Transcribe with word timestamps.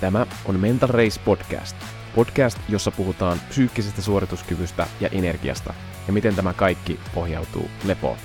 Tämä 0.00 0.26
on 0.44 0.60
Mental 0.60 0.88
Race 0.88 1.20
Podcast. 1.24 1.76
Podcast, 2.14 2.58
jossa 2.68 2.90
puhutaan 2.90 3.38
psyykkisestä 3.48 4.02
suorituskyvystä 4.02 4.86
ja 5.00 5.08
energiasta 5.08 5.74
ja 6.06 6.12
miten 6.12 6.36
tämä 6.36 6.52
kaikki 6.52 7.00
pohjautuu 7.14 7.70
lepoon. 7.84 8.16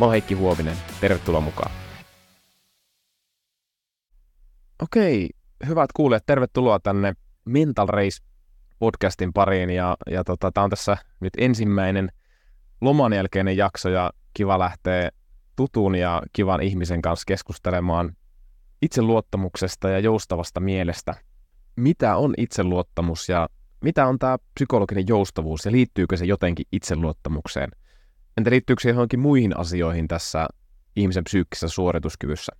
Mä 0.00 0.06
oon 0.06 0.10
Heikki 0.10 0.34
Huovinen, 0.34 0.76
tervetuloa 1.00 1.40
mukaan. 1.40 1.70
Okei, 4.82 5.30
hyvät 5.66 5.92
kuulijat, 5.92 6.26
tervetuloa 6.26 6.80
tänne 6.80 7.14
Mental 7.44 7.86
Race 7.86 8.24
podcastin 8.78 9.32
pariin 9.32 9.70
ja, 9.70 9.96
ja 10.10 10.24
tota, 10.24 10.52
tämä 10.52 10.64
on 10.64 10.70
tässä 10.70 10.96
nyt 11.20 11.32
ensimmäinen 11.38 12.08
loman 12.80 13.12
jälkeinen 13.12 13.56
jakso 13.56 13.88
ja 13.88 14.10
kiva 14.34 14.58
lähteä 14.58 15.10
tutun 15.56 15.94
ja 15.94 16.22
kivan 16.32 16.62
ihmisen 16.62 17.02
kanssa 17.02 17.24
keskustelemaan 17.26 18.16
itseluottamuksesta 18.82 19.88
ja 19.88 19.98
joustavasta 19.98 20.60
mielestä. 20.60 21.14
Mitä 21.76 22.16
on 22.16 22.34
itseluottamus 22.36 23.28
ja 23.28 23.48
mitä 23.84 24.06
on 24.06 24.18
tämä 24.18 24.38
psykologinen 24.54 25.04
joustavuus 25.08 25.64
ja 25.64 25.72
liittyykö 25.72 26.16
se 26.16 26.24
jotenkin 26.24 26.66
itseluottamukseen? 26.72 27.70
Entä 28.36 28.50
liittyykö 28.50 28.82
se 28.82 28.88
johonkin 28.88 29.20
muihin 29.20 29.58
asioihin 29.58 30.08
tässä 30.08 30.48
ihmisen 30.96 31.24
psyykkisessä 31.24 31.68
suorituskyvyssä? 31.68 32.52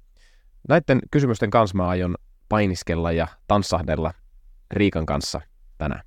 Näiden 0.68 1.00
kysymysten 1.10 1.50
kanssa 1.50 1.76
mä 1.76 1.88
aion 1.88 2.14
painiskella 2.48 3.12
ja 3.12 3.26
tanssahdella 3.46 4.14
Riikan 4.70 5.06
kanssa 5.06 5.40
tänään. 5.78 6.02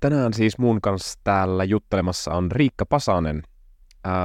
Tänään 0.00 0.34
siis 0.34 0.58
mun 0.58 0.80
kanssa 0.80 1.18
täällä 1.24 1.64
juttelemassa 1.64 2.34
on 2.34 2.52
Riikka 2.52 2.86
Pasanen. 2.86 3.42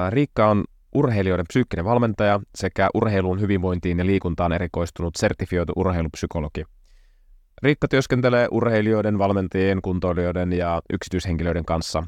Riikka 0.09 0.49
on 0.49 0.63
urheilijoiden 0.93 1.45
psyykkinen 1.47 1.85
valmentaja 1.85 2.39
sekä 2.55 2.89
urheilun 2.93 3.41
hyvinvointiin 3.41 3.99
ja 3.99 4.05
liikuntaan 4.05 4.51
erikoistunut 4.51 5.15
sertifioitu 5.15 5.73
urheilupsykologi. 5.75 6.63
Riikka 7.63 7.87
työskentelee 7.87 8.47
urheilijoiden, 8.51 9.17
valmentajien, 9.17 9.81
kuntoilijoiden 9.81 10.53
ja 10.53 10.81
yksityishenkilöiden 10.93 11.65
kanssa 11.65 12.03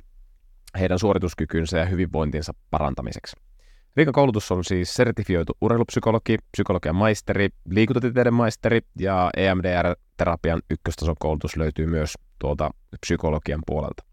heidän 0.79 0.99
suorituskykynsä 0.99 1.77
ja 1.77 1.85
hyvinvointinsa 1.85 2.53
parantamiseksi. 2.69 3.35
Riikan 3.95 4.13
koulutus 4.13 4.51
on 4.51 4.63
siis 4.63 4.95
sertifioitu 4.95 5.57
urheilupsykologi, 5.61 6.37
psykologian 6.51 6.95
maisteri, 6.95 7.49
liikuntatieteiden 7.69 8.33
maisteri 8.33 8.81
ja 8.99 9.29
EMDR-terapian 9.37 10.61
ykköstason 10.69 11.15
koulutus 11.19 11.57
löytyy 11.57 11.85
myös 11.85 12.13
tuolta 12.39 12.71
psykologian 13.01 13.61
puolelta. 13.65 14.10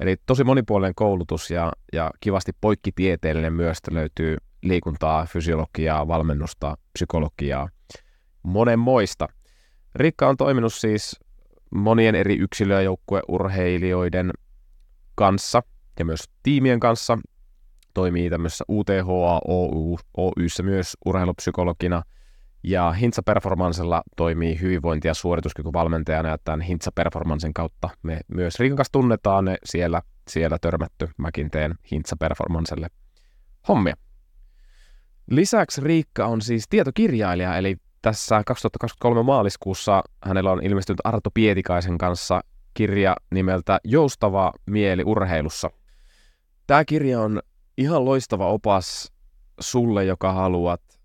Eli 0.00 0.16
tosi 0.26 0.44
monipuolinen 0.44 0.94
koulutus 0.94 1.50
ja, 1.50 1.72
ja 1.92 2.10
kivasti 2.20 2.52
poikkitieteellinen 2.60 3.52
myös, 3.52 3.78
että 3.78 3.94
löytyy 3.94 4.36
liikuntaa, 4.62 5.26
fysiologiaa, 5.26 6.08
valmennusta, 6.08 6.76
psykologiaa, 6.92 7.68
monenmoista. 8.42 9.28
Rikka 9.94 10.28
on 10.28 10.36
toiminut 10.36 10.74
siis 10.74 11.20
monien 11.74 12.14
eri 12.14 12.36
yksilö- 12.36 12.74
ja 12.74 12.82
joukkueurheilijoiden 12.82 14.30
kanssa 15.14 15.62
ja 15.98 16.04
myös 16.04 16.24
tiimien 16.42 16.80
kanssa. 16.80 17.18
Toimii 17.94 18.30
tämmöisessä 18.30 18.64
UTHA 18.68 19.40
Oy, 19.48 19.96
Oyssä 20.16 20.62
myös 20.62 20.96
urheilupsykologina– 21.06 22.02
ja 22.62 22.92
Hintsa 22.92 23.22
Performansella 23.22 24.02
toimii 24.16 24.60
hyvinvointi- 24.60 25.08
ja 25.08 25.14
suorituskykyvalmentajana, 25.14 26.28
ja 26.28 26.38
tämän 26.38 26.60
Hintsa 26.60 26.92
Performansen 26.94 27.54
kautta 27.54 27.88
me 28.02 28.20
myös 28.28 28.58
Riikan 28.58 28.76
kanssa 28.76 28.92
tunnetaan 28.92 29.44
ne 29.44 29.56
siellä, 29.64 30.02
siellä 30.28 30.58
törmätty. 30.60 31.08
Mäkin 31.16 31.50
teen 31.50 31.74
Hintsa 31.92 32.16
Performanselle 32.16 32.90
hommia. 33.68 33.94
Lisäksi 35.30 35.80
Riikka 35.80 36.26
on 36.26 36.40
siis 36.40 36.68
tietokirjailija, 36.68 37.56
eli 37.56 37.76
tässä 38.02 38.42
2023 38.46 39.22
maaliskuussa 39.22 40.02
hänellä 40.24 40.52
on 40.52 40.64
ilmestynyt 40.64 41.00
Arto 41.04 41.30
Pietikaisen 41.30 41.98
kanssa 41.98 42.40
kirja 42.74 43.16
nimeltä 43.30 43.80
Joustava 43.84 44.52
mieli 44.66 45.02
urheilussa. 45.06 45.70
Tämä 46.66 46.84
kirja 46.84 47.20
on 47.20 47.42
ihan 47.78 48.04
loistava 48.04 48.46
opas 48.46 49.12
sulle, 49.60 50.04
joka 50.04 50.32
haluat 50.32 50.99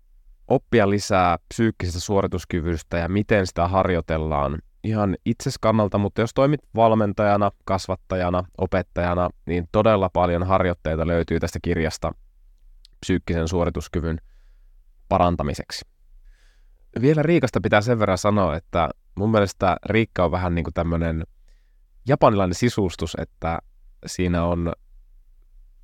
oppia 0.48 0.90
lisää 0.90 1.38
psyykkisestä 1.48 2.00
suorituskyvystä 2.00 2.98
ja 2.98 3.08
miten 3.08 3.46
sitä 3.46 3.68
harjoitellaan 3.68 4.58
ihan 4.84 5.16
itses 5.24 5.58
kannalta, 5.58 5.98
mutta 5.98 6.20
jos 6.20 6.34
toimit 6.34 6.60
valmentajana, 6.74 7.50
kasvattajana, 7.64 8.44
opettajana, 8.58 9.30
niin 9.46 9.68
todella 9.72 10.08
paljon 10.08 10.42
harjoitteita 10.42 11.06
löytyy 11.06 11.40
tästä 11.40 11.58
kirjasta 11.62 12.12
psyykkisen 13.00 13.48
suorituskyvyn 13.48 14.20
parantamiseksi. 15.08 15.84
Vielä 17.00 17.22
Riikasta 17.22 17.60
pitää 17.60 17.80
sen 17.80 17.98
verran 17.98 18.18
sanoa, 18.18 18.56
että 18.56 18.88
mun 19.14 19.30
mielestä 19.30 19.76
Riikka 19.86 20.24
on 20.24 20.30
vähän 20.30 20.54
niin 20.54 20.64
kuin 20.64 20.74
tämmöinen 20.74 21.24
japanilainen 22.08 22.54
sisustus, 22.54 23.16
että 23.18 23.58
siinä 24.06 24.44
on 24.44 24.72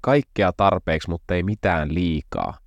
kaikkea 0.01 0.53
tarpeeksi, 0.53 1.11
mutta 1.11 1.34
ei 1.34 1.43
mitään 1.43 1.95
liikaa 1.95 2.62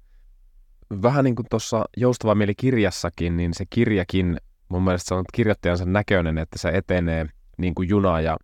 vähän 1.02 1.24
niin 1.24 1.36
kuin 1.36 1.46
tuossa 1.50 1.86
Joustava 1.98 2.36
mieli 2.36 2.56
kirjassakin, 2.56 3.38
niin 3.38 3.54
se 3.54 3.66
kirjakin 3.70 4.38
mun 4.70 4.84
mielestä 4.84 5.08
se 5.08 5.16
on 5.16 5.26
kirjoittajansa 5.34 5.86
näköinen, 5.86 6.38
että 6.38 6.60
se 6.60 6.70
etenee 6.70 7.26
niin 7.58 7.76
kuin 7.76 7.90
juna 7.90 8.22
ja 8.22 8.38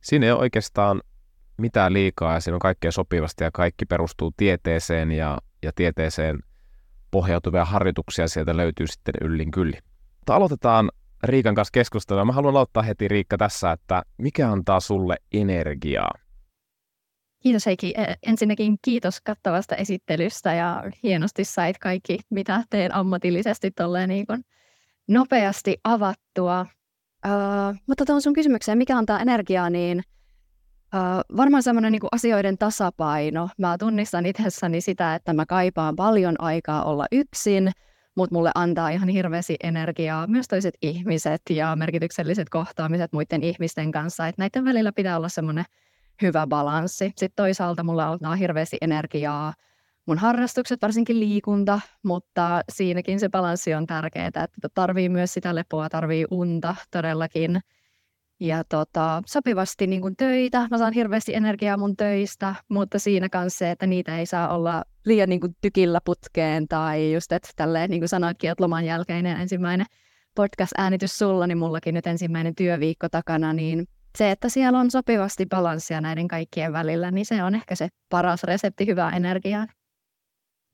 siinä 0.00 0.26
ei 0.26 0.32
ole 0.32 0.40
oikeastaan 0.40 1.02
mitään 1.58 1.92
liikaa 1.92 2.34
ja 2.34 2.40
siinä 2.40 2.56
on 2.56 2.60
kaikkea 2.60 2.92
sopivasti 2.92 3.44
ja 3.44 3.50
kaikki 3.50 3.86
perustuu 3.86 4.32
tieteeseen 4.36 5.12
ja, 5.12 5.38
ja 5.62 5.72
tieteeseen 5.74 6.38
pohjautuvia 7.10 7.64
harjoituksia 7.64 8.28
sieltä 8.28 8.56
löytyy 8.56 8.86
sitten 8.86 9.14
yllin 9.20 9.50
kylli. 9.50 9.78
Mutta 10.18 10.34
aloitetaan 10.34 10.90
Riikan 11.22 11.54
kanssa 11.54 11.72
keskustelua. 11.72 12.24
Mä 12.24 12.32
haluan 12.32 12.54
aloittaa 12.54 12.82
heti 12.82 13.08
Riikka 13.08 13.36
tässä, 13.38 13.72
että 13.72 14.02
mikä 14.18 14.50
antaa 14.52 14.80
sulle 14.80 15.16
energiaa? 15.32 16.10
Kiitos 17.44 17.66
Heikki. 17.66 17.94
E, 17.96 18.14
ensinnäkin 18.22 18.76
kiitos 18.82 19.20
kattavasta 19.20 19.76
esittelystä 19.76 20.54
ja 20.54 20.82
hienosti 21.02 21.44
sait 21.44 21.78
kaikki, 21.78 22.18
mitä 22.30 22.64
teen 22.70 22.94
ammatillisesti 22.94 23.70
tolleen 23.70 24.08
niin 24.08 24.26
kuin 24.26 24.44
nopeasti 25.08 25.76
avattua. 25.84 26.66
Uh, 27.26 27.76
mutta 27.86 28.04
tuon 28.04 28.22
sun 28.22 28.32
kysymykseen, 28.32 28.78
mikä 28.78 28.98
antaa 28.98 29.20
energiaa, 29.20 29.70
niin 29.70 30.02
uh, 30.94 31.36
varmaan 31.36 31.62
semmoinen 31.62 31.92
niin 31.92 32.02
asioiden 32.12 32.58
tasapaino. 32.58 33.48
Mä 33.58 33.78
tunnistan 33.78 34.26
itsessäni 34.26 34.80
sitä, 34.80 35.14
että 35.14 35.32
mä 35.32 35.46
kaipaan 35.46 35.96
paljon 35.96 36.34
aikaa 36.38 36.84
olla 36.84 37.06
yksin, 37.12 37.70
mutta 38.14 38.34
mulle 38.34 38.50
antaa 38.54 38.88
ihan 38.88 39.08
hirveästi 39.08 39.56
energiaa 39.62 40.26
myös 40.26 40.48
toiset 40.48 40.74
ihmiset 40.82 41.42
ja 41.50 41.76
merkitykselliset 41.76 42.48
kohtaamiset 42.48 43.12
muiden 43.12 43.42
ihmisten 43.42 43.92
kanssa. 43.92 44.28
Että 44.28 44.42
näiden 44.42 44.64
välillä 44.64 44.92
pitää 44.92 45.16
olla 45.16 45.28
semmoinen 45.28 45.64
hyvä 46.22 46.46
balanssi. 46.46 47.04
Sitten 47.04 47.36
toisaalta 47.36 47.82
mulla 47.82 48.08
on 48.08 48.38
hirveästi 48.38 48.76
energiaa 48.80 49.54
mun 50.06 50.18
harrastukset, 50.18 50.82
varsinkin 50.82 51.20
liikunta, 51.20 51.80
mutta 52.02 52.60
siinäkin 52.68 53.20
se 53.20 53.28
balanssi 53.28 53.74
on 53.74 53.86
tärkeää, 53.86 54.26
että 54.26 54.68
tarvii 54.74 55.08
myös 55.08 55.34
sitä 55.34 55.54
lepoa, 55.54 55.88
tarvii 55.88 56.24
unta 56.30 56.76
todellakin. 56.90 57.60
Ja 58.40 58.64
tota, 58.64 59.22
sopivasti 59.26 59.86
niin 59.86 60.02
kuin 60.02 60.16
töitä, 60.16 60.68
mä 60.70 60.78
saan 60.78 60.92
hirveästi 60.92 61.34
energiaa 61.34 61.76
mun 61.76 61.96
töistä, 61.96 62.54
mutta 62.68 62.98
siinä 62.98 63.28
kanssa 63.28 63.58
se, 63.58 63.70
että 63.70 63.86
niitä 63.86 64.18
ei 64.18 64.26
saa 64.26 64.54
olla 64.54 64.84
liian 65.04 65.28
niin 65.28 65.40
kuin 65.40 65.56
tykillä 65.60 66.00
putkeen 66.04 66.68
tai 66.68 67.12
just, 67.12 67.32
että 67.32 67.48
tälleen 67.56 67.90
niin 67.90 68.00
kuin 68.00 68.08
sanoitkin, 68.08 68.50
että 68.50 68.64
loman 68.64 68.84
jälkeinen 68.84 69.40
ensimmäinen 69.40 69.86
podcast-äänitys 70.34 71.18
sulla, 71.18 71.46
niin 71.46 71.58
mullakin 71.58 71.94
nyt 71.94 72.06
ensimmäinen 72.06 72.54
työviikko 72.54 73.08
takana, 73.08 73.52
niin 73.52 73.86
se, 74.18 74.30
että 74.30 74.48
siellä 74.48 74.78
on 74.78 74.90
sopivasti 74.90 75.46
balanssia 75.46 76.00
näiden 76.00 76.28
kaikkien 76.28 76.72
välillä, 76.72 77.10
niin 77.10 77.26
se 77.26 77.44
on 77.44 77.54
ehkä 77.54 77.74
se 77.74 77.88
paras 78.08 78.44
resepti 78.44 78.86
hyvää 78.86 79.10
energiaa. 79.10 79.66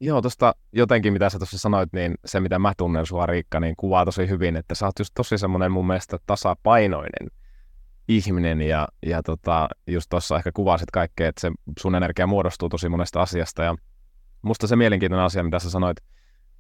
Joo, 0.01 0.23
tuosta 0.23 0.55
jotenkin, 0.73 1.13
mitä 1.13 1.31
sä 1.31 1.39
tuossa 1.39 1.59
sanoit, 1.59 1.93
niin 1.93 2.15
se, 2.25 2.41
mitä 2.41 2.59
mä 2.59 2.73
tunnen 2.77 3.07
sua, 3.07 3.27
Riikka, 3.27 3.61
niin 3.61 3.75
kuvaa 3.77 4.05
tosi 4.05 4.29
hyvin, 4.29 4.57
että 4.57 4.75
sä 4.75 4.87
oot 4.87 4.99
just 4.99 5.11
tosi 5.15 5.39
semmoinen 5.39 5.73
mun 5.73 5.87
mielestä 5.87 6.19
tasapainoinen 6.27 7.31
ihminen 8.09 8.63
ja, 8.63 8.89
ja 9.07 9.23
tota, 9.23 9.69
just 9.87 10.07
tuossa 10.11 10.37
ehkä 10.37 10.53
kuvasit 10.55 10.91
kaikkea, 10.91 11.29
että 11.29 11.41
se 11.41 11.51
sun 11.79 11.95
energia 11.95 12.27
muodostuu 12.27 12.69
tosi 12.69 12.89
monesta 12.89 13.23
asiasta 13.23 13.63
ja 13.63 13.77
musta 14.43 14.67
se 14.67 14.77
mielenkiintoinen 14.77 15.27
asia, 15.27 15.45
mitä 15.45 15.59
sä 15.59 15.71
sanoit, 15.71 15.97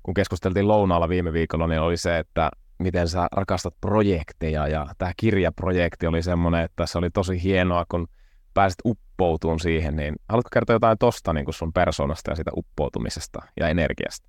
kun 0.03 0.15
keskusteltiin 0.15 0.69
lounaalla 0.69 1.09
viime 1.09 1.33
viikolla, 1.33 1.67
niin 1.67 1.81
oli 1.81 1.97
se, 1.97 2.19
että 2.19 2.51
miten 2.81 3.09
sä 3.09 3.29
rakastat 3.33 3.75
projekteja 3.81 4.69
ja 4.69 4.87
tämä 4.99 5.13
kirjaprojekti 5.17 6.07
oli 6.07 6.23
semmoinen, 6.23 6.65
että 6.65 6.87
se 6.87 6.99
oli 6.99 7.11
tosi 7.11 7.43
hienoa, 7.43 7.85
kun 7.89 8.09
pääsit 8.55 8.79
uppoutuun 8.85 9.61
siihen, 9.61 9.97
niin 9.97 10.15
haluatko 10.29 10.49
kertoa 10.53 10.75
jotain 10.75 10.99
tosta 10.99 11.33
niin 11.33 11.47
sun 11.51 11.73
persoonasta 11.73 12.31
ja 12.31 12.35
siitä 12.35 12.51
uppoutumisesta 12.57 13.39
ja 13.61 13.69
energiasta? 13.69 14.29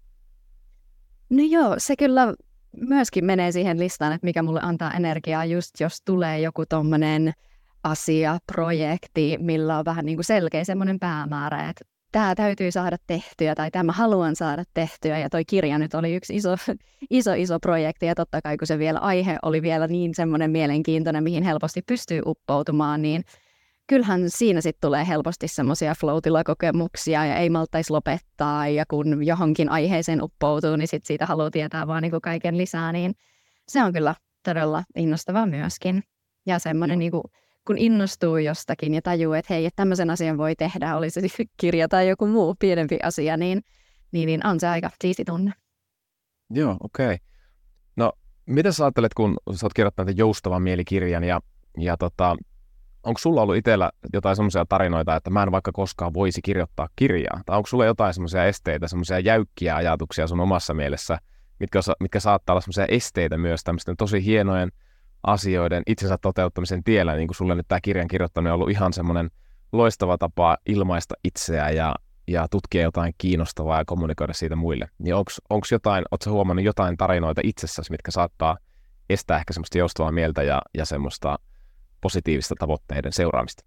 No 1.29 1.43
joo, 1.49 1.75
se 1.77 1.95
kyllä 1.95 2.33
myöskin 2.77 3.25
menee 3.25 3.51
siihen 3.51 3.79
listaan, 3.79 4.13
että 4.13 4.25
mikä 4.25 4.43
mulle 4.43 4.59
antaa 4.63 4.93
energiaa, 4.93 5.45
just 5.45 5.79
jos 5.79 6.01
tulee 6.05 6.39
joku 6.39 6.65
tommonen 6.65 7.33
asia, 7.83 8.37
projekti, 8.53 9.37
millä 9.39 9.77
on 9.77 9.85
vähän 9.85 10.05
niin 10.05 10.17
kuin 10.17 10.25
selkeä 10.25 10.63
semmoinen 10.63 10.99
päämäärä, 10.99 11.69
että 11.69 11.85
tämä 12.11 12.35
täytyy 12.35 12.71
saada 12.71 12.97
tehtyä 13.07 13.55
tai 13.55 13.71
tämä 13.71 13.91
haluan 13.91 14.35
saada 14.35 14.63
tehtyä. 14.73 15.19
Ja 15.19 15.29
toi 15.29 15.45
kirja 15.45 15.77
nyt 15.77 15.93
oli 15.93 16.15
yksi 16.15 16.35
iso, 16.35 16.55
iso, 17.09 17.33
iso 17.33 17.59
projekti 17.59 18.05
ja 18.05 18.15
totta 18.15 18.41
kai 18.41 18.57
kun 18.57 18.67
se 18.67 18.79
vielä 18.79 18.99
aihe 18.99 19.37
oli 19.41 19.61
vielä 19.61 19.87
niin 19.87 20.15
semmoinen 20.15 20.51
mielenkiintoinen, 20.51 21.23
mihin 21.23 21.43
helposti 21.43 21.81
pystyy 21.81 22.21
uppoutumaan, 22.25 23.01
niin 23.01 23.23
kyllähän 23.87 24.29
siinä 24.29 24.61
sitten 24.61 24.87
tulee 24.87 25.07
helposti 25.07 25.47
semmoisia 25.47 25.95
flow 25.99 26.17
kokemuksia 26.45 27.25
ja 27.25 27.35
ei 27.35 27.49
maltaisi 27.49 27.91
lopettaa 27.91 28.67
ja 28.67 28.85
kun 28.87 29.25
johonkin 29.25 29.69
aiheeseen 29.69 30.23
uppoutuu, 30.23 30.75
niin 30.75 30.87
sit 30.87 31.05
siitä 31.05 31.25
haluaa 31.25 31.51
tietää 31.51 31.87
vaan 31.87 32.01
niin 32.01 32.21
kaiken 32.23 32.57
lisää, 32.57 32.91
niin 32.91 33.13
se 33.67 33.83
on 33.83 33.93
kyllä 33.93 34.15
todella 34.43 34.83
innostavaa 34.95 35.45
myöskin. 35.45 36.03
Ja 36.45 36.59
semmoinen 36.59 36.99
niin 36.99 37.11
kuin, 37.11 37.23
kun 37.67 37.77
innostuu 37.77 38.37
jostakin 38.37 38.93
ja 38.93 39.01
tajuu, 39.01 39.33
että 39.33 39.53
hei, 39.53 39.65
että 39.65 39.75
tämmöisen 39.75 40.09
asian 40.09 40.37
voi 40.37 40.55
tehdä, 40.55 40.97
oli 40.97 41.09
se 41.09 41.21
kirja 41.57 41.87
tai 41.87 42.09
joku 42.09 42.27
muu 42.27 42.55
pienempi 42.59 42.99
asia, 43.03 43.37
niin, 43.37 43.61
niin, 44.11 44.27
niin 44.27 44.47
on 44.47 44.59
se 44.59 44.67
aika 44.67 44.89
siisti 45.01 45.25
tunne. 45.25 45.51
Joo, 46.49 46.77
okei. 46.79 47.05
Okay. 47.05 47.17
No, 47.95 48.13
mitä 48.45 48.71
sä 48.71 48.83
ajattelet, 48.83 49.13
kun 49.13 49.37
sä 49.55 49.65
oot 49.65 49.73
kirjoittanut 49.73 50.17
joustavan 50.17 50.61
mielikirjan 50.61 51.23
ja, 51.23 51.41
ja 51.77 51.97
tota, 51.97 52.37
onko 53.03 53.17
sulla 53.17 53.41
ollut 53.41 53.55
itsellä 53.55 53.91
jotain 54.13 54.35
semmoisia 54.35 54.65
tarinoita, 54.65 55.15
että 55.15 55.29
mä 55.29 55.43
en 55.43 55.51
vaikka 55.51 55.71
koskaan 55.71 56.13
voisi 56.13 56.41
kirjoittaa 56.41 56.89
kirjaa? 56.95 57.41
Tai 57.45 57.57
onko 57.57 57.67
sulla 57.67 57.85
jotain 57.85 58.13
semmoisia 58.13 58.45
esteitä, 58.45 58.87
semmoisia 58.87 59.19
jäykkiä 59.19 59.75
ajatuksia 59.75 60.27
sun 60.27 60.39
omassa 60.39 60.73
mielessä, 60.73 61.19
mitkä, 61.59 61.79
mitkä 61.99 62.19
saattaa 62.19 62.53
olla 62.53 62.61
semmoisia 62.61 62.85
esteitä 62.85 63.37
myös 63.37 63.63
tämmöisten 63.63 63.97
tosi 63.97 64.25
hienojen 64.25 64.71
asioiden 65.23 65.83
itsensä 65.87 66.17
toteuttamisen 66.17 66.83
tiellä, 66.83 67.15
niin 67.15 67.27
kuin 67.27 67.35
sulle 67.35 67.55
nyt 67.55 67.67
tämä 67.67 67.81
kirjan 67.81 68.07
kirjoittaminen 68.07 68.53
on 68.53 68.55
ollut 68.55 68.69
ihan 68.69 68.93
semmoinen 68.93 69.31
loistava 69.71 70.17
tapa 70.17 70.57
ilmaista 70.65 71.15
itseä 71.23 71.69
ja, 71.69 71.95
ja 72.27 72.47
tutkia 72.47 72.81
jotain 72.81 73.13
kiinnostavaa 73.17 73.77
ja 73.77 73.85
kommunikoida 73.85 74.33
siitä 74.33 74.55
muille. 74.55 74.89
Niin 74.97 75.15
onko 75.49 75.65
jotain, 75.71 76.03
ootko 76.11 76.31
huomannut 76.31 76.65
jotain 76.65 76.97
tarinoita 76.97 77.41
itsessäsi, 77.43 77.91
mitkä 77.91 78.11
saattaa 78.11 78.57
estää 79.09 79.37
ehkä 79.37 79.53
semmoista 79.53 79.77
joustavaa 79.77 80.11
mieltä 80.11 80.43
ja, 80.43 80.61
ja 80.77 80.85
semmoista 80.85 81.39
positiivista 82.01 82.55
tavoitteiden 82.59 83.13
seuraamista? 83.13 83.63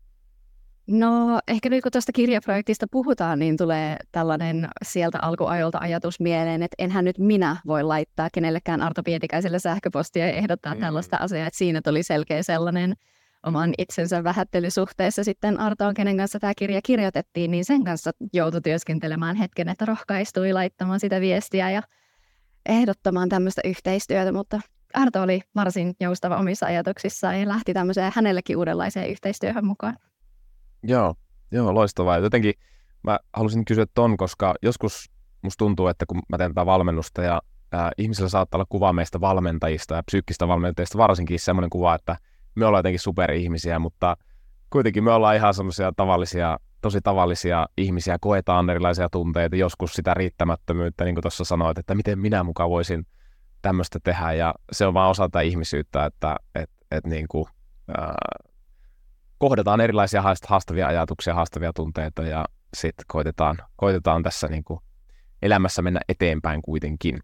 No 0.86 1.40
ehkä 1.48 1.68
nyt 1.68 1.82
kun 1.82 1.92
tuosta 1.92 2.12
kirjaprojektista 2.12 2.86
puhutaan, 2.90 3.38
niin 3.38 3.56
tulee 3.56 3.96
tällainen 4.12 4.68
sieltä 4.84 5.18
alkuajolta 5.22 5.78
ajatus 5.80 6.20
mieleen, 6.20 6.62
että 6.62 6.74
enhän 6.78 7.04
nyt 7.04 7.18
minä 7.18 7.56
voi 7.66 7.82
laittaa 7.82 8.28
kenellekään 8.32 8.80
Arto 8.82 9.02
Pietikäiselle 9.02 9.58
sähköpostia 9.58 10.26
ja 10.26 10.32
ehdottaa 10.32 10.74
mm. 10.74 10.80
tällaista 10.80 11.16
asiaa, 11.16 11.46
että 11.46 11.58
siinä 11.58 11.80
tuli 11.84 12.02
selkeä 12.02 12.42
sellainen 12.42 12.94
oman 13.46 13.74
itsensä 13.78 14.24
vähättelysuhteessa 14.24 15.24
sitten 15.24 15.60
Artoon, 15.60 15.94
kenen 15.94 16.16
kanssa 16.16 16.40
tämä 16.40 16.52
kirja 16.58 16.80
kirjoitettiin, 16.82 17.50
niin 17.50 17.64
sen 17.64 17.84
kanssa 17.84 18.10
joutui 18.32 18.60
työskentelemään 18.60 19.36
hetken, 19.36 19.68
että 19.68 19.84
rohkaistui 19.84 20.52
laittamaan 20.52 21.00
sitä 21.00 21.20
viestiä 21.20 21.70
ja 21.70 21.82
ehdottamaan 22.66 23.28
tämmöistä 23.28 23.60
yhteistyötä, 23.64 24.32
mutta 24.32 24.60
Arto 24.94 25.22
oli 25.22 25.40
varsin 25.54 25.94
joustava 26.00 26.36
omissa 26.36 26.66
ajatuksissaan 26.66 27.40
ja 27.40 27.48
lähti 27.48 27.74
tämmöiseen 27.74 28.12
hänellekin 28.14 28.56
uudenlaiseen 28.56 29.10
yhteistyöhön 29.10 29.66
mukaan. 29.66 29.96
Joo, 30.86 31.14
joo, 31.50 31.74
loistavaa. 31.74 32.18
Jotenkin 32.18 32.54
mä 33.02 33.18
halusin 33.32 33.64
kysyä 33.64 33.86
ton, 33.94 34.16
koska 34.16 34.54
joskus 34.62 35.10
musta 35.42 35.58
tuntuu, 35.58 35.86
että 35.86 36.06
kun 36.06 36.22
mä 36.28 36.38
teen 36.38 36.50
tätä 36.50 36.66
valmennusta 36.66 37.22
ja 37.22 37.42
ää, 37.72 37.90
ihmisillä 37.98 38.28
saattaa 38.28 38.58
olla 38.58 38.66
kuva 38.68 38.92
meistä 38.92 39.20
valmentajista 39.20 39.94
ja 39.94 40.02
psyykkistä 40.02 40.48
valmentajista 40.48 40.98
varsinkin 40.98 41.40
semmoinen 41.40 41.70
kuva, 41.70 41.94
että 41.94 42.16
me 42.54 42.66
ollaan 42.66 42.78
jotenkin 42.78 43.00
superihmisiä, 43.00 43.78
mutta 43.78 44.16
kuitenkin 44.70 45.04
me 45.04 45.12
ollaan 45.12 45.36
ihan 45.36 45.54
semmoisia 45.54 45.92
tavallisia, 45.96 46.58
tosi 46.80 47.00
tavallisia 47.00 47.66
ihmisiä, 47.76 48.16
koetaan 48.20 48.70
erilaisia 48.70 49.08
tunteita, 49.08 49.56
joskus 49.56 49.92
sitä 49.92 50.14
riittämättömyyttä, 50.14 51.04
niin 51.04 51.14
kuin 51.14 51.22
tuossa 51.22 51.44
sanoit, 51.44 51.78
että 51.78 51.94
miten 51.94 52.18
minä 52.18 52.42
mukaan 52.42 52.70
voisin 52.70 53.06
tämmöistä 53.62 53.98
tehdä, 54.04 54.32
ja 54.32 54.54
se 54.72 54.86
on 54.86 54.94
vaan 54.94 55.10
osa 55.10 55.28
tätä 55.28 55.40
ihmisyyttä, 55.40 56.04
että 56.04 56.36
et, 56.54 56.70
et 56.90 57.06
niin 57.06 57.26
kuin, 57.28 57.44
ää, 57.98 58.14
kohdataan 59.38 59.80
erilaisia 59.80 60.22
haastavia 60.48 60.86
ajatuksia, 60.86 61.34
haastavia 61.34 61.72
tunteita 61.72 62.22
ja 62.22 62.44
sitten 62.76 63.04
koitetaan, 63.08 63.58
koitetaan 63.76 64.22
tässä 64.22 64.48
niin 64.48 64.64
kuin 64.64 64.80
elämässä 65.42 65.82
mennä 65.82 66.00
eteenpäin 66.08 66.62
kuitenkin. 66.62 67.20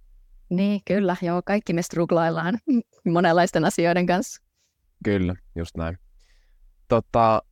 Niin, 0.49 0.81
kyllä. 0.85 1.17
Joo, 1.23 1.43
kaikki 1.45 1.73
me 1.73 1.83
struglaillaan 1.83 2.59
monenlaisten 3.13 3.65
asioiden 3.65 4.07
kanssa. 4.07 4.43
Kyllä, 5.05 5.35
just 5.55 5.77
näin. 5.77 5.99
Tota, 6.89 7.43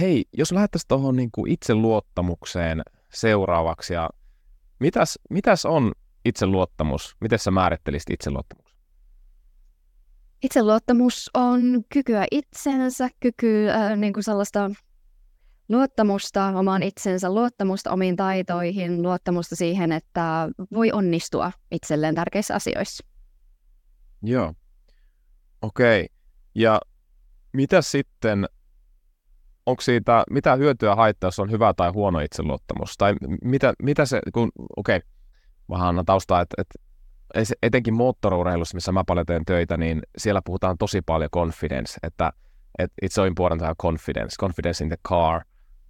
hei, 0.00 0.24
jos 0.32 0.52
lähdettäisiin 0.52 0.88
tuohon 0.88 1.16
niin 1.16 1.30
itseluottamukseen 1.48 2.82
seuraavaksi, 3.12 3.94
ja 3.94 4.10
mitäs, 4.78 5.18
mitäs 5.30 5.66
on 5.66 5.92
itseluottamus? 6.24 7.16
Miten 7.20 7.38
sä 7.38 7.50
määrittelisit 7.50 8.10
itseluottamus? 8.10 8.63
Itseluottamus 10.44 11.30
on 11.34 11.84
kykyä 11.92 12.26
itsensä, 12.30 13.08
kyky 13.20 13.70
äh, 13.70 13.96
niin 13.96 14.12
kuin 14.12 14.24
sellaista 14.24 14.70
luottamusta 15.68 16.46
omaan 16.46 16.82
itsensä, 16.82 17.34
luottamusta 17.34 17.90
omiin 17.90 18.16
taitoihin, 18.16 19.02
luottamusta 19.02 19.56
siihen, 19.56 19.92
että 19.92 20.48
voi 20.72 20.92
onnistua 20.92 21.52
itselleen 21.70 22.14
tärkeissä 22.14 22.54
asioissa. 22.54 23.06
Joo. 24.22 24.54
Okei. 25.62 26.02
Okay. 26.02 26.16
Ja 26.54 26.80
mitä 27.52 27.82
sitten, 27.82 28.46
onko 29.66 29.80
siitä, 29.80 30.24
mitä 30.30 30.56
hyötyä 30.56 30.94
haittaa, 30.94 31.28
jos 31.28 31.38
on 31.38 31.50
hyvä 31.50 31.74
tai 31.74 31.90
huono 31.90 32.20
itseluottamus? 32.20 32.96
Tai 32.96 33.14
mitä, 33.42 33.74
mitä 33.82 34.06
se, 34.06 34.20
kun, 34.34 34.52
okei, 34.76 34.96
okay, 34.96 35.08
vähän 35.70 35.88
annan 35.88 36.04
taustaa, 36.04 36.40
että, 36.40 36.54
että 36.58 36.74
etenkin 37.62 37.94
moottorurheilussa, 37.94 38.76
missä 38.76 38.92
mä 38.92 39.04
paljon 39.06 39.26
teen 39.26 39.44
töitä, 39.44 39.76
niin 39.76 40.02
siellä 40.18 40.42
puhutaan 40.44 40.78
tosi 40.78 41.02
paljon 41.02 41.30
confidence, 41.30 41.98
että, 42.02 42.32
että 42.78 42.94
it's 43.04 43.12
so 43.12 43.24
important 43.24 43.58
to 43.58 43.64
have 43.64 43.74
confidence, 43.82 44.36
confidence 44.40 44.84
in 44.84 44.88
the 44.88 44.96
car, 45.08 45.42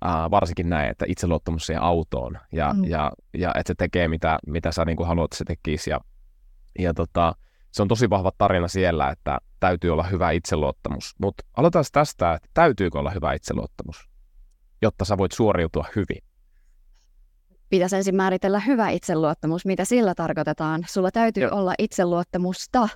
uh, 0.04 0.30
varsinkin 0.30 0.68
näin, 0.68 0.90
että 0.90 1.04
itseluottamus 1.08 1.66
siihen 1.66 1.82
autoon 1.82 2.38
ja, 2.52 2.72
mm. 2.72 2.84
ja, 2.84 3.12
ja 3.34 3.50
että 3.50 3.70
se 3.70 3.74
tekee 3.74 4.08
mitä, 4.08 4.38
mitä 4.46 4.72
sä 4.72 4.84
niin 4.84 4.96
kuin 4.96 5.06
haluat, 5.06 5.24
että 5.24 5.36
se 5.36 5.44
tekisi 5.44 5.90
ja, 5.90 6.00
ja 6.78 6.94
tota, 6.94 7.34
se 7.70 7.82
on 7.82 7.88
tosi 7.88 8.10
vahva 8.10 8.32
tarina 8.38 8.68
siellä, 8.68 9.10
että 9.10 9.38
täytyy 9.60 9.90
olla 9.90 10.02
hyvä 10.02 10.30
itseluottamus. 10.30 11.14
Mutta 11.18 11.44
aloitetaan 11.56 11.84
tästä, 11.92 12.34
että 12.34 12.48
täytyykö 12.54 12.98
olla 12.98 13.10
hyvä 13.10 13.32
itseluottamus, 13.32 14.08
jotta 14.82 15.04
sä 15.04 15.18
voit 15.18 15.32
suoriutua 15.32 15.86
hyvin 15.96 16.33
pitäisi 17.74 17.96
ensin 17.96 18.16
määritellä 18.16 18.60
hyvä 18.60 18.88
itseluottamus, 18.88 19.66
mitä 19.66 19.84
sillä 19.84 20.14
tarkoitetaan. 20.14 20.84
Sulla 20.88 21.10
täytyy 21.10 21.42
Joo. 21.42 21.58
olla 21.58 21.74
itseluottamusta, 21.78 22.88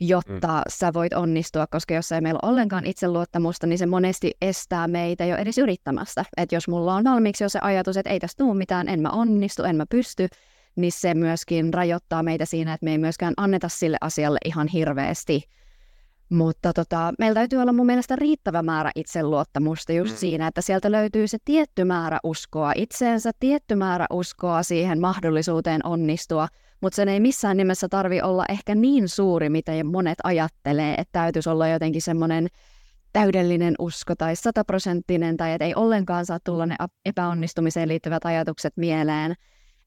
jotta 0.00 0.48
mm. 0.48 0.62
sä 0.68 0.92
voit 0.94 1.12
onnistua, 1.12 1.66
koska 1.66 1.94
jos 1.94 2.12
ei 2.12 2.20
meillä 2.20 2.40
ole 2.42 2.50
ollenkaan 2.50 2.86
itseluottamusta, 2.86 3.66
niin 3.66 3.78
se 3.78 3.86
monesti 3.86 4.32
estää 4.40 4.88
meitä 4.88 5.24
jo 5.24 5.36
edes 5.36 5.58
yrittämästä. 5.58 6.24
Että 6.36 6.54
jos 6.54 6.68
mulla 6.68 6.94
on 6.94 7.04
valmiiksi 7.04 7.44
jo 7.44 7.48
se 7.48 7.58
ajatus, 7.62 7.96
että 7.96 8.10
ei 8.10 8.20
tästä 8.20 8.44
tule 8.44 8.54
mitään, 8.54 8.88
en 8.88 9.00
mä 9.00 9.08
onnistu, 9.08 9.62
en 9.62 9.76
mä 9.76 9.84
pysty, 9.90 10.28
niin 10.76 10.92
se 10.92 11.14
myöskin 11.14 11.74
rajoittaa 11.74 12.22
meitä 12.22 12.44
siinä, 12.44 12.74
että 12.74 12.84
me 12.84 12.90
ei 12.90 12.98
myöskään 12.98 13.34
anneta 13.36 13.68
sille 13.68 13.96
asialle 14.00 14.38
ihan 14.44 14.68
hirveästi 14.68 15.44
mutta 16.30 16.72
tota, 16.72 17.12
meillä 17.18 17.34
täytyy 17.34 17.58
olla 17.58 17.72
mun 17.72 17.86
mielestä 17.86 18.16
riittävä 18.16 18.62
määrä 18.62 18.90
itseluottamusta 18.94 19.92
just 19.92 20.12
mm. 20.12 20.16
siinä, 20.16 20.46
että 20.46 20.60
sieltä 20.60 20.92
löytyy 20.92 21.28
se 21.28 21.38
tietty 21.44 21.84
määrä 21.84 22.18
uskoa 22.22 22.72
itseensä, 22.76 23.30
tietty 23.40 23.74
määrä 23.74 24.06
uskoa 24.10 24.62
siihen 24.62 25.00
mahdollisuuteen 25.00 25.86
onnistua, 25.86 26.48
mutta 26.80 26.96
sen 26.96 27.08
ei 27.08 27.20
missään 27.20 27.56
nimessä 27.56 27.88
tarvi 27.88 28.22
olla 28.22 28.44
ehkä 28.48 28.74
niin 28.74 29.08
suuri, 29.08 29.48
mitä 29.48 29.72
monet 29.84 30.18
ajattelee, 30.24 30.94
että 30.98 31.12
täytyisi 31.12 31.48
olla 31.48 31.68
jotenkin 31.68 32.02
semmoinen 32.02 32.48
täydellinen 33.12 33.74
usko 33.78 34.14
tai 34.14 34.36
sataprosenttinen 34.36 35.36
tai 35.36 35.52
että 35.52 35.64
ei 35.64 35.74
ollenkaan 35.74 36.26
saa 36.26 36.38
tulla 36.44 36.66
ne 36.66 36.76
epäonnistumiseen 37.04 37.88
liittyvät 37.88 38.24
ajatukset 38.24 38.72
mieleen. 38.76 39.34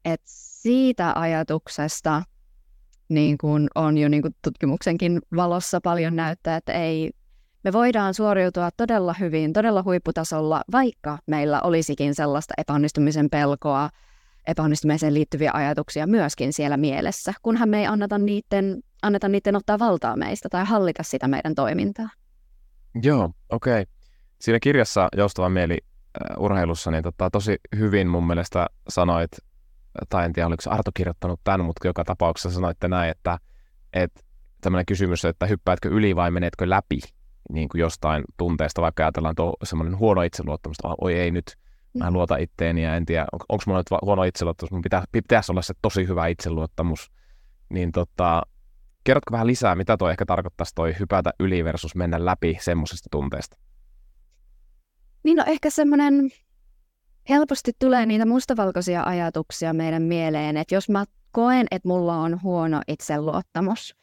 Et 0.06 0.22
siitä 0.26 1.14
ajatuksesta 1.16 2.24
niin 3.14 3.38
kuin 3.38 3.68
on 3.76 3.98
jo 3.98 4.10
niin 4.10 4.22
kuin 4.22 4.36
tutkimuksenkin 4.44 5.22
valossa 5.36 5.82
paljon 5.82 6.16
näyttää, 6.16 6.58
että 6.58 6.74
ei, 6.74 7.12
me 7.64 7.74
voidaan 7.74 8.14
suoriutua 8.14 8.70
todella 8.78 9.16
hyvin, 9.20 9.54
todella 9.54 9.84
huipputasolla, 9.84 10.62
vaikka 10.72 11.18
meillä 11.28 11.62
olisikin 11.62 12.16
sellaista 12.16 12.54
epäonnistumisen 12.58 13.30
pelkoa, 13.30 13.90
epäonnistumiseen 14.48 15.14
liittyviä 15.14 15.52
ajatuksia 15.54 16.08
myöskin 16.08 16.54
siellä 16.54 16.78
mielessä, 16.78 17.34
kunhan 17.42 17.70
me 17.70 17.80
ei 17.80 17.86
anneta 17.86 18.18
niiden, 18.18 18.84
anneta 19.02 19.30
niiden 19.30 19.56
ottaa 19.56 19.80
valtaa 19.80 20.16
meistä 20.16 20.50
tai 20.50 20.66
hallita 20.66 21.04
sitä 21.04 21.28
meidän 21.28 21.56
toimintaa. 21.56 22.10
Joo, 23.04 23.32
okei. 23.50 23.82
Okay. 23.82 23.94
Siinä 24.42 24.60
kirjassa 24.60 25.10
Joustava 25.18 25.50
mieli 25.50 25.78
äh, 25.84 26.38
urheilussa, 26.40 26.92
niin 26.92 27.04
tota, 27.04 27.30
tosi 27.30 27.58
hyvin 27.76 28.08
mun 28.08 28.28
mielestä 28.28 28.68
sanoit 28.90 29.32
tai 30.10 30.26
en 30.26 30.34
tiedä 30.34 30.48
oliko 30.48 30.64
Arto 30.70 30.92
kirjoittanut 30.94 31.40
tämän, 31.44 31.66
mutta 31.66 31.88
joka 31.88 32.04
tapauksessa 32.04 32.52
sanoitte 32.52 32.88
näin, 32.88 33.12
että, 33.12 33.40
että 33.94 34.22
tämmöinen 34.62 34.86
kysymys, 34.86 35.26
että 35.26 35.46
hyppäätkö 35.46 35.90
yli 35.90 36.16
vai 36.16 36.32
menetkö 36.32 36.70
läpi 36.70 37.00
niin 37.50 37.70
kuin 37.70 37.80
jostain 37.80 38.24
tunteesta, 38.38 38.82
vaikka 38.82 39.04
ajatellaan 39.04 39.36
tuo 39.36 39.54
semmoinen 39.64 39.98
huono 39.98 40.22
itseluottamus, 40.22 40.78
että 40.80 40.96
oi 41.02 41.14
ei 41.14 41.32
nyt, 41.32 41.58
mä 42.00 42.08
en 42.08 42.14
luota 42.14 42.38
itteeni 42.38 42.84
ja 42.84 42.96
en 42.96 43.06
tiedä, 43.06 43.26
on, 43.32 43.40
onko 43.50 43.64
mulla 43.68 43.80
nyt 43.80 44.02
huono 44.02 44.24
itseluottamus, 44.24 44.72
mun 44.72 44.82
pitää, 44.82 45.04
pitäisi 45.12 45.52
olla 45.52 45.62
se 45.62 45.74
tosi 45.82 46.08
hyvä 46.08 46.28
itseluottamus. 46.28 47.12
Niin 47.70 47.92
tota, 47.92 48.42
kerrotko 49.04 49.32
vähän 49.32 49.48
lisää, 49.48 49.76
mitä 49.76 49.98
toi 49.98 50.12
ehkä 50.12 50.26
tarkoittaisi 50.26 50.76
toi 50.76 50.96
hypätä 51.00 51.34
yli 51.40 51.64
versus 51.64 51.96
mennä 51.96 52.26
läpi 52.26 52.58
semmoisesta 52.62 53.08
tunteesta? 53.12 53.58
Niin 55.24 55.38
no 55.38 55.44
ehkä 55.48 55.70
semmoinen, 55.70 56.30
helposti 57.30 57.72
tulee 57.80 58.06
niitä 58.06 58.26
mustavalkoisia 58.26 59.04
ajatuksia 59.04 59.74
meidän 59.74 60.04
mieleen, 60.04 60.58
että 60.58 60.76
jos 60.76 60.90
mä 60.90 61.06
koen, 61.32 61.68
että 61.72 61.88
mulla 61.88 62.16
on 62.16 62.44
huono 62.44 62.82
itseluottamus, 62.88 63.96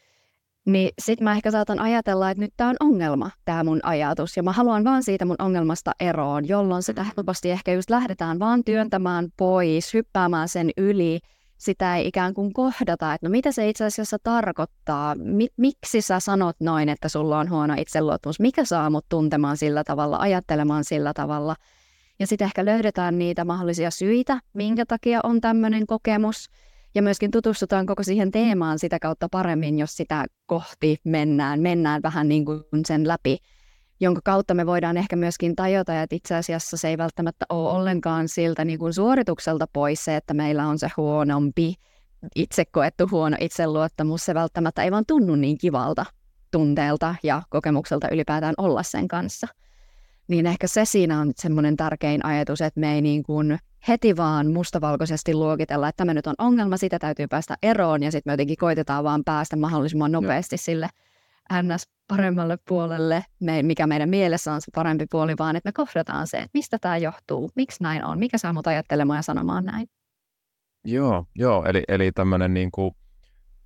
niin 0.67 0.91
sitten 0.99 1.25
mä 1.25 1.33
ehkä 1.33 1.51
saatan 1.51 1.79
ajatella, 1.79 2.31
että 2.31 2.45
nyt 2.45 2.55
tämä 2.57 2.71
on 2.71 2.77
ongelma, 2.81 3.31
tämä 3.45 3.65
mun 3.65 3.81
ajatus, 3.83 4.37
ja 4.37 4.43
mä 4.43 4.53
haluan 4.53 4.85
vaan 4.85 5.03
siitä 5.03 5.25
mun 5.25 5.37
ongelmasta 5.39 5.93
eroon, 6.01 6.49
jolloin 6.49 6.83
sitä 6.83 7.05
helposti 7.05 7.51
ehkä 7.51 7.73
just 7.73 7.91
lähdetään 7.91 8.39
vaan 8.39 8.65
työntämään 8.65 9.29
pois, 9.37 9.95
hyppäämään 9.95 10.49
sen 10.49 10.71
yli, 10.77 11.19
sitä 11.59 11.97
ei 11.97 12.09
ikään 12.09 12.35
kuin 12.35 12.53
kohdata, 12.53 13.15
että 13.15 13.27
no 13.27 13.31
mitä 13.31 13.53
se 13.53 13.69
itse 13.69 13.85
asiassa 13.85 14.17
tarkoittaa, 14.23 15.15
Mi- 15.15 15.49
miksi 15.57 16.01
sä 16.01 16.21
sanot 16.21 16.57
noin, 16.61 16.89
että 16.89 17.09
sulla 17.09 17.39
on 17.39 17.51
huono 17.51 17.75
itseluottamus, 17.79 18.41
mikä 18.41 18.65
saa 18.65 18.91
mut 18.91 19.07
tuntemaan 19.09 19.57
sillä 19.57 19.85
tavalla, 19.85 20.19
ajattelemaan 20.19 20.85
sillä 20.85 21.13
tavalla, 21.15 21.57
ja 22.21 22.27
sitten 22.27 22.45
ehkä 22.47 22.65
löydetään 22.65 23.19
niitä 23.19 23.45
mahdollisia 23.45 23.91
syitä, 23.91 24.41
minkä 24.53 24.87
takia 24.87 25.21
on 25.23 25.41
tämmöinen 25.41 25.87
kokemus, 25.87 26.47
ja 26.95 27.03
myöskin 27.03 27.31
tutustutaan 27.31 27.87
koko 27.87 28.03
siihen 28.03 28.31
teemaan 28.31 28.79
sitä 28.79 28.99
kautta 28.99 29.29
paremmin, 29.31 29.79
jos 29.79 29.97
sitä 29.97 30.25
kohti 30.47 31.01
mennään, 31.05 31.61
mennään 31.61 32.03
vähän 32.03 32.29
niin 32.29 32.45
kuin 32.45 32.63
sen 32.87 33.09
läpi, 33.09 33.39
jonka 34.01 34.21
kautta 34.25 34.55
me 34.55 34.67
voidaan 34.67 34.97
ehkä 34.97 35.17
myöskin 35.17 35.57
tajota, 35.57 36.03
että 36.03 36.17
itse 36.17 36.35
asiassa 36.35 36.77
se 36.77 36.89
ei 36.89 36.99
välttämättä 36.99 37.47
ole 37.49 37.71
ollenkaan 37.71 38.29
siltä 38.29 38.65
niin 38.65 38.79
kuin 38.79 38.95
suoritukselta 38.95 39.67
pois 39.73 40.05
se, 40.05 40.17
että 40.17 40.35
meillä 40.35 40.67
on 40.67 40.79
se 40.79 40.89
huonompi 40.97 41.75
itse 42.37 42.65
koettu 42.65 43.09
huono 43.11 43.37
itseluottamus, 43.41 44.25
se 44.25 44.35
välttämättä 44.35 44.83
ei 44.83 44.91
vaan 44.91 45.07
tunnu 45.07 45.35
niin 45.35 45.59
kivalta 45.59 46.05
tunteelta 46.51 47.15
ja 47.23 47.43
kokemukselta 47.51 48.09
ylipäätään 48.11 48.55
olla 48.59 48.83
sen 48.83 49.09
kanssa. 49.09 49.47
Niin 50.31 50.47
ehkä 50.47 50.67
se 50.67 50.85
siinä 50.85 51.21
on 51.21 51.33
semmoinen 51.37 51.77
tärkein 51.77 52.25
ajatus, 52.25 52.61
että 52.61 52.81
me 52.81 52.95
ei 52.95 53.03
niin 53.03 53.23
kuin 53.23 53.59
heti 53.89 54.17
vaan 54.17 54.53
mustavalkoisesti 54.53 55.35
luokitella, 55.35 55.89
että 55.89 55.97
tämä 55.97 56.15
nyt 56.15 56.27
on 56.27 56.35
ongelma, 56.39 56.77
sitä 56.77 56.99
täytyy 56.99 57.27
päästä 57.29 57.57
eroon 57.63 58.03
ja 58.03 58.11
sitten 58.13 58.31
me 58.31 58.33
jotenkin 58.33 58.57
koitetaan 58.57 59.05
vaan 59.05 59.25
päästä 59.25 59.57
mahdollisimman 59.57 60.13
nopeasti 60.13 60.57
sille 60.57 60.89
ns. 61.63 61.89
paremmalle 62.09 62.59
puolelle, 62.69 63.25
mikä 63.63 63.87
meidän 63.87 64.09
mielessä 64.09 64.53
on 64.53 64.61
se 64.61 64.71
parempi 64.75 65.07
puoli, 65.11 65.35
vaan 65.39 65.57
että 65.57 65.69
me 65.69 65.73
kohdataan 65.73 66.27
se, 66.27 66.37
että 66.37 66.51
mistä 66.55 66.79
tämä 66.81 66.97
johtuu, 66.97 67.51
miksi 67.57 67.83
näin 67.83 68.05
on, 68.05 68.19
mikä 68.19 68.39
saa 68.39 68.53
mut 68.53 68.67
ajattelemaan 68.67 69.19
ja 69.19 69.23
sanomaan 69.23 69.65
näin. 69.65 69.87
Joo, 70.85 71.25
joo 71.35 71.65
eli, 71.65 71.83
eli 71.89 72.13
tämmöinen 72.13 72.55
niin 72.55 72.71
kuin 72.71 72.95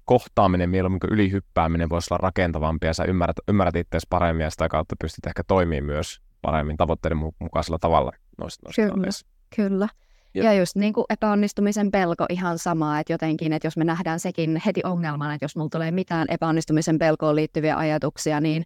kohtaaminen 0.05 0.71
mieluummin 0.71 1.01
kuin 1.01 1.13
ylihyppääminen 1.13 1.89
voisi 1.89 2.15
olla 2.15 2.23
rakentavampi 2.23 2.87
ja 2.87 2.95
sä 2.95 3.05
ymmärrät, 3.05 3.37
ymmärrät 3.49 3.77
itseäsi 3.77 4.07
paremmin 4.11 4.45
ja 4.45 4.51
sitä 4.51 4.69
kautta 4.69 4.97
pystyt 5.01 5.27
ehkä 5.27 5.43
toimimaan 5.47 5.85
myös 5.85 6.25
paremmin 6.45 6.77
tavoitteiden 6.77 7.19
mukaisella 7.39 7.79
tavalla 7.79 8.13
noissa, 8.39 8.61
noissa 8.65 8.83
Kyllä, 9.57 9.89
kyllä. 10.33 10.53
Ja 10.53 10.55
just 10.55 10.77
niin 10.77 10.93
kuin 10.93 11.05
epäonnistumisen 11.11 11.91
pelko 11.91 12.27
ihan 12.29 12.59
sama, 12.59 13.01
että 13.01 13.13
jotenkin, 13.13 13.53
että 13.53 13.67
jos 13.67 13.77
me 13.77 13.85
nähdään 13.85 14.21
sekin 14.21 14.63
heti 14.67 14.81
ongelmana, 14.85 15.35
että 15.35 15.45
jos 15.45 15.57
mulla 15.57 15.69
tulee 15.69 15.91
mitään 15.91 16.27
epäonnistumisen 16.31 16.99
pelkoon 16.99 17.37
liittyviä 17.37 17.77
ajatuksia, 17.77 18.41
niin 18.41 18.65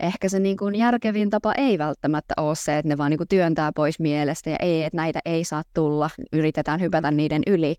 ehkä 0.00 0.28
se 0.28 0.38
niin 0.38 0.56
kuin 0.56 0.74
järkevin 0.74 1.30
tapa 1.30 1.52
ei 1.52 1.78
välttämättä 1.78 2.34
ole 2.36 2.54
se, 2.54 2.78
että 2.78 2.88
ne 2.88 2.98
vaan 2.98 3.10
niin 3.10 3.18
kuin 3.18 3.28
työntää 3.28 3.72
pois 3.74 4.00
mielestä 4.00 4.50
ja 4.50 4.56
ei, 4.60 4.82
että 4.82 4.96
näitä 4.96 5.20
ei 5.24 5.44
saa 5.44 5.62
tulla, 5.74 6.10
yritetään 6.32 6.80
hypätä 6.80 7.10
niiden 7.10 7.42
yli, 7.46 7.74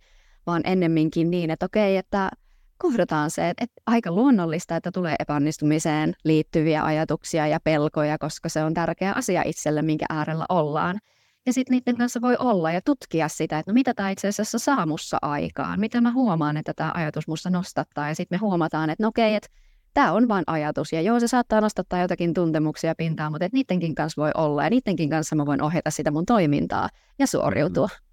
vaan 0.48 0.62
ennemminkin 0.65 1.32
niin, 1.32 1.50
että 1.51 1.65
okei, 1.65 1.98
että 1.98 2.30
kohdataan 2.77 3.32
se, 3.32 3.50
että, 3.50 3.63
että 3.63 3.82
aika 3.86 4.12
luonnollista, 4.12 4.75
että 4.75 4.91
tulee 4.91 5.15
epäonnistumiseen 5.20 6.13
liittyviä 6.24 6.84
ajatuksia 6.84 7.48
ja 7.48 7.60
pelkoja, 7.63 8.17
koska 8.17 8.50
se 8.50 8.63
on 8.63 8.74
tärkeä 8.74 9.13
asia 9.13 9.44
itselle, 9.46 9.82
minkä 9.82 10.05
äärellä 10.10 10.46
ollaan. 10.50 11.00
Ja 11.46 11.53
sitten 11.53 11.75
niiden 11.75 11.98
kanssa 11.98 12.22
voi 12.22 12.36
olla 12.39 12.72
ja 12.72 12.82
tutkia 12.86 13.27
sitä, 13.27 13.60
että 13.60 13.72
no 13.72 13.74
mitä 13.74 13.94
tämä 13.94 14.10
itse 14.10 14.27
asiassa 14.27 14.60
saa 14.60 14.86
mussa 14.86 15.17
aikaan, 15.22 15.79
mitä 15.79 16.01
mä 16.01 16.12
huomaan, 16.12 16.58
että 16.58 16.74
tämä 16.75 16.91
ajatus 16.94 17.27
musta 17.27 17.50
nostattaa. 17.50 18.08
Ja 18.08 18.15
sitten 18.15 18.36
me 18.36 18.39
huomataan, 18.39 18.89
että 18.89 19.03
no 19.03 19.08
okei, 19.08 19.36
että 19.36 19.50
tämä 19.94 20.13
on 20.13 20.27
vain 20.27 20.44
ajatus. 20.48 20.94
Ja 20.94 21.01
joo, 21.01 21.20
se 21.20 21.27
saattaa 21.27 21.62
nostattaa 21.62 22.01
jotakin 22.01 22.34
tuntemuksia 22.34 22.96
pintaan, 22.96 23.32
mutta 23.32 23.46
että 23.46 23.55
niidenkin 23.55 23.96
kanssa 23.96 24.22
voi 24.22 24.32
olla 24.36 24.63
ja 24.63 24.70
niidenkin 24.70 25.10
kanssa 25.10 25.36
mä 25.36 25.46
voin 25.46 25.62
ohjata 25.62 25.91
sitä 25.91 26.12
mun 26.12 26.25
toimintaa 26.25 26.89
ja 27.20 27.27
suoriutua. 27.27 27.88
Mm-hmm. 27.88 28.05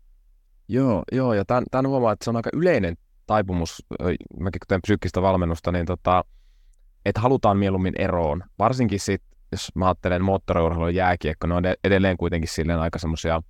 Joo, 0.69 1.02
joo, 1.12 1.35
ja 1.35 1.45
tämän, 1.45 1.64
tämän 1.71 1.88
huomaa, 1.88 2.12
että 2.12 2.25
se 2.25 2.31
on 2.31 2.37
aika 2.37 2.50
yleinen 2.52 2.97
taipumus, 3.26 3.87
mäkin 4.41 4.61
kun 4.61 4.67
teen 4.69 4.83
psyykkistä 4.83 5.23
valmennusta, 5.23 5.73
niin 5.73 5.87
tota, 5.87 6.25
että 7.05 7.21
halutaan 7.21 7.57
mieluummin 7.57 7.95
eroon. 7.99 8.45
Varsinkin 8.59 9.00
sit 9.00 9.23
jos 9.52 9.71
mä 9.75 9.87
ajattelen 9.87 10.25
moottoriurheilu 10.25 10.88
ja 10.88 10.91
jääkiekko, 10.91 11.47
ne 11.47 11.55
on 11.55 11.62
edelleen 11.85 12.17
kuitenkin 12.17 12.49
silleen 12.49 12.79
aika 12.79 12.99
semmoisia, 12.99 13.43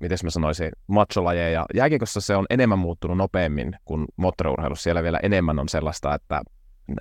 miten 0.00 0.18
mä 0.22 0.30
sanoisin, 0.30 0.70
macholajeja. 0.86 1.66
Jääkiekossa 1.74 2.20
se 2.20 2.36
on 2.36 2.46
enemmän 2.50 2.78
muuttunut 2.78 3.16
nopeammin 3.16 3.76
kuin 3.84 4.04
moottoriurheilussa. 4.16 4.82
Siellä 4.82 5.02
vielä 5.02 5.20
enemmän 5.22 5.58
on 5.58 5.68
sellaista, 5.68 6.14
että 6.14 6.42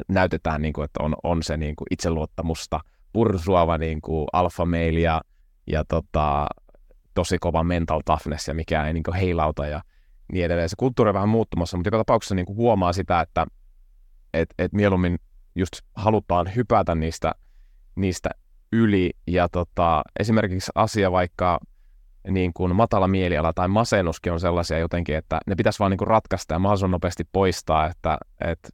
näytetään, 0.08 0.62
niin 0.62 0.74
kuin, 0.74 0.86
että 0.86 1.04
on, 1.04 1.16
on 1.24 1.44
se 1.44 1.58
niin 1.58 1.76
kuin 1.76 1.88
itseluottamusta, 1.92 2.80
pursuava 3.14 3.78
niin 3.78 4.02
kuin 4.02 4.28
ja, 5.02 5.22
ja 5.68 5.86
tota, 5.86 6.48
tosi 7.14 7.38
kova 7.38 7.64
mental 7.64 8.02
toughness 8.06 8.48
ja 8.48 8.54
mikä 8.54 8.88
ei 8.88 8.94
niin 8.94 9.04
kuin 9.04 9.16
heilauta 9.16 9.68
ja 9.68 9.82
niin 10.32 10.46
edelleen. 10.46 10.70
Se 10.70 10.76
kulttuuri 10.80 11.10
on 11.10 11.14
vähän 11.14 11.30
muuttumassa, 11.30 11.78
mutta 11.78 11.88
joka 11.88 11.98
tapauksessa 11.98 12.36
niin 12.36 12.46
kuin 12.46 12.58
huomaa 12.58 12.94
sitä, 12.94 13.22
että 13.22 13.46
et, 14.34 14.54
et 14.60 14.74
mieluummin 14.74 15.20
just 15.56 15.74
halutaan 15.96 16.56
hypätä 16.56 16.96
niistä, 16.96 17.32
niistä 17.96 18.30
yli. 18.72 19.12
Ja 19.28 19.50
tota, 19.50 20.02
esimerkiksi 20.20 20.72
asia 20.76 21.12
vaikka 21.12 21.60
niin 22.30 22.54
kuin 22.54 22.76
matala 22.76 23.08
mieliala 23.08 23.54
tai 23.54 23.68
masennuskin 23.68 24.34
on 24.34 24.40
sellaisia 24.40 24.80
jotenkin, 24.80 25.16
että 25.16 25.40
ne 25.48 25.56
pitäisi 25.56 25.80
vaan 25.80 25.92
niin 25.92 25.98
kuin 25.98 26.08
ratkaista 26.08 26.54
ja 26.54 26.60
mahdollisimman 26.60 26.92
nopeasti 26.92 27.24
poistaa, 27.32 27.88
että, 27.88 28.18
että 28.42 28.70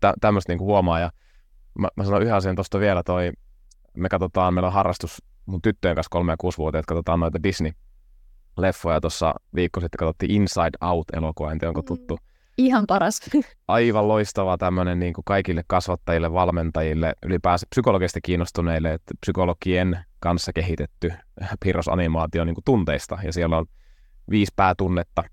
tä, 0.00 0.14
tämmöistä 0.20 0.52
niin 0.52 0.58
kuin 0.58 0.66
huomaa. 0.66 1.00
Ja 1.00 1.10
mä, 1.78 1.88
mä 1.96 2.04
sanon 2.04 2.22
yhden 2.22 2.34
asian 2.34 2.54
tuosta 2.54 2.80
vielä, 2.80 3.02
toi, 3.02 3.32
me 3.96 4.08
katsotaan, 4.08 4.54
meillä 4.54 4.66
on 4.66 4.72
harrastus 4.72 5.22
mun 5.46 5.62
tyttöjen 5.62 5.94
kanssa 5.94 6.18
3- 6.20 6.30
ja 6.30 6.50
6-vuotiaat, 6.50 6.86
katsotaan 6.86 7.20
noita 7.20 7.42
Disney-leffoja 8.60 9.00
tuossa 9.00 9.34
viikko 9.54 9.80
sitten 9.80 9.98
katsottiin 9.98 10.30
Inside 10.30 10.78
Out-elokuva, 10.80 11.52
en 11.52 11.58
tiedä 11.58 11.70
onko 11.70 11.82
tuttu. 11.82 12.16
Mm 12.16 12.34
Ihan 12.58 12.84
paras. 12.86 13.20
Aivan 13.68 14.08
loistava 14.08 14.58
tämmöinen 14.58 14.98
niin 14.98 15.12
kuin 15.12 15.24
kaikille 15.24 15.64
kasvattajille, 15.66 16.32
valmentajille, 16.32 17.14
ylipäänsä 17.26 17.66
psykologista 17.70 18.20
kiinnostuneille, 18.22 18.92
että 18.92 19.14
psykologien 19.20 19.98
kanssa 20.20 20.52
kehitetty 20.52 21.12
piirrosanimaatio 21.60 22.44
niin 22.44 22.54
kuin 22.54 22.64
tunteista. 22.64 23.18
Ja 23.22 23.32
siellä 23.32 23.56
on 23.58 23.66
viisi 24.30 24.52
päätunnetta. 24.56 25.24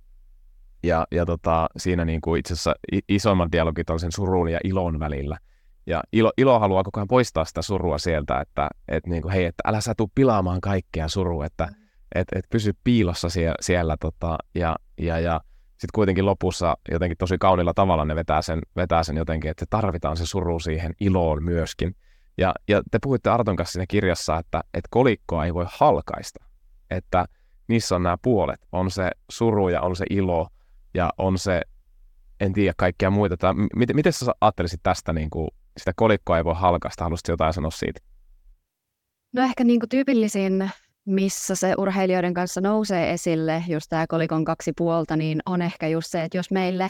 Ja, 0.84 1.08
ja 1.12 1.26
tota, 1.26 1.68
siinä 1.78 2.06
niin 2.06 2.22
kuin 2.22 2.40
itse 2.40 2.54
asiassa 2.54 2.76
isoimmat 3.10 3.52
dialogit 3.52 3.90
on 3.90 4.00
sen 4.00 4.12
surun 4.12 4.50
ja 4.50 4.60
ilon 4.64 5.00
välillä. 5.00 5.38
Ja 5.86 6.04
ilo, 6.12 6.32
ilo 6.38 6.60
haluaa 6.60 6.84
koko 6.84 7.00
ajan 7.00 7.08
poistaa 7.08 7.46
sitä 7.46 7.62
surua 7.62 7.98
sieltä, 7.98 8.42
että 8.42 8.70
et 8.88 9.08
niin 9.08 9.22
kuin, 9.22 9.34
hei, 9.34 9.46
että 9.46 9.62
älä 9.66 9.82
sä 9.82 9.94
tuu 9.98 10.12
pilaamaan 10.16 10.62
kaikkea 10.62 11.08
surua, 11.08 11.46
että 11.46 11.70
et, 12.16 12.28
et 12.36 12.46
pysy 12.50 12.74
piilossa 12.84 13.30
siellä, 13.30 13.56
siellä 13.62 13.98
tota, 14.00 14.38
ja, 14.56 14.76
ja, 14.98 15.20
ja 15.20 15.42
sitten 15.72 15.90
kuitenkin 15.96 16.26
lopussa 16.26 16.78
jotenkin 16.92 17.18
tosi 17.18 17.38
kaunilla 17.38 17.74
tavalla 17.74 18.06
ne 18.06 18.16
vetää 18.16 18.42
sen, 18.42 18.62
vetää 18.76 19.04
sen 19.04 19.18
jotenkin, 19.18 19.52
että 19.52 19.66
tarvitaan 19.70 20.18
se 20.18 20.26
suru 20.26 20.60
siihen 20.60 20.94
iloon 21.00 21.44
myöskin. 21.44 21.96
Ja, 22.38 22.54
ja 22.68 22.82
te 22.92 23.00
puhuitte 23.04 23.30
Arton 23.30 23.56
kanssa 23.56 23.74
siinä 23.74 23.86
kirjassa, 23.90 24.38
että, 24.38 24.62
että 24.74 24.88
kolikkoa 24.90 25.46
ei 25.46 25.54
voi 25.54 25.66
halkaista, 25.70 26.46
että 26.90 27.26
niissä 27.68 27.96
on 27.96 28.04
nämä 28.04 28.18
puolet. 28.22 28.60
On 28.72 28.92
se 28.92 29.12
suru 29.32 29.70
ja 29.70 29.82
on 29.82 29.96
se 29.96 30.06
ilo 30.10 30.48
ja 30.94 31.10
on 31.18 31.38
se, 31.38 31.62
en 32.40 32.54
tiedä, 32.54 32.74
kaikkia 32.78 33.10
muita. 33.10 33.56
miten, 33.76 33.96
miten 33.96 34.14
sä 34.14 34.32
ajattelisit 34.42 34.80
tästä, 34.84 35.14
niin 35.14 35.30
kuin, 35.30 35.48
sitä 35.78 35.92
kolikkoa 35.96 36.38
ei 36.38 36.46
voi 36.46 36.56
halkaista? 36.58 37.04
Haluaisitko 37.04 37.32
jotain 37.32 37.54
sanoa 37.54 37.72
siitä? 37.72 38.00
No 39.34 39.44
ehkä 39.44 39.64
niin 39.64 39.80
kuin 39.80 39.90
tyypillisin 39.90 40.72
missä 41.06 41.56
se 41.56 41.74
urheilijoiden 41.78 42.34
kanssa 42.34 42.62
nousee 42.62 43.12
esille, 43.12 43.64
just 43.68 43.86
tämä 43.90 44.08
kolikon 44.08 44.46
kaksi 44.46 44.72
puolta, 44.78 45.16
niin 45.16 45.40
on 45.46 45.62
ehkä 45.62 45.88
just 45.88 46.12
se, 46.12 46.24
että 46.24 46.38
jos 46.38 46.52
meille 46.52 46.90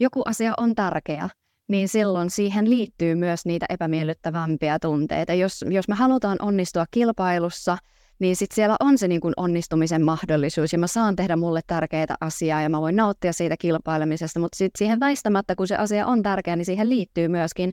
joku 0.00 0.22
asia 0.24 0.54
on 0.56 0.74
tärkeä, 0.74 1.28
niin 1.68 1.88
silloin 1.88 2.30
siihen 2.30 2.70
liittyy 2.70 3.14
myös 3.14 3.46
niitä 3.46 3.66
epämiellyttävämpiä 3.68 4.78
tunteita. 4.78 5.34
Jos, 5.34 5.64
jos 5.68 5.88
me 5.88 5.94
halutaan 5.94 6.36
onnistua 6.40 6.84
kilpailussa, 6.90 7.78
niin 8.18 8.36
sitten 8.36 8.54
siellä 8.54 8.76
on 8.80 8.98
se 8.98 9.08
niin 9.08 9.20
kuin 9.20 9.34
onnistumisen 9.36 10.04
mahdollisuus 10.04 10.72
ja 10.72 10.78
mä 10.78 10.86
saan 10.86 11.16
tehdä 11.16 11.36
mulle 11.36 11.60
tärkeitä 11.66 12.14
asiaa 12.20 12.62
ja 12.62 12.68
mä 12.68 12.80
voin 12.80 12.96
nauttia 12.96 13.32
siitä 13.32 13.56
kilpailemisesta, 13.58 14.40
mutta 14.40 14.56
sitten 14.56 14.78
siihen 14.78 15.00
väistämättä, 15.00 15.54
kun 15.54 15.66
se 15.66 15.76
asia 15.76 16.06
on 16.06 16.22
tärkeä, 16.22 16.56
niin 16.56 16.66
siihen 16.66 16.88
liittyy 16.88 17.28
myöskin 17.28 17.72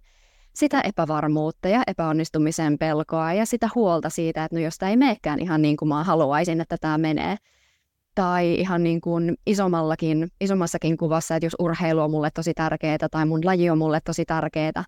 sitä 0.56 0.82
epävarmuutta 0.82 1.68
ja 1.68 1.84
epäonnistumisen 1.88 2.78
pelkoa 2.78 3.34
ja 3.34 3.46
sitä 3.46 3.70
huolta 3.76 4.10
siitä, 4.10 4.44
että 4.44 4.56
no 4.56 4.62
jos 4.62 4.78
tämä 4.78 4.90
ei 4.90 4.98
meekään 4.98 5.40
ihan 5.40 5.62
niin 5.62 5.78
kuin 5.78 5.90
mä 5.90 6.04
haluaisin, 6.04 6.62
että 6.62 6.78
tämä 6.82 6.98
menee. 6.98 7.36
Tai 8.16 8.54
ihan 8.54 8.84
niin 8.84 9.02
kuin 9.02 9.36
isommallakin, 9.48 10.28
isommassakin 10.42 10.98
kuvassa, 10.98 11.36
että 11.36 11.46
jos 11.46 11.56
urheilu 11.60 12.02
on 12.02 12.12
mulle 12.12 12.30
tosi 12.34 12.54
tärkeää 12.54 12.98
tai 13.12 13.26
mun 13.26 13.46
laji 13.46 13.70
on 13.70 13.78
mulle 13.78 14.00
tosi 14.06 14.26
tärkeää, 14.26 14.84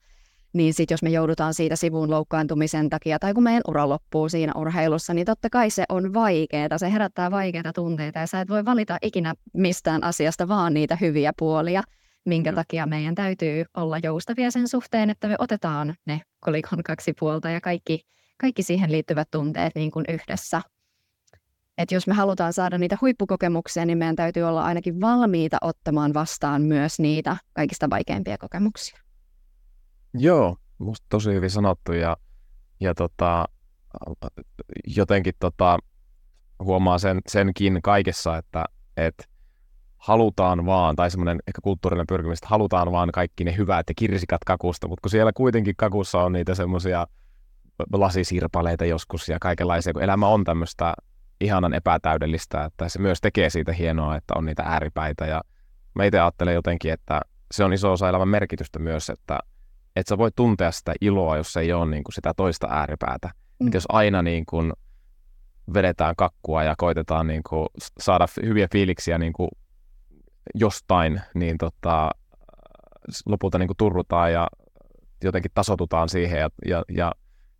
niin 0.53 0.73
sitten 0.73 0.93
jos 0.93 1.03
me 1.03 1.09
joudutaan 1.09 1.53
siitä 1.53 1.75
sivuun 1.75 2.09
loukkaantumisen 2.09 2.89
takia 2.89 3.19
tai 3.19 3.33
kun 3.33 3.43
meidän 3.43 3.61
ura 3.67 3.89
loppuu 3.89 4.29
siinä 4.29 4.51
urheilussa, 4.55 5.13
niin 5.13 5.25
totta 5.25 5.49
kai 5.49 5.69
se 5.69 5.83
on 5.89 6.13
vaikeaa, 6.13 6.77
se 6.77 6.91
herättää 6.91 7.31
vaikeita 7.31 7.73
tunteita 7.73 8.19
ja 8.19 8.27
sä 8.27 8.41
et 8.41 8.49
voi 8.49 8.65
valita 8.65 8.97
ikinä 9.01 9.33
mistään 9.53 10.03
asiasta 10.03 10.47
vaan 10.47 10.73
niitä 10.73 10.97
hyviä 11.01 11.31
puolia, 11.39 11.83
minkä 12.25 12.51
mm. 12.51 12.55
takia 12.55 12.85
meidän 12.85 13.15
täytyy 13.15 13.65
olla 13.73 13.97
joustavia 13.97 14.51
sen 14.51 14.67
suhteen, 14.67 15.09
että 15.09 15.27
me 15.27 15.35
otetaan 15.39 15.95
ne 16.05 16.21
kolikon 16.39 16.83
kaksi 16.83 17.13
puolta 17.19 17.49
ja 17.49 17.61
kaikki, 17.61 18.01
kaikki 18.37 18.63
siihen 18.63 18.91
liittyvät 18.91 19.27
tunteet 19.31 19.75
niin 19.75 19.91
kuin 19.91 20.05
yhdessä. 20.09 20.61
Et 21.77 21.91
jos 21.91 22.07
me 22.07 22.13
halutaan 22.13 22.53
saada 22.53 22.77
niitä 22.77 22.97
huippukokemuksia, 23.01 23.85
niin 23.85 23.97
meidän 23.97 24.15
täytyy 24.15 24.43
olla 24.43 24.63
ainakin 24.63 25.01
valmiita 25.01 25.57
ottamaan 25.61 26.13
vastaan 26.13 26.61
myös 26.61 26.99
niitä 26.99 27.37
kaikista 27.53 27.89
vaikeimpia 27.89 28.37
kokemuksia. 28.37 28.99
Joo, 30.13 30.57
musta 30.77 31.05
tosi 31.09 31.33
hyvin 31.33 31.49
sanottu 31.49 31.93
ja, 31.93 32.17
ja 32.79 32.93
tota, 32.93 33.45
jotenkin 34.87 35.33
tota, 35.39 35.79
huomaa 36.59 36.97
sen, 36.97 37.21
senkin 37.27 37.79
kaikessa, 37.83 38.37
että 38.37 38.65
et 38.97 39.29
halutaan 40.05 40.65
vaan, 40.65 40.95
tai 40.95 41.11
semmoinen 41.11 41.39
ehkä 41.47 41.61
kulttuurinen 41.63 42.07
pyrkimys, 42.07 42.37
että 42.37 42.47
halutaan 42.47 42.91
vaan 42.91 43.09
kaikki 43.13 43.43
ne 43.43 43.57
hyvät 43.57 43.89
ja 43.89 43.93
kirsikat 43.97 44.43
kakusta, 44.45 44.87
mutta 44.87 45.01
kun 45.01 45.11
siellä 45.11 45.31
kuitenkin 45.33 45.75
kakussa 45.77 46.21
on 46.21 46.33
niitä 46.33 46.55
semmoisia 46.55 47.07
lasisirpaleita 47.93 48.85
joskus 48.85 49.29
ja 49.29 49.37
kaikenlaisia, 49.41 49.93
kun 49.93 50.03
elämä 50.03 50.27
on 50.27 50.43
tämmöistä 50.43 50.93
ihanan 51.41 51.73
epätäydellistä, 51.73 52.65
että 52.65 52.89
se 52.89 52.99
myös 52.99 53.21
tekee 53.21 53.49
siitä 53.49 53.73
hienoa, 53.73 54.15
että 54.15 54.33
on 54.37 54.45
niitä 54.45 54.63
ääripäitä 54.63 55.25
ja 55.25 55.41
mä 55.95 56.03
itse 56.03 56.19
ajattelen 56.19 56.53
jotenkin, 56.53 56.93
että 56.93 57.21
se 57.51 57.63
on 57.63 57.73
iso 57.73 57.91
osa 57.91 58.09
elämän 58.09 58.27
merkitystä 58.27 58.79
myös, 58.79 59.09
että 59.09 59.39
että 59.95 60.09
sä 60.09 60.17
voit 60.17 60.35
tuntea 60.35 60.71
sitä 60.71 60.93
iloa, 61.01 61.37
jos 61.37 61.57
ei 61.57 61.73
ole 61.73 61.85
niin 61.91 62.03
kuin 62.03 62.13
sitä 62.13 62.33
toista 62.37 62.67
ääripäätä. 62.69 63.29
Mm. 63.59 63.69
Jos 63.73 63.85
aina 63.89 64.21
niin 64.21 64.45
kuin 64.45 64.73
vedetään 65.73 66.15
kakkua 66.17 66.63
ja 66.63 66.75
koitetaan 66.77 67.27
niin 67.27 67.41
kuin 67.49 67.67
saada 67.99 68.25
hyviä 68.43 68.67
fiiliksiä 68.71 69.17
niin 69.17 69.33
kuin 69.33 69.49
jostain, 70.53 71.21
niin 71.33 71.57
tota, 71.57 72.09
lopulta 73.25 73.57
niin 73.57 73.67
kuin 73.67 73.77
turrutaan 73.77 74.33
ja 74.33 74.47
jotenkin 75.23 75.51
tasotutaan 75.53 76.09
siihen 76.09 76.39
ja, 76.39 76.49
ja, 76.65 76.83
ja 76.89 77.11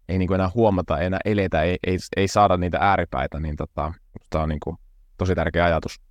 ei 0.10 0.18
niin 0.18 0.27
kuin 0.27 0.36
enää 0.36 0.51
huomata, 0.56 1.00
ei 1.00 1.06
enää 1.06 1.20
eletä, 1.25 1.62
ei, 1.62 1.77
ei, 1.88 1.98
ei 2.18 2.27
saada 2.27 2.58
niitä 2.58 2.77
ääripäitä, 2.82 3.39
niin 3.39 3.56
tota, 3.56 3.94
tämä 4.30 4.44
on 4.44 4.50
niin 4.50 4.60
kuin 4.60 4.77
tosi 5.18 5.36
tärkeä 5.36 5.65
ajatus. 5.65 6.01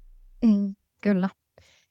Mm, 0.45 0.75
kyllä 1.01 1.29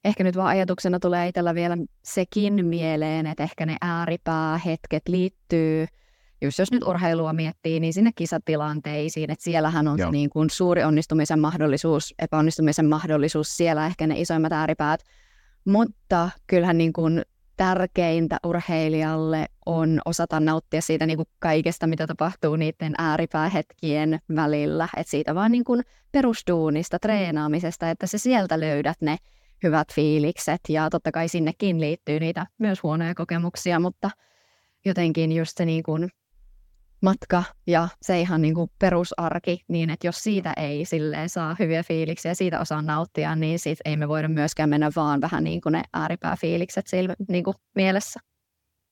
ehkä 0.05 0.23
nyt 0.23 0.35
vaan 0.35 0.47
ajatuksena 0.47 0.99
tulee 0.99 1.27
itsellä 1.27 1.55
vielä 1.55 1.77
sekin 2.03 2.65
mieleen, 2.65 3.27
että 3.27 3.43
ehkä 3.43 3.65
ne 3.65 3.77
ääripäähetket 3.81 5.07
liittyy, 5.07 5.85
just 6.43 6.59
jos 6.59 6.71
nyt 6.71 6.83
urheilua 6.83 7.33
miettii, 7.33 7.79
niin 7.79 7.93
sinne 7.93 8.11
kisatilanteisiin, 8.15 9.31
että 9.31 9.43
siellähän 9.43 9.87
on 9.87 9.97
se 9.97 10.11
niin 10.11 10.29
kuin 10.29 10.49
suuri 10.49 10.83
onnistumisen 10.83 11.39
mahdollisuus, 11.39 12.13
epäonnistumisen 12.19 12.85
mahdollisuus, 12.85 13.57
siellä 13.57 13.85
ehkä 13.85 14.07
ne 14.07 14.19
isoimmat 14.19 14.51
ääripäät, 14.51 15.01
mutta 15.65 16.29
kyllähän 16.47 16.77
niin 16.77 16.93
kuin 16.93 17.21
tärkeintä 17.57 18.37
urheilijalle 18.45 19.45
on 19.65 20.01
osata 20.05 20.39
nauttia 20.39 20.81
siitä 20.81 21.05
niin 21.05 21.17
kuin 21.17 21.27
kaikesta, 21.39 21.87
mitä 21.87 22.07
tapahtuu 22.07 22.55
niiden 22.55 22.93
ääripäähetkien 22.97 24.19
välillä. 24.35 24.87
että 24.97 25.11
siitä 25.11 25.35
vaan 25.35 25.51
niin 25.51 25.63
kuin 25.63 25.83
perusduunista, 26.11 26.99
treenaamisesta, 26.99 27.89
että 27.89 28.07
se 28.07 28.17
sieltä 28.17 28.59
löydät 28.59 28.97
ne 29.01 29.17
hyvät 29.63 29.93
fiilikset. 29.93 30.61
Ja 30.69 30.89
totta 30.89 31.11
kai 31.11 31.27
sinnekin 31.27 31.81
liittyy 31.81 32.19
niitä 32.19 32.45
myös 32.57 32.83
huonoja 32.83 33.15
kokemuksia, 33.15 33.79
mutta 33.79 34.09
jotenkin 34.85 35.31
just 35.31 35.57
se 35.57 35.65
niin 35.65 35.83
kuin 35.83 36.09
matka 37.03 37.43
ja 37.67 37.87
se 38.01 38.21
ihan 38.21 38.41
niin 38.41 38.53
kuin 38.55 38.71
perusarki, 38.79 39.63
niin 39.67 39.89
että 39.89 40.07
jos 40.07 40.23
siitä 40.23 40.53
ei 40.57 40.85
silleen 40.85 41.29
saa 41.29 41.55
hyviä 41.59 41.83
fiiliksiä 41.83 42.31
ja 42.31 42.35
siitä 42.35 42.59
osaa 42.59 42.81
nauttia, 42.81 43.35
niin 43.35 43.59
sit 43.59 43.79
ei 43.85 43.97
me 43.97 44.07
voida 44.07 44.27
myöskään 44.27 44.69
mennä 44.69 44.91
vaan 44.95 45.21
vähän 45.21 45.43
niin 45.43 45.61
kuin 45.61 45.73
ne 45.73 45.83
ääripääfiilikset 45.93 46.87
silmä, 46.87 47.13
niin 47.27 47.43
kuin 47.43 47.55
mielessä. 47.75 48.19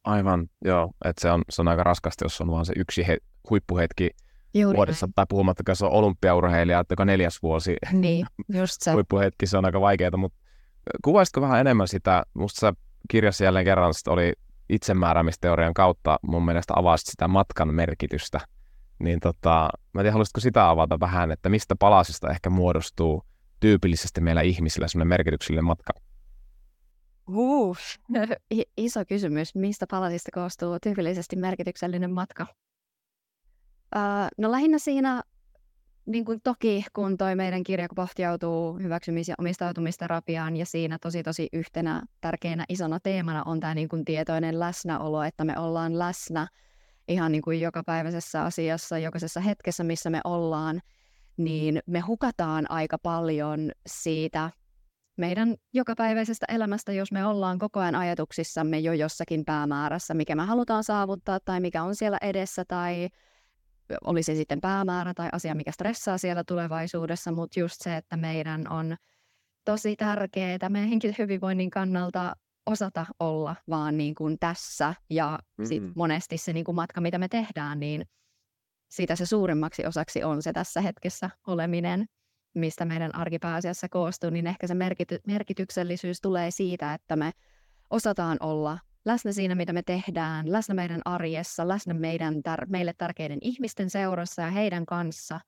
Aivan, 0.03 0.47
joo. 0.65 0.91
Että 1.05 1.21
se 1.21 1.31
on, 1.31 1.41
se 1.49 1.61
on 1.61 1.67
aika 1.67 1.83
raskasta, 1.83 2.25
jos 2.25 2.41
on 2.41 2.51
vaan 2.51 2.65
se 2.65 2.73
yksi 2.75 3.07
he, 3.07 3.17
huippuhetki 3.49 4.09
Juuri 4.53 4.77
vuodessa, 4.77 5.05
näin. 5.05 5.13
tai 5.15 5.25
puhumattakaan 5.29 5.75
se 5.75 5.85
on 5.85 5.91
olympiaurheilija, 5.91 6.79
että 6.79 6.93
joka 6.93 7.05
neljäs 7.05 7.39
vuosi 7.43 7.75
niin, 7.91 8.25
just 8.53 8.81
se. 8.81 8.91
huippuhetki, 8.91 9.47
se 9.47 9.57
on 9.57 9.65
aika 9.65 9.81
vaikeaa, 9.81 10.17
mutta 10.17 10.37
kuvaisitko 11.03 11.41
vähän 11.41 11.59
enemmän 11.59 11.87
sitä, 11.87 12.23
musta 12.33 12.59
sä 12.59 12.73
kirjassa 13.09 13.43
jälleen 13.43 13.65
kerran 13.65 13.93
oli 14.07 14.33
itsemääräämisteorian 14.71 15.73
kautta 15.73 16.19
mun 16.21 16.45
mielestä 16.45 16.73
avasit 16.75 17.07
sitä 17.07 17.27
matkan 17.27 17.73
merkitystä. 17.73 18.39
Niin 18.99 19.19
tota, 19.19 19.69
mä 19.93 20.01
en 20.01 20.03
tiedä, 20.03 20.11
haluaisitko 20.11 20.39
sitä 20.39 20.69
avata 20.69 20.99
vähän, 20.99 21.31
että 21.31 21.49
mistä 21.49 21.75
palasista 21.75 22.29
ehkä 22.29 22.49
muodostuu 22.49 23.23
tyypillisesti 23.59 24.21
meillä 24.21 24.41
ihmisillä 24.41 24.87
semmoinen 24.87 25.09
merkityksellinen 25.09 25.65
matka? 25.65 25.93
Uh, 27.27 27.77
iso 28.77 29.05
kysymys. 29.05 29.55
Mistä 29.55 29.85
palasista 29.91 30.31
koostuu 30.33 30.77
tyypillisesti 30.83 31.35
merkityksellinen 31.35 32.11
matka? 32.11 32.45
Uh, 33.95 34.27
no 34.37 34.51
lähinnä 34.51 34.79
siinä 34.79 35.21
niin 36.05 36.25
kuin 36.25 36.39
toki 36.43 36.85
kun 36.93 37.17
toi 37.17 37.35
meidän 37.35 37.63
kirja 37.63 37.87
pohjautuu 37.95 38.79
hyväksymis- 38.79 39.29
ja 39.29 39.35
omistautumisterapiaan 39.37 40.57
ja 40.57 40.65
siinä 40.65 40.97
tosi 41.01 41.23
tosi 41.23 41.49
yhtenä 41.53 42.01
tärkeänä 42.21 42.65
isona 42.69 42.99
teemana 42.99 43.43
on 43.45 43.59
tämä 43.59 43.75
niin 43.75 43.89
kuin 43.89 44.05
tietoinen 44.05 44.59
läsnäolo, 44.59 45.23
että 45.23 45.43
me 45.43 45.59
ollaan 45.59 45.99
läsnä 45.99 46.47
ihan 47.07 47.31
niin 47.31 47.41
kuin 47.41 47.61
jokapäiväisessä 47.61 48.43
asiassa, 48.43 48.97
jokaisessa 48.97 49.39
hetkessä, 49.39 49.83
missä 49.83 50.09
me 50.09 50.21
ollaan, 50.23 50.81
niin 51.37 51.79
me 51.85 51.99
hukataan 51.99 52.71
aika 52.71 52.97
paljon 52.97 53.71
siitä 53.87 54.49
meidän 55.17 55.55
jokapäiväisestä 55.73 56.45
elämästä, 56.49 56.93
jos 56.93 57.11
me 57.11 57.25
ollaan 57.25 57.59
koko 57.59 57.79
ajan 57.79 57.95
ajatuksissamme 57.95 58.79
jo 58.79 58.93
jossakin 58.93 59.45
päämäärässä, 59.45 60.13
mikä 60.13 60.35
me 60.35 60.43
halutaan 60.43 60.83
saavuttaa 60.83 61.39
tai 61.45 61.59
mikä 61.59 61.83
on 61.83 61.95
siellä 61.95 62.17
edessä 62.21 62.65
tai 62.67 63.09
oli 64.03 64.23
se 64.23 64.35
sitten 64.35 64.61
päämäärä 64.61 65.13
tai 65.13 65.29
asia, 65.31 65.55
mikä 65.55 65.71
stressaa 65.71 66.17
siellä 66.17 66.43
tulevaisuudessa, 66.43 67.31
mutta 67.31 67.59
just 67.59 67.75
se, 67.81 67.97
että 67.97 68.17
meidän 68.17 68.71
on 68.71 68.95
tosi 69.65 69.95
tärkeää 69.95 70.69
meidän 70.69 70.89
henkisen 70.89 71.15
hyvinvoinnin 71.19 71.69
kannalta 71.69 72.35
osata 72.65 73.05
olla 73.19 73.55
vaan 73.69 73.97
niin 73.97 74.15
kuin 74.15 74.37
tässä 74.39 74.93
ja 75.09 75.39
mm-hmm. 75.41 75.65
sit 75.65 75.83
monesti 75.95 76.37
se 76.37 76.53
niin 76.53 76.65
kuin 76.65 76.75
matka, 76.75 77.01
mitä 77.01 77.17
me 77.17 77.27
tehdään, 77.27 77.79
niin 77.79 78.05
siitä 78.91 79.15
se 79.15 79.25
suurimmaksi 79.25 79.85
osaksi 79.85 80.23
on 80.23 80.41
se 80.41 80.53
tässä 80.53 80.81
hetkessä 80.81 81.29
oleminen, 81.47 82.05
mistä 82.53 82.85
meidän 82.85 83.15
arkipääasiassa 83.15 83.89
koostuu, 83.89 84.29
niin 84.29 84.47
ehkä 84.47 84.67
se 84.67 84.73
merkity- 84.73 85.21
merkityksellisyys 85.27 86.21
tulee 86.21 86.51
siitä, 86.51 86.93
että 86.93 87.15
me 87.15 87.31
osataan 87.89 88.37
olla 88.39 88.79
läsnä 89.05 89.31
siinä, 89.31 89.55
mitä 89.55 89.73
me 89.73 89.83
tehdään, 89.83 90.51
läsnä 90.51 90.75
meidän 90.75 91.01
arjessa, 91.05 91.67
läsnä 91.67 91.93
meidän 91.93 92.35
tär- 92.35 92.65
meille 92.69 92.93
tärkeiden 92.97 93.39
ihmisten 93.41 93.89
seurassa 93.89 94.41
ja 94.41 94.51
heidän 94.51 94.85
kanssa, 94.85 95.39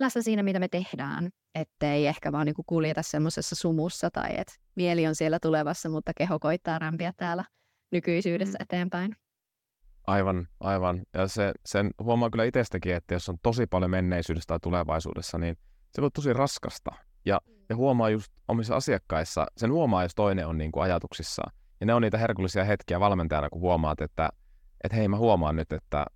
läsnä 0.00 0.22
siinä, 0.22 0.42
mitä 0.42 0.58
me 0.58 0.68
tehdään, 0.68 1.30
ettei 1.54 2.06
ehkä 2.06 2.32
vaan 2.32 2.46
niinku 2.46 2.62
kuljeta 2.66 3.02
semmoisessa 3.02 3.56
sumussa 3.56 4.10
tai 4.10 4.30
että 4.38 4.54
mieli 4.74 5.06
on 5.06 5.14
siellä 5.14 5.38
tulevassa, 5.42 5.88
mutta 5.88 6.12
keho 6.16 6.38
koittaa 6.38 6.78
rämpiä 6.78 7.12
täällä 7.16 7.44
nykyisyydessä 7.92 8.58
mm. 8.58 8.62
eteenpäin. 8.62 9.16
Aivan, 10.06 10.48
aivan. 10.60 11.02
Ja 11.14 11.28
se, 11.28 11.52
sen 11.66 11.90
huomaa 12.02 12.30
kyllä 12.30 12.44
itsestäkin, 12.44 12.94
että 12.94 13.14
jos 13.14 13.28
on 13.28 13.38
tosi 13.42 13.66
paljon 13.66 13.90
menneisyydestä 13.90 14.46
tai 14.46 14.58
tulevaisuudessa, 14.62 15.38
niin 15.38 15.56
se 15.90 16.02
voi 16.02 16.10
tosi 16.10 16.32
raskasta. 16.32 16.90
Ja, 17.24 17.40
ja 17.68 17.76
mm. 17.76 17.78
huomaa 17.78 18.10
just 18.10 18.32
omissa 18.48 18.76
asiakkaissa, 18.76 19.46
sen 19.56 19.72
huomaa, 19.72 20.02
jos 20.02 20.14
toinen 20.14 20.46
on 20.46 20.58
niin 20.58 20.72
kuin 20.72 20.82
ajatuksissaan. 20.82 21.52
Ja 21.82 21.86
ne 21.86 21.94
on 21.94 22.02
niitä 22.02 22.18
herkullisia 22.18 22.64
hetkiä 22.64 23.00
valmentajana, 23.00 23.50
kun 23.50 23.60
huomaat, 23.60 24.00
että, 24.00 24.30
että 24.84 24.96
hei 24.96 25.08
mä 25.08 25.16
huomaan 25.16 25.56
nyt, 25.56 25.72
että 25.72 26.06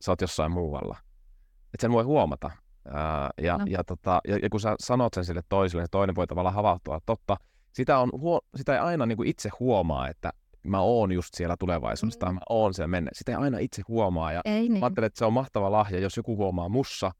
sä 0.00 0.12
oot 0.12 0.20
jossain 0.20 0.52
muualla. 0.52 0.96
Että 1.74 1.80
sen 1.80 1.92
voi 1.92 2.04
huomata. 2.04 2.50
Ää, 2.88 3.30
ja, 3.42 3.58
no. 3.58 3.64
ja, 3.68 3.84
tota, 3.84 4.20
ja, 4.28 4.38
ja 4.42 4.50
kun 4.50 4.60
sä 4.60 4.74
sanot 4.80 5.14
sen 5.14 5.24
sille 5.24 5.40
toiselle, 5.48 5.82
niin 5.82 5.90
toinen 5.90 6.14
voi 6.16 6.26
tavallaan 6.26 6.54
havahtua. 6.54 7.00
Totta, 7.06 7.36
sitä, 7.72 7.98
on, 7.98 8.10
huo, 8.12 8.40
sitä 8.56 8.72
ei 8.72 8.78
aina 8.78 9.06
niin 9.06 9.16
kuin 9.16 9.28
itse 9.28 9.50
huomaa, 9.60 10.08
että 10.08 10.32
mä 10.62 10.80
oon 10.80 11.12
just 11.12 11.34
siellä 11.34 11.56
tulevaisuudessa 11.58 12.18
mm. 12.18 12.20
tai 12.20 12.32
mä 12.32 12.40
oon 12.48 12.74
siellä 12.74 12.88
mennä. 12.88 13.10
Sitä 13.14 13.32
ei 13.32 13.38
aina 13.38 13.58
itse 13.58 13.82
huomaa. 13.88 14.32
Ja 14.32 14.40
ei 14.44 14.68
niin. 14.68 14.78
mä 14.78 14.86
ajattelen, 14.86 15.06
että 15.06 15.18
se 15.18 15.24
on 15.24 15.32
mahtava 15.32 15.72
lahja, 15.72 16.00
jos 16.00 16.16
joku 16.16 16.36
huomaa 16.36 16.68
mussa, 16.68 17.12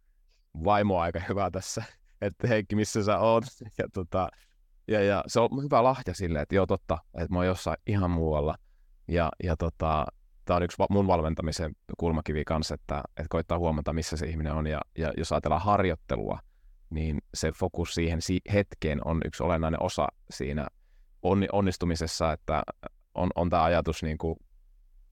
vaimo 0.65 0.99
aika 0.99 1.21
hyvä 1.29 1.51
tässä, 1.51 1.85
että 2.23 2.49
Heikki, 2.49 2.77
missä 2.77 3.05
sä 3.05 3.19
oot. 3.19 3.45
Ja 3.79 3.85
tota, 3.93 4.29
ja, 4.89 5.03
ja 5.03 5.25
se 5.27 5.41
on 5.41 5.63
hyvä 5.63 5.85
lahja 5.85 6.15
sille, 6.15 6.41
että 6.41 6.55
joo 6.55 6.67
totta, 6.67 6.99
että 7.15 7.33
mä 7.33 7.39
oon 7.39 7.47
jossain 7.47 7.77
ihan 7.87 8.11
muualla. 8.11 8.55
Ja, 9.09 9.31
ja 9.45 9.57
tota, 9.57 10.07
tämä 10.45 10.57
on 10.57 10.63
yksi 10.63 10.77
mun 10.91 11.07
valmentamisen 11.07 11.73
kulmakivi 11.99 12.45
kanssa, 12.45 12.75
että, 12.75 13.03
että 13.09 13.27
koittaa 13.29 13.59
huomata, 13.59 13.93
missä 13.93 14.17
se 14.17 14.27
ihminen 14.27 14.53
on. 14.53 14.67
Ja, 14.67 14.81
ja 14.99 15.13
jos 15.17 15.33
ajatellaan 15.33 15.63
harjoittelua, 15.63 16.39
niin 16.91 17.19
se 17.35 17.53
fokus 17.53 17.95
siihen 17.95 18.19
hetkeen 18.53 19.07
on 19.07 19.21
yksi 19.25 19.43
olennainen 19.43 19.83
osa 19.83 20.07
siinä 20.31 20.67
onnistumisessa, 21.53 22.33
että 22.33 22.63
on, 23.15 23.31
on 23.35 23.51
tämä 23.51 23.65
ajatus 23.65 24.03
niin 24.03 24.19
kuin 24.19 24.37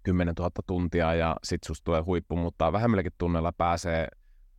10 0.03 0.35
000 0.39 0.51
tuntia 0.67 1.15
ja 1.15 1.37
sitten 1.45 1.67
susta 1.67 1.85
tulee 1.85 2.01
huippu, 2.01 2.37
mutta 2.37 2.73
vähemmälläkin 2.73 3.13
tunnella 3.19 3.53
pääsee 3.53 4.09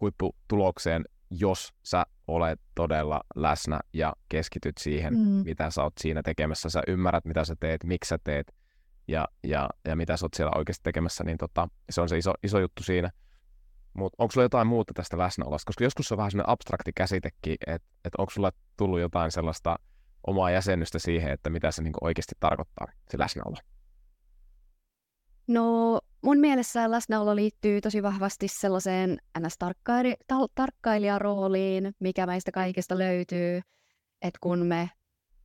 huipputulokseen, 0.01 1.05
jos 1.29 1.73
sä 1.83 2.05
olet 2.27 2.59
todella 2.75 3.21
läsnä 3.35 3.79
ja 3.93 4.13
keskityt 4.29 4.77
siihen, 4.77 5.13
mm. 5.13 5.19
mitä 5.19 5.69
sä 5.69 5.83
oot 5.83 5.93
siinä 5.99 6.23
tekemässä. 6.23 6.69
Sä 6.69 6.81
ymmärrät, 6.87 7.25
mitä 7.25 7.45
sä 7.45 7.55
teet, 7.59 7.83
miksi 7.83 8.09
sä 8.09 8.17
teet 8.23 8.55
ja, 9.07 9.27
ja, 9.43 9.69
ja 9.87 9.95
mitä 9.95 10.17
sä 10.17 10.25
oot 10.25 10.33
siellä 10.33 10.51
oikeasti 10.55 10.83
tekemässä, 10.83 11.23
niin 11.23 11.37
tota, 11.37 11.67
se 11.89 12.01
on 12.01 12.09
se 12.09 12.17
iso, 12.17 12.33
iso 12.43 12.59
juttu 12.59 12.83
siinä. 12.83 13.11
Mutta 13.93 14.15
onko 14.23 14.31
sulla 14.31 14.45
jotain 14.45 14.67
muuta 14.67 14.93
tästä 14.93 15.17
läsnäolosta? 15.17 15.69
Koska 15.69 15.83
joskus 15.83 16.07
se 16.07 16.13
on 16.13 16.17
vähän 16.17 16.31
sellainen 16.31 16.49
abstrakti 16.49 16.91
käsitekin, 16.95 17.55
että 17.67 17.87
et 18.05 18.15
onko 18.17 18.29
sulla 18.29 18.51
tullut 18.77 18.99
jotain 18.99 19.31
sellaista 19.31 19.75
omaa 20.27 20.51
jäsennystä 20.51 20.99
siihen, 20.99 21.31
että 21.31 21.49
mitä 21.49 21.71
se 21.71 21.81
niinku 21.81 21.99
oikeasti 22.01 22.35
tarkoittaa, 22.39 22.87
se 23.09 23.19
läsnäolo? 23.19 23.55
No 25.47 25.99
mun 26.25 26.37
mielessä 26.37 26.91
läsnäolo 26.91 27.35
liittyy 27.35 27.81
tosi 27.81 28.03
vahvasti 28.03 28.47
sellaiseen 28.47 29.17
ns-tarkkailijarooliin, 29.39 31.91
mikä 31.99 32.25
meistä 32.25 32.51
kaikista 32.51 32.97
löytyy, 32.97 33.61
että 34.21 34.37
kun 34.41 34.65
me 34.65 34.89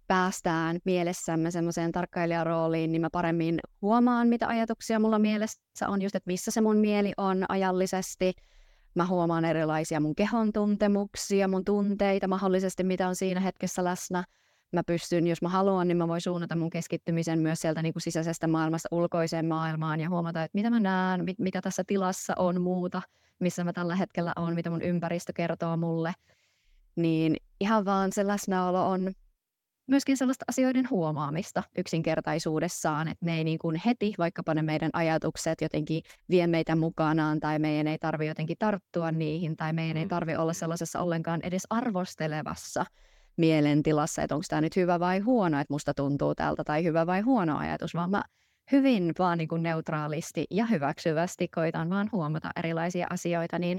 päästään 0.06 0.78
mielessämme 0.84 1.50
semmoiseen 1.50 1.92
tarkkailijarooliin, 1.92 2.92
niin 2.92 3.00
mä 3.00 3.08
paremmin 3.12 3.60
huomaan, 3.82 4.28
mitä 4.28 4.48
ajatuksia 4.48 4.98
mulla 4.98 5.18
mielessä 5.18 5.88
on, 5.88 6.02
just 6.02 6.14
että 6.14 6.30
missä 6.30 6.50
se 6.50 6.60
mun 6.60 6.76
mieli 6.76 7.12
on 7.16 7.44
ajallisesti. 7.48 8.32
Mä 8.94 9.06
huomaan 9.06 9.44
erilaisia 9.44 10.00
mun 10.00 10.14
kehon 10.14 10.52
tuntemuksia, 10.52 11.48
mun 11.48 11.64
tunteita 11.64 12.28
mahdollisesti, 12.28 12.84
mitä 12.84 13.08
on 13.08 13.16
siinä 13.16 13.40
hetkessä 13.40 13.84
läsnä. 13.84 14.24
Mä 14.72 14.82
pystyn, 14.86 15.26
jos 15.26 15.42
mä 15.42 15.48
haluan, 15.48 15.88
niin 15.88 15.96
mä 15.96 16.08
voin 16.08 16.20
suunnata 16.20 16.56
mun 16.56 16.70
keskittymisen 16.70 17.38
myös 17.38 17.60
sieltä 17.60 17.82
niin 17.82 17.92
kuin 17.92 18.02
sisäisestä 18.02 18.46
maailmasta 18.46 18.88
ulkoiseen 18.90 19.46
maailmaan 19.46 20.00
ja 20.00 20.08
huomata, 20.08 20.42
että 20.42 20.58
mitä 20.58 20.70
mä 20.70 20.80
näen, 20.80 21.24
mit, 21.24 21.38
mitä 21.38 21.60
tässä 21.60 21.84
tilassa 21.86 22.34
on 22.38 22.60
muuta, 22.60 23.02
missä 23.38 23.64
mä 23.64 23.72
tällä 23.72 23.96
hetkellä 23.96 24.32
on, 24.36 24.54
mitä 24.54 24.70
mun 24.70 24.82
ympäristö 24.82 25.32
kertoo 25.32 25.76
mulle. 25.76 26.12
Niin 26.96 27.36
ihan 27.60 27.84
vaan 27.84 28.12
se 28.12 28.26
läsnäolo 28.26 28.90
on 28.90 29.12
myöskin 29.90 30.16
sellaista 30.16 30.44
asioiden 30.48 30.90
huomaamista 30.90 31.62
yksinkertaisuudessaan, 31.78 33.08
että 33.08 33.24
me 33.24 33.36
ei 33.36 33.44
niin 33.44 33.58
kuin 33.58 33.80
heti 33.86 34.14
vaikkapa 34.18 34.54
ne 34.54 34.62
meidän 34.62 34.90
ajatukset 34.92 35.60
jotenkin 35.60 36.02
vie 36.30 36.46
meitä 36.46 36.76
mukanaan 36.76 37.40
tai 37.40 37.58
meidän 37.58 37.86
ei 37.86 37.98
tarvi 37.98 38.26
jotenkin 38.26 38.56
tarttua 38.58 39.12
niihin 39.12 39.56
tai 39.56 39.72
meidän 39.72 39.96
ei 39.96 40.04
mm. 40.04 40.08
tarvi 40.08 40.36
olla 40.36 40.52
sellaisessa 40.52 41.00
ollenkaan 41.00 41.40
edes 41.42 41.66
arvostelevassa 41.70 42.84
mielentilassa, 43.40 44.22
että 44.22 44.34
onko 44.34 44.44
tämä 44.48 44.60
nyt 44.60 44.76
hyvä 44.76 45.00
vai 45.00 45.18
huono, 45.18 45.60
että 45.60 45.74
musta 45.74 45.94
tuntuu 45.94 46.34
tältä 46.34 46.64
tai 46.64 46.84
hyvä 46.84 47.06
vai 47.06 47.20
huono 47.20 47.58
ajatus, 47.58 47.94
vaan 47.94 48.10
mä 48.10 48.22
hyvin 48.72 49.12
vaan 49.18 49.38
niin 49.38 49.48
kuin 49.48 49.62
neutraalisti 49.62 50.46
ja 50.50 50.66
hyväksyvästi 50.66 51.48
koitan 51.48 51.90
vaan 51.90 52.08
huomata 52.12 52.50
erilaisia 52.56 53.06
asioita, 53.10 53.58
niin 53.58 53.78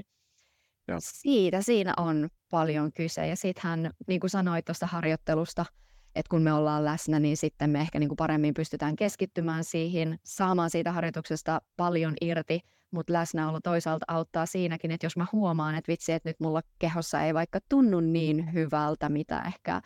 Joo. 0.88 0.98
siitä 1.02 1.62
siinä 1.62 1.94
on 1.96 2.28
paljon 2.50 2.92
kyse. 2.92 3.26
Ja 3.26 3.36
sittenhän, 3.36 3.90
niin 4.06 4.20
kuin 4.20 4.30
sanoit 4.30 4.64
tuosta 4.64 4.86
harjoittelusta, 4.86 5.66
että 6.14 6.30
kun 6.30 6.42
me 6.42 6.52
ollaan 6.52 6.84
läsnä, 6.84 7.20
niin 7.20 7.36
sitten 7.36 7.70
me 7.70 7.80
ehkä 7.80 7.98
niin 7.98 8.08
kuin 8.08 8.16
paremmin 8.16 8.54
pystytään 8.54 8.96
keskittymään 8.96 9.64
siihen, 9.64 10.18
saamaan 10.24 10.70
siitä 10.70 10.92
harjoituksesta 10.92 11.60
paljon 11.76 12.14
irti, 12.20 12.60
mutta 12.92 13.12
läsnäolo 13.12 13.60
toisaalta 13.60 14.04
auttaa 14.08 14.46
siinäkin, 14.46 14.90
että 14.90 15.06
jos 15.06 15.16
mä 15.16 15.26
huomaan, 15.32 15.74
että 15.74 15.92
vitsi, 15.92 16.12
että 16.12 16.28
nyt 16.28 16.40
mulla 16.40 16.62
kehossa 16.78 17.22
ei 17.22 17.34
vaikka 17.34 17.58
tunnu 17.68 18.00
niin 18.00 18.52
hyvältä, 18.52 19.08
mitä 19.08 19.42
ehkä 19.46 19.82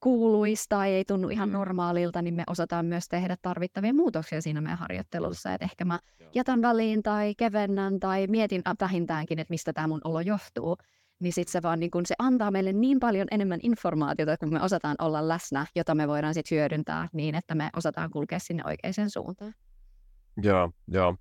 kuuluisi 0.00 0.64
tai 0.68 0.92
ei 0.92 1.04
tunnu 1.04 1.28
ihan 1.28 1.48
mm. 1.48 1.52
normaalilta, 1.52 2.22
niin 2.22 2.34
me 2.34 2.44
osataan 2.46 2.86
myös 2.86 3.08
tehdä 3.08 3.36
tarvittavia 3.42 3.94
muutoksia 3.94 4.40
siinä 4.42 4.60
meidän 4.60 4.78
harjoittelussa. 4.78 5.54
Että 5.54 5.64
ehkä 5.64 5.84
mä 5.84 5.98
jätän 6.34 6.62
väliin 6.62 7.02
tai 7.02 7.34
kevennän 7.34 8.00
tai 8.00 8.26
mietin 8.26 8.62
vähintäänkin, 8.80 9.38
että 9.38 9.52
mistä 9.52 9.72
tämä 9.72 9.86
mun 9.86 10.00
olo 10.04 10.20
johtuu 10.20 10.76
niin 11.20 11.32
sit 11.32 11.48
se 11.48 11.62
vaan 11.62 11.80
niin 11.80 11.90
kun, 11.90 12.06
se 12.06 12.14
antaa 12.18 12.50
meille 12.50 12.72
niin 12.72 13.00
paljon 13.00 13.28
enemmän 13.30 13.60
informaatiota, 13.62 14.36
kun 14.36 14.52
me 14.52 14.62
osataan 14.62 14.96
olla 14.98 15.28
läsnä, 15.28 15.66
jota 15.74 15.94
me 15.94 16.08
voidaan 16.08 16.34
sitten 16.34 16.56
hyödyntää 16.56 17.08
niin, 17.12 17.34
että 17.34 17.54
me 17.54 17.70
osataan 17.76 18.10
kulkea 18.10 18.38
sinne 18.38 18.62
oikeaan 18.66 19.10
suuntaan. 19.10 19.54
Joo, 20.42 20.70
joo. 20.88 21.16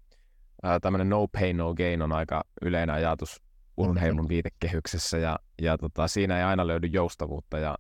Tämmöinen 0.81 1.09
no 1.09 1.27
pain, 1.27 1.57
no 1.57 1.73
gain 1.73 2.01
on 2.01 2.11
aika 2.11 2.43
yleinen 2.61 2.95
ajatus 2.95 3.41
urheilun 3.77 4.29
viitekehyksessä 4.29 5.17
ja, 5.17 5.39
ja 5.61 5.77
tota, 5.77 6.07
siinä 6.07 6.37
ei 6.37 6.43
aina 6.43 6.67
löydy 6.67 6.87
joustavuutta 6.87 7.59
ja 7.59 7.77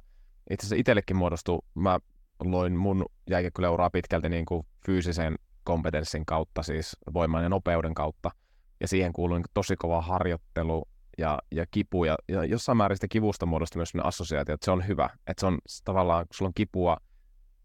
itse 0.49 0.65
asiassa 0.65 0.79
itsellekin 0.79 1.15
muodostui, 1.15 1.59
mä 1.75 1.99
loin 2.39 2.75
mun 2.75 3.05
jääkiekköleuraa 3.29 3.89
pitkälti 3.89 4.29
niin 4.29 4.45
kuin 4.45 4.65
fyysisen 4.85 5.35
kompetenssin 5.63 6.25
kautta, 6.25 6.63
siis 6.63 6.97
voiman 7.13 7.43
ja 7.43 7.49
nopeuden 7.49 7.93
kautta 7.93 8.31
ja 8.79 8.87
siihen 8.87 9.13
kuuluu 9.13 9.37
niin 9.37 9.45
tosi 9.53 9.75
kova 9.75 10.01
harjoittelu 10.01 10.87
ja, 11.17 11.39
ja 11.51 11.65
kipu, 11.71 12.03
ja, 12.03 12.17
ja 12.29 12.45
jossain 12.45 12.77
määrin 12.77 12.97
sitä 12.97 13.07
kivusta 13.07 13.45
muodostuu 13.45 13.79
myös 13.79 13.93
assosiaatio, 14.03 14.53
että 14.55 14.65
se 14.65 14.71
on 14.71 14.87
hyvä, 14.87 15.09
että 15.27 15.39
se 15.39 15.45
on 15.45 15.57
tavallaan, 15.83 16.27
kun 16.27 16.33
sulla 16.33 16.49
on 16.49 16.53
kipua, 16.53 16.97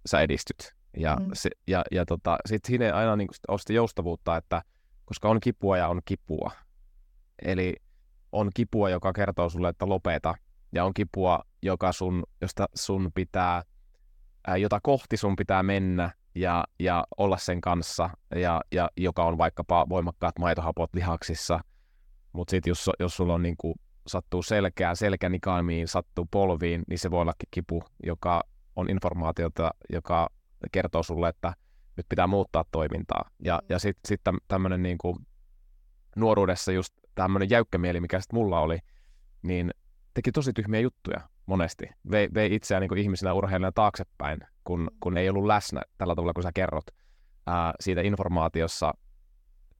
sä 0.06 0.20
edistyt. 0.20 0.74
Ja, 0.96 1.16
mm. 1.16 1.30
se, 1.32 1.50
ja, 1.66 1.84
ja 1.90 2.06
tota, 2.06 2.38
sitten 2.46 2.68
siinä 2.68 2.84
ei 2.84 2.90
aina 2.90 3.16
niin 3.16 3.28
ole 3.48 3.58
sitä 3.58 3.72
joustavuutta, 3.72 4.36
että 4.36 4.62
koska 5.10 5.28
on 5.28 5.40
kipua 5.40 5.78
ja 5.78 5.88
on 5.88 6.00
kipua. 6.04 6.50
Eli 7.42 7.76
on 8.32 8.50
kipua, 8.54 8.90
joka 8.90 9.12
kertoo 9.12 9.48
sulle, 9.48 9.68
että 9.68 9.88
lopeta, 9.88 10.34
ja 10.72 10.84
on 10.84 10.94
kipua, 10.94 11.44
joka 11.62 11.92
sun, 11.92 12.22
josta 12.40 12.66
sun 12.74 13.10
pitää, 13.14 13.62
ää, 14.46 14.56
jota 14.56 14.80
kohti 14.82 15.16
sun 15.16 15.36
pitää 15.36 15.62
mennä, 15.62 16.10
ja, 16.34 16.64
ja 16.80 17.04
olla 17.16 17.36
sen 17.36 17.60
kanssa, 17.60 18.10
ja, 18.34 18.60
ja 18.72 18.90
joka 18.96 19.24
on 19.24 19.38
vaikkapa 19.38 19.86
voimakkaat 19.88 20.38
maitohapot 20.38 20.94
lihaksissa, 20.94 21.60
mutta 22.32 22.50
sitten 22.50 22.70
jos, 22.70 22.90
jos 23.00 23.16
sulla 23.16 23.34
on 23.34 23.42
niinku, 23.42 23.74
sattuu 24.06 24.42
selkää, 24.42 24.94
selkänikaimiin, 24.94 25.88
sattuu 25.88 26.28
polviin, 26.30 26.82
niin 26.88 26.98
se 26.98 27.10
voi 27.10 27.20
olla 27.20 27.34
kipu, 27.50 27.82
joka 28.06 28.42
on 28.76 28.90
informaatiota, 28.90 29.70
joka 29.92 30.28
kertoo 30.72 31.02
sulle, 31.02 31.28
että 31.28 31.54
nyt 31.96 32.06
pitää 32.08 32.26
muuttaa 32.26 32.64
toimintaa. 32.72 33.30
Ja, 33.44 33.62
ja 33.68 33.78
sitten 33.78 34.08
sit 34.08 34.20
tämmöinen 34.48 34.82
niinku, 34.82 35.16
nuoruudessa 36.16 36.72
just 36.72 36.94
tämmöinen 37.14 37.50
jäykkä 37.50 37.78
mieli, 37.78 38.00
mikä 38.00 38.20
sitten 38.20 38.38
mulla 38.38 38.60
oli, 38.60 38.78
niin 39.42 39.70
teki 40.14 40.32
tosi 40.32 40.52
tyhmiä 40.52 40.80
juttuja 40.80 41.20
monesti. 41.46 41.90
Vei, 42.10 42.28
vei 42.34 42.54
itseään 42.54 42.80
niin 42.80 42.98
ihmisenä 42.98 43.32
urheilijana 43.32 43.72
taaksepäin, 43.72 44.40
kun, 44.64 44.90
kun 45.00 45.16
ei 45.16 45.28
ollut 45.28 45.46
läsnä 45.46 45.82
tällä 45.98 46.14
tavalla, 46.14 46.32
kun 46.32 46.42
sä 46.42 46.52
kerrot 46.54 46.84
ää, 47.46 47.74
siitä 47.80 48.00
informaatiossa 48.00 48.92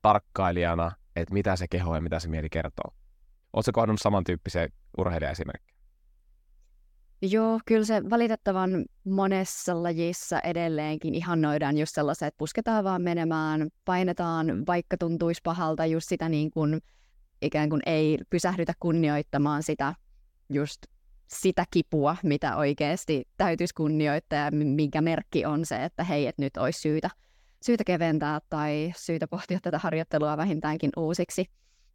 tarkkailijana 0.03 0.93
että 1.17 1.35
mitä 1.35 1.57
se 1.57 1.67
keho 1.71 1.95
ja 1.95 2.01
mitä 2.01 2.21
se 2.21 2.29
mieli 2.29 2.49
kertoo. 2.49 2.95
Oletko 3.53 3.73
kohdannut 3.73 4.01
samantyyppisiä 4.01 4.69
urheilijaesimerkkejä? 4.99 5.80
Joo, 7.23 7.61
kyllä 7.67 7.85
se 7.85 8.11
valitettavan 8.11 8.85
monessa 9.05 9.83
lajissa 9.83 10.41
edelleenkin 10.41 11.15
ihannoidaan 11.15 11.79
just 11.79 11.95
sellaiset, 11.95 12.27
että 12.27 12.39
pusketaan 12.39 12.85
vaan 12.85 13.03
menemään, 13.03 13.69
painetaan, 13.85 14.67
vaikka 14.67 14.97
tuntuisi 14.97 15.41
pahalta, 15.45 15.87
just 15.87 16.09
sitä 16.09 16.29
niin 16.29 16.51
kuin 16.51 16.81
ikään 17.43 17.71
kuin 17.71 17.83
ei 17.87 18.19
pysähdytä 18.31 18.73
kunnioittamaan 18.81 19.63
sitä 19.63 19.95
just 20.49 20.83
sitä 21.27 21.65
kipua, 21.71 22.17
mitä 22.23 22.57
oikeasti 22.57 23.29
täytyisi 23.37 23.75
kunnioittaa 23.75 24.39
ja 24.39 24.51
minkä 24.51 25.01
merkki 25.01 25.45
on 25.45 25.67
se, 25.67 25.85
että 25.85 26.05
hei, 26.05 26.27
että 26.27 26.43
nyt 26.43 26.57
olisi 26.57 26.81
syytä 26.81 27.11
syytä 27.65 27.85
keventää 27.85 28.41
tai 28.51 28.93
syytä 28.97 29.29
pohtia 29.29 29.59
tätä 29.63 29.79
harjoittelua 29.79 30.37
vähintäänkin 30.37 30.91
uusiksi. 30.97 31.47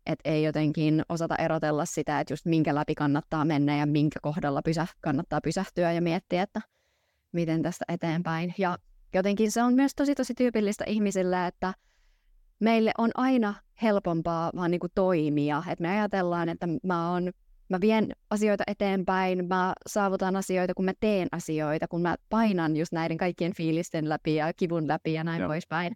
Että 0.06 0.30
ei 0.30 0.44
jotenkin 0.44 1.04
osata 1.10 1.36
erotella 1.36 1.86
sitä, 1.86 2.20
että 2.20 2.34
just 2.34 2.46
minkä 2.46 2.76
läpi 2.76 2.96
kannattaa 2.96 3.46
mennä 3.46 3.78
ja 3.78 3.86
minkä 3.86 4.20
kohdalla 4.22 4.62
pysä, 4.62 4.88
kannattaa 5.02 5.42
pysähtyä 5.42 5.92
ja 5.92 6.02
miettiä, 6.02 6.44
että 6.44 6.62
miten 7.32 7.62
tästä 7.62 7.86
eteenpäin. 7.88 8.54
Ja 8.58 8.78
jotenkin 9.14 9.52
se 9.52 9.64
on 9.64 9.74
myös 9.74 9.96
tosi 9.96 10.16
tosi 10.16 10.34
tyypillistä 10.34 10.84
ihmisille, 10.88 11.48
että 11.48 11.74
meille 12.60 12.92
on 12.98 13.12
aina 13.16 13.54
helpompaa 13.82 14.52
vaan 14.56 14.72
niin 14.72 14.80
kuin 14.80 14.92
toimia. 14.96 15.64
Että 15.70 15.82
me 15.82 15.90
ajatellaan, 15.90 16.50
että 16.50 16.68
mä 16.84 17.12
oon 17.12 17.32
mä 17.70 17.82
vien 17.82 18.12
asioita 18.30 18.64
eteenpäin, 18.68 19.48
mä 19.48 19.74
saavutan 19.88 20.36
asioita, 20.36 20.74
kun 20.74 20.86
mä 20.86 20.94
teen 21.00 21.28
asioita, 21.32 21.88
kun 21.88 22.02
mä 22.02 22.16
painan 22.30 22.78
just 22.78 22.92
näiden 22.92 23.18
kaikkien 23.18 23.54
fiilisten 23.56 24.10
läpi 24.10 24.36
ja 24.36 24.54
kivun 24.54 24.88
läpi 24.88 25.14
ja 25.14 25.24
näin 25.24 25.42
Joo. 25.42 25.50
poispäin. 25.50 25.96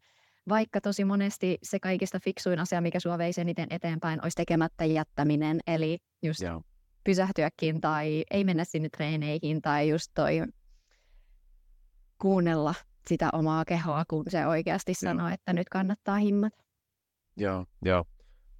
Vaikka 0.50 0.82
tosi 0.82 1.06
monesti 1.06 1.58
se 1.64 1.80
kaikista 1.80 2.20
fiksuin 2.20 2.60
asia, 2.60 2.82
mikä 2.82 3.00
sua 3.00 3.18
veisi 3.18 3.42
eniten 3.42 3.68
eteenpäin, 3.70 4.24
olisi 4.24 4.36
tekemättä 4.36 4.86
jättäminen, 4.86 5.60
eli 5.68 5.98
just 6.24 6.42
Joo. 6.42 6.62
pysähtyäkin 7.04 7.82
tai 7.82 8.24
ei 8.32 8.44
mennä 8.44 8.64
sinne 8.64 8.90
treeneihin 8.90 9.62
tai 9.62 9.90
just 9.90 10.12
toi 10.14 10.44
kuunnella 12.22 12.76
sitä 13.08 13.30
omaa 13.34 13.66
kehoa, 13.66 14.04
kun 14.08 14.24
se 14.28 14.48
oikeasti 14.48 14.94
sanoo, 14.94 15.28
että 15.28 15.54
nyt 15.54 15.70
kannattaa 15.70 16.18
himmata. 16.18 16.64
Joo, 17.38 17.66
joo. 17.82 18.06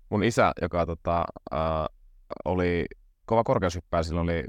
Mun 0.10 0.24
isä, 0.24 0.52
joka 0.62 0.86
tota, 0.86 1.26
äh, 1.54 1.60
oli 2.46 2.86
kova 3.26 3.44
korkeushyppää, 3.44 4.04
silloin 4.04 4.30
oli 4.30 4.44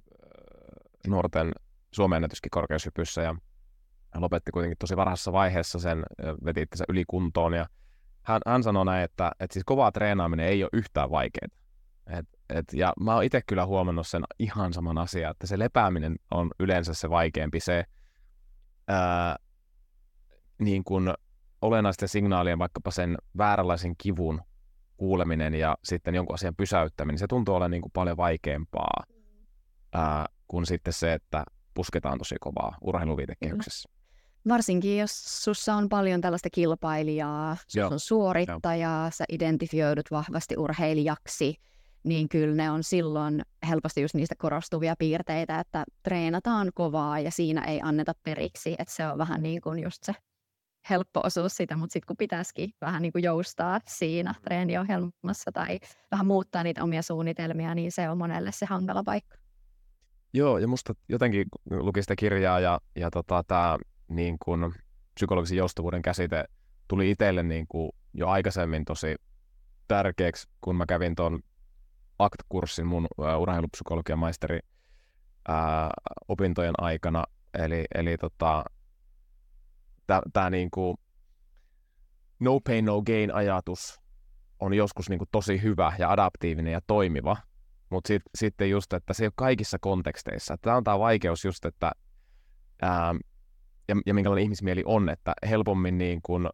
nuorten 1.06 1.52
Suomen 1.92 2.16
ennätyskin 2.16 2.50
korkeushypyssä 2.50 3.22
ja 3.22 3.34
lopetti 4.14 4.50
kuitenkin 4.50 4.78
tosi 4.78 4.96
varhaisessa 4.96 5.32
vaiheessa 5.32 5.78
sen, 5.78 6.02
veti 6.44 6.62
itsensä 6.62 6.84
ylikuntoon 6.88 7.54
ja 7.54 7.66
hän, 8.22 8.40
hän 8.46 8.62
sanoi 8.62 8.84
näin, 8.84 9.04
että, 9.04 9.32
että 9.40 9.54
siis 9.54 9.64
kovaa 9.64 9.92
treenaaminen 9.92 10.46
ei 10.46 10.62
ole 10.64 10.70
yhtään 10.72 11.10
vaikeaa. 11.10 11.48
Et, 12.06 12.28
et, 12.48 12.72
ja 12.72 12.92
mä 13.00 13.14
oon 13.14 13.24
itse 13.24 13.40
kyllä 13.46 13.66
huomannut 13.66 14.06
sen 14.06 14.22
ihan 14.38 14.72
saman 14.72 14.98
asian, 14.98 15.30
että 15.30 15.46
se 15.46 15.58
lepääminen 15.58 16.16
on 16.30 16.50
yleensä 16.60 16.94
se 16.94 17.10
vaikeampi, 17.10 17.60
se 17.60 17.84
ää, 18.88 19.36
niin 20.58 20.84
kuin 20.84 21.14
olennaisten 21.62 22.08
signaalien, 22.08 22.58
vaikkapa 22.58 22.90
sen 22.90 23.16
vääränlaisen 23.38 23.94
kivun 23.98 24.42
kuuleminen 24.96 25.54
ja 25.54 25.76
sitten 25.84 26.14
jonkun 26.14 26.34
asian 26.34 26.54
pysäyttäminen, 26.56 27.18
se 27.18 27.26
tuntuu 27.26 27.54
olevan 27.54 27.70
niin 27.70 27.82
kuin 27.82 27.92
paljon 27.92 28.16
vaikeampaa 28.16 29.04
ää, 29.92 30.26
kuin 30.48 30.66
sitten 30.66 30.92
se, 30.92 31.12
että 31.12 31.44
pusketaan 31.74 32.18
tosi 32.18 32.36
kovaa 32.40 32.76
urheiluviitekehyksessä. 32.80 33.90
Varsinkin 34.48 34.98
jos 34.98 35.44
sussa 35.44 35.74
on 35.74 35.88
paljon 35.88 36.20
tällaista 36.20 36.50
kilpailijaa, 36.50 37.56
sus 37.66 37.92
on 37.92 38.00
suorittajaa, 38.00 39.04
Joo. 39.04 39.10
sä 39.10 39.24
identifioidut 39.28 40.10
vahvasti 40.10 40.54
urheilijaksi, 40.58 41.54
niin 42.04 42.28
kyllä 42.28 42.54
ne 42.54 42.70
on 42.70 42.82
silloin 42.82 43.42
helposti 43.68 44.02
just 44.02 44.14
niistä 44.14 44.34
korostuvia 44.38 44.94
piirteitä, 44.98 45.60
että 45.60 45.84
treenataan 46.02 46.70
kovaa 46.74 47.20
ja 47.20 47.30
siinä 47.30 47.64
ei 47.64 47.80
anneta 47.82 48.12
periksi, 48.22 48.74
että 48.78 48.94
se 48.94 49.06
on 49.06 49.18
vähän 49.18 49.42
niin 49.42 49.60
kuin 49.60 49.82
just 49.82 50.04
se 50.04 50.12
helppo 50.90 51.20
osuus 51.24 51.56
sitä, 51.56 51.76
mutta 51.76 51.92
sitten 51.92 52.06
kun 52.06 52.16
pitäisikin 52.16 52.70
vähän 52.80 53.02
niin 53.02 53.12
kuin 53.12 53.24
joustaa 53.24 53.80
siinä 53.88 54.34
treeniohjelmassa 54.44 55.52
tai 55.52 55.78
vähän 56.10 56.26
muuttaa 56.26 56.62
niitä 56.62 56.84
omia 56.84 57.02
suunnitelmia, 57.02 57.74
niin 57.74 57.92
se 57.92 58.10
on 58.10 58.18
monelle 58.18 58.52
se 58.52 58.66
hankala 58.66 59.02
paikka. 59.04 59.38
Joo, 60.34 60.58
ja 60.58 60.68
musta 60.68 60.94
jotenkin 61.08 61.46
luki 61.70 62.02
sitä 62.02 62.16
kirjaa 62.16 62.60
ja, 62.60 62.80
ja 62.96 63.10
tota, 63.10 63.44
tämä 63.46 63.78
niin 64.10 64.36
kun, 64.44 64.74
psykologisen 65.14 65.56
joustavuuden 65.56 66.02
käsite 66.02 66.44
tuli 66.88 67.10
itselle 67.10 67.42
niin 67.42 67.66
kuin 67.68 67.90
jo 68.14 68.28
aikaisemmin 68.28 68.84
tosi 68.84 69.16
tärkeäksi, 69.88 70.48
kun 70.60 70.76
mä 70.76 70.86
kävin 70.86 71.14
tuon 71.14 71.40
ACT-kurssin 72.18 72.86
mun 72.86 73.06
urheilupsykologian 73.38 74.18
maisteri 74.18 74.58
opintojen 76.28 76.74
aikana. 76.78 77.24
Eli, 77.54 77.84
eli 77.94 78.16
tota, 78.16 78.64
tämä 80.32 80.50
niinku 80.50 80.96
no 82.40 82.60
pain, 82.60 82.84
no 82.84 83.02
gain 83.02 83.34
ajatus 83.34 84.00
on 84.60 84.74
joskus 84.74 85.08
niinku 85.08 85.24
tosi 85.32 85.62
hyvä 85.62 85.92
ja 85.98 86.10
adaptiivinen 86.10 86.72
ja 86.72 86.80
toimiva, 86.86 87.36
mutta 87.90 88.08
sit, 88.08 88.22
sitten 88.34 88.70
just, 88.70 88.92
että 88.92 89.12
se 89.14 89.24
ei 89.24 89.26
ole 89.26 89.32
kaikissa 89.36 89.78
konteksteissa. 89.80 90.56
Tämä 90.62 90.76
on 90.76 90.84
tämä 90.84 90.98
vaikeus 90.98 91.44
just, 91.44 91.64
että 91.64 91.92
ää, 92.82 93.14
ja, 93.90 93.96
ja 94.06 94.14
minkälainen 94.14 94.42
ihmismieli 94.42 94.82
on, 94.86 95.08
että 95.08 95.34
helpommin 95.48 95.98
niin 95.98 96.20
kun 96.22 96.50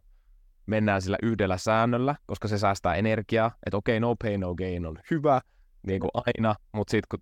mennään 0.65 1.01
sillä 1.01 1.17
yhdellä 1.23 1.57
säännöllä, 1.57 2.15
koska 2.25 2.47
se 2.47 2.57
säästää 2.57 2.95
energiaa, 2.95 3.51
että 3.65 3.77
okei, 3.77 3.97
okay, 3.97 3.99
no 3.99 4.15
pain, 4.23 4.39
no 4.39 4.55
gain 4.55 4.85
on 4.85 4.99
hyvä, 5.11 5.41
niin 5.87 5.99
kuin 5.99 6.11
aina, 6.13 6.55
mutta 6.71 6.91
sitten 6.91 7.19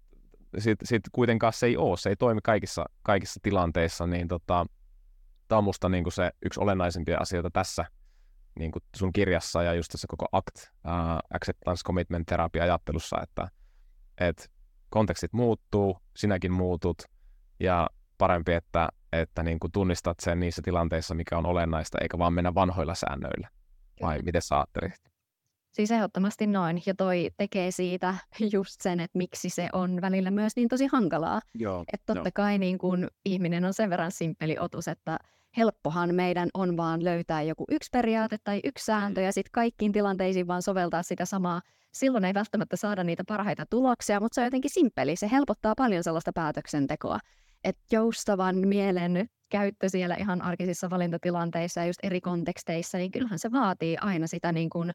sit, 0.57 0.79
sit 0.83 1.03
kuitenkaan 1.11 1.53
se 1.53 1.65
ei 1.65 1.77
ole, 1.77 1.97
se 1.97 2.09
ei 2.09 2.15
toimi 2.15 2.41
kaikissa, 2.43 2.85
kaikissa 3.03 3.39
tilanteissa, 3.43 4.07
niin 4.07 4.27
tota, 4.27 4.65
tämä 5.47 5.57
on 5.57 5.63
musta 5.63 5.89
niin 5.89 6.03
kuin 6.03 6.13
se 6.13 6.31
yksi 6.45 6.59
olennaisimpia 6.59 7.17
asioita 7.19 7.49
tässä 7.53 7.85
niin 8.59 8.71
kuin 8.71 8.83
sun 8.95 9.13
kirjassa 9.13 9.63
ja 9.63 9.73
just 9.73 9.91
tässä 9.91 10.07
koko 10.09 10.25
ACT, 10.31 10.71
uh, 10.85 10.91
Acceptance 11.33 11.83
Commitment 11.85 12.25
Therapy 12.25 12.61
ajattelussa, 12.61 13.17
että 13.23 13.47
et 14.17 14.51
kontekstit 14.89 15.33
muuttuu, 15.33 15.97
sinäkin 16.15 16.51
muutut 16.51 17.01
ja 17.59 17.89
parempi, 18.17 18.53
että, 18.53 18.89
että 19.13 19.43
niin 19.43 19.59
kuin 19.59 19.71
tunnistat 19.71 20.17
sen 20.19 20.39
niissä 20.39 20.61
tilanteissa, 20.61 21.15
mikä 21.15 21.37
on 21.37 21.45
olennaista, 21.45 21.97
eikä 22.01 22.17
vaan 22.17 22.33
mennä 22.33 22.55
vanhoilla 22.55 22.95
säännöillä. 22.95 23.49
Vai 24.01 24.21
miten 24.21 24.41
sä 24.41 24.55
ajattelit? 24.55 24.93
Siis 25.71 25.91
ehdottomasti 25.91 26.47
noin. 26.47 26.81
Ja 26.85 26.95
toi 26.95 27.29
tekee 27.37 27.71
siitä 27.71 28.15
just 28.51 28.81
sen, 28.81 28.99
että 28.99 29.17
miksi 29.17 29.49
se 29.49 29.69
on 29.73 30.01
välillä 30.01 30.31
myös 30.31 30.55
niin 30.55 30.69
tosi 30.69 30.87
hankalaa. 30.91 31.41
Joo, 31.53 31.85
että 31.93 32.13
totta 32.13 32.27
jo. 32.27 32.31
kai 32.33 32.57
niin 32.57 32.77
kun 32.77 33.07
ihminen 33.25 33.65
on 33.65 33.73
sen 33.73 33.89
verran 33.89 34.11
simppeli 34.11 34.57
otus, 34.59 34.87
että 34.87 35.19
helppohan 35.57 36.15
meidän 36.15 36.49
on 36.53 36.77
vaan 36.77 37.03
löytää 37.03 37.41
joku 37.41 37.65
yksi 37.71 37.89
periaate 37.91 38.37
tai 38.43 38.59
yksi 38.63 38.85
sääntö 38.85 39.21
ja 39.21 39.31
sitten 39.31 39.51
kaikkiin 39.51 39.91
tilanteisiin 39.91 40.47
vaan 40.47 40.61
soveltaa 40.61 41.03
sitä 41.03 41.25
samaa. 41.25 41.61
Silloin 41.93 42.25
ei 42.25 42.33
välttämättä 42.33 42.75
saada 42.75 43.03
niitä 43.03 43.23
parhaita 43.27 43.65
tuloksia, 43.69 44.19
mutta 44.19 44.35
se 44.35 44.41
on 44.41 44.47
jotenkin 44.47 44.71
simppeli. 44.71 45.15
Se 45.15 45.31
helpottaa 45.31 45.73
paljon 45.77 46.03
sellaista 46.03 46.31
päätöksentekoa. 46.33 47.19
Että 47.65 47.83
joustavan 47.91 48.55
mielen 48.55 49.29
käyttö 49.49 49.89
siellä 49.89 50.15
ihan 50.15 50.41
arkisissa 50.41 50.89
valintatilanteissa 50.89 51.81
ja 51.81 51.87
just 51.87 51.99
eri 52.03 52.21
konteksteissa, 52.21 52.97
niin 52.97 53.11
kyllähän 53.11 53.39
se 53.39 53.51
vaatii 53.51 53.97
aina 54.01 54.27
sitä 54.27 54.51
niin 54.51 54.69
kuin 54.69 54.91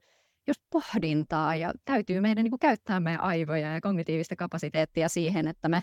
just 0.46 0.60
pohdintaa 0.70 1.56
ja 1.56 1.72
täytyy 1.84 2.20
meidän 2.20 2.44
niin 2.44 2.50
kuin 2.50 2.60
käyttää 2.60 3.00
meidän 3.00 3.20
aivoja 3.20 3.74
ja 3.74 3.80
kognitiivista 3.80 4.36
kapasiteettia 4.36 5.08
siihen, 5.08 5.48
että 5.48 5.68
me 5.68 5.82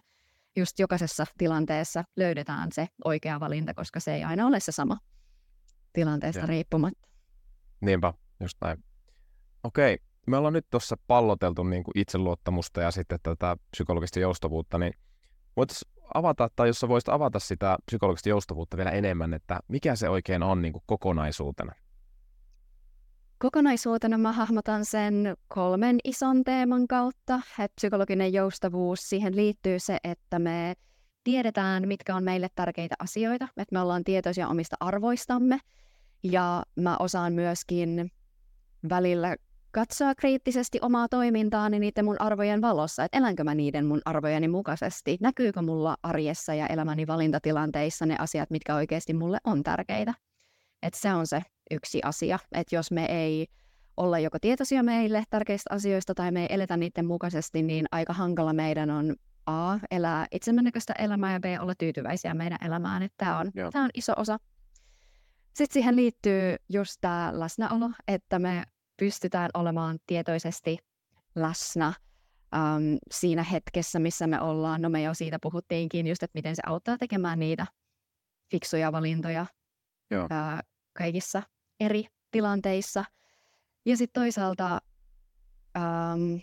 just 0.58 0.80
jokaisessa 0.80 1.26
tilanteessa 1.38 2.04
löydetään 2.16 2.72
se 2.72 2.88
oikea 3.06 3.40
valinta, 3.40 3.74
koska 3.74 4.00
se 4.00 4.16
ei 4.16 4.24
aina 4.24 4.48
ole 4.48 4.60
se 4.60 4.72
sama 4.72 4.98
tilanteesta 5.94 6.40
ja. 6.42 6.48
riippumatta. 6.48 7.08
Niinpä, 7.82 8.14
just 8.40 8.58
näin. 8.62 8.84
Okei, 9.64 9.98
me 10.28 10.38
ollaan 10.38 10.54
nyt 10.54 10.68
tuossa 10.70 10.96
palloteltu 11.08 11.64
niin 11.64 11.84
kuin 11.84 12.00
itseluottamusta 12.00 12.82
ja 12.82 12.92
sitten 12.92 13.20
tätä 13.24 13.58
psykologista 13.72 14.20
joustavuutta, 14.20 14.78
niin 14.78 14.94
voitaisiin 15.58 15.97
avata, 16.14 16.50
tai 16.56 16.68
jos 16.68 16.80
sä 16.80 16.88
voisit 16.88 17.10
avata 17.10 17.40
sitä 17.40 17.78
psykologista 17.86 18.30
joustavuutta 18.30 18.78
vielä 18.78 18.92
enemmän, 18.92 19.34
että 19.34 19.60
mikä 19.68 19.96
se 19.96 20.10
oikein 20.10 20.44
on 20.44 20.62
niin 20.62 20.74
kuin 20.74 20.84
kokonaisuutena? 20.86 21.72
Kokonaisuutena 23.40 24.18
mä 24.18 24.32
hahmotan 24.32 24.86
sen 24.86 25.38
kolmen 25.48 25.98
ison 26.04 26.44
teeman 26.44 26.88
kautta. 26.88 27.36
Että 27.60 27.76
psykologinen 27.76 28.34
joustavuus, 28.34 29.10
siihen 29.10 29.36
liittyy 29.36 29.80
se, 29.80 29.98
että 30.04 30.40
me 30.40 30.76
tiedetään, 31.24 31.88
mitkä 31.88 32.16
on 32.16 32.24
meille 32.24 32.48
tärkeitä 32.56 32.96
asioita, 33.00 33.48
että 33.58 33.74
me 33.74 33.82
ollaan 33.82 34.04
tietoisia 34.04 34.48
omista 34.48 34.76
arvoistamme. 34.80 35.60
Ja 36.24 36.64
mä 36.76 36.98
osaan 37.00 37.34
myöskin 37.34 38.12
välillä 38.90 39.36
katsoa 39.78 40.16
kriittisesti 40.16 40.80
omaa 40.82 41.08
toimintaani 41.08 41.80
niiden 41.80 42.06
mun 42.06 42.22
arvojen 42.22 42.62
valossa, 42.62 43.04
että 43.04 43.18
elänkö 43.18 43.44
mä 43.44 43.56
niiden 43.56 43.86
mun 43.86 44.02
arvojeni 44.06 44.48
mukaisesti, 44.48 45.18
näkyykö 45.22 45.62
mulla 45.62 45.98
arjessa 46.04 46.54
ja 46.54 46.68
elämäni 46.68 47.08
valintatilanteissa 47.08 48.06
ne 48.06 48.16
asiat, 48.20 48.50
mitkä 48.50 48.76
oikeasti 48.76 49.14
mulle 49.14 49.38
on 49.44 49.64
tärkeitä. 49.64 50.14
Että 50.84 51.00
se 51.00 51.14
on 51.14 51.28
se 51.28 51.42
yksi 51.72 52.02
asia, 52.04 52.40
että 52.52 52.76
jos 52.76 52.92
me 52.92 53.06
ei 53.06 53.48
olla 53.98 54.20
joko 54.20 54.40
tietoisia 54.40 54.84
meille 54.84 55.24
tärkeistä 55.30 55.74
asioista 55.74 56.16
tai 56.16 56.32
me 56.32 56.42
ei 56.42 56.48
eletä 56.50 56.78
niiden 56.78 57.06
mukaisesti, 57.06 57.64
niin 57.64 57.86
aika 57.92 58.14
hankala 58.14 58.54
meidän 58.54 58.90
on 58.90 59.16
A, 59.46 59.78
elää 59.92 60.26
itsemmennäköistä 60.32 60.94
elämää 61.00 61.34
ja 61.34 61.40
B, 61.40 61.46
olla 61.62 61.76
tyytyväisiä 61.76 62.34
meidän 62.34 62.60
elämään. 62.66 63.04
Että 63.04 63.26
tämä 63.26 63.40
on, 63.40 63.52
tämä 63.72 63.84
on 63.84 63.92
iso 63.94 64.14
osa. 64.18 64.38
Sitten 65.54 65.74
siihen 65.74 65.96
liittyy 65.96 66.56
just 66.70 66.98
tämä 67.02 67.32
läsnäolo, 67.34 67.90
että 68.08 68.40
me 68.40 68.64
pystytään 68.98 69.50
olemaan 69.54 70.00
tietoisesti 70.08 70.78
läsnä 71.36 71.94
um, 72.56 72.98
siinä 73.12 73.44
hetkessä, 73.44 74.00
missä 74.00 74.28
me 74.28 74.42
ollaan. 74.42 74.82
No 74.82 74.90
me 74.90 75.02
jo 75.02 75.14
siitä 75.14 75.40
puhuttiinkin 75.42 76.08
just, 76.08 76.24
että 76.24 76.38
miten 76.38 76.56
se 76.56 76.62
auttaa 76.66 76.98
tekemään 76.98 77.40
niitä 77.40 77.68
fiksuja 78.52 78.92
valintoja 78.92 79.46
Joo. 80.12 80.24
Uh, 80.24 80.60
kaikissa 80.94 81.44
eri 81.80 82.06
tilanteissa. 82.32 83.06
Ja 83.86 83.98
sitten 83.98 84.22
toisaalta 84.22 84.82
um, 85.78 86.42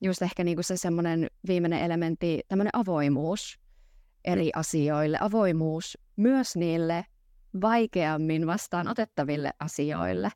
just 0.00 0.22
ehkä 0.22 0.44
niinku 0.44 0.62
se 0.62 0.76
semmoinen 0.76 1.30
viimeinen 1.46 1.80
elementti, 1.80 2.40
tämmöinen 2.48 2.70
avoimuus 2.76 3.58
eri 4.24 4.50
asioille, 4.56 5.18
avoimuus 5.20 5.98
myös 6.16 6.56
niille 6.56 7.04
vaikeammin 7.60 8.46
vastaan 8.46 8.88
otettaville 8.88 9.50
asioille, 9.60 10.30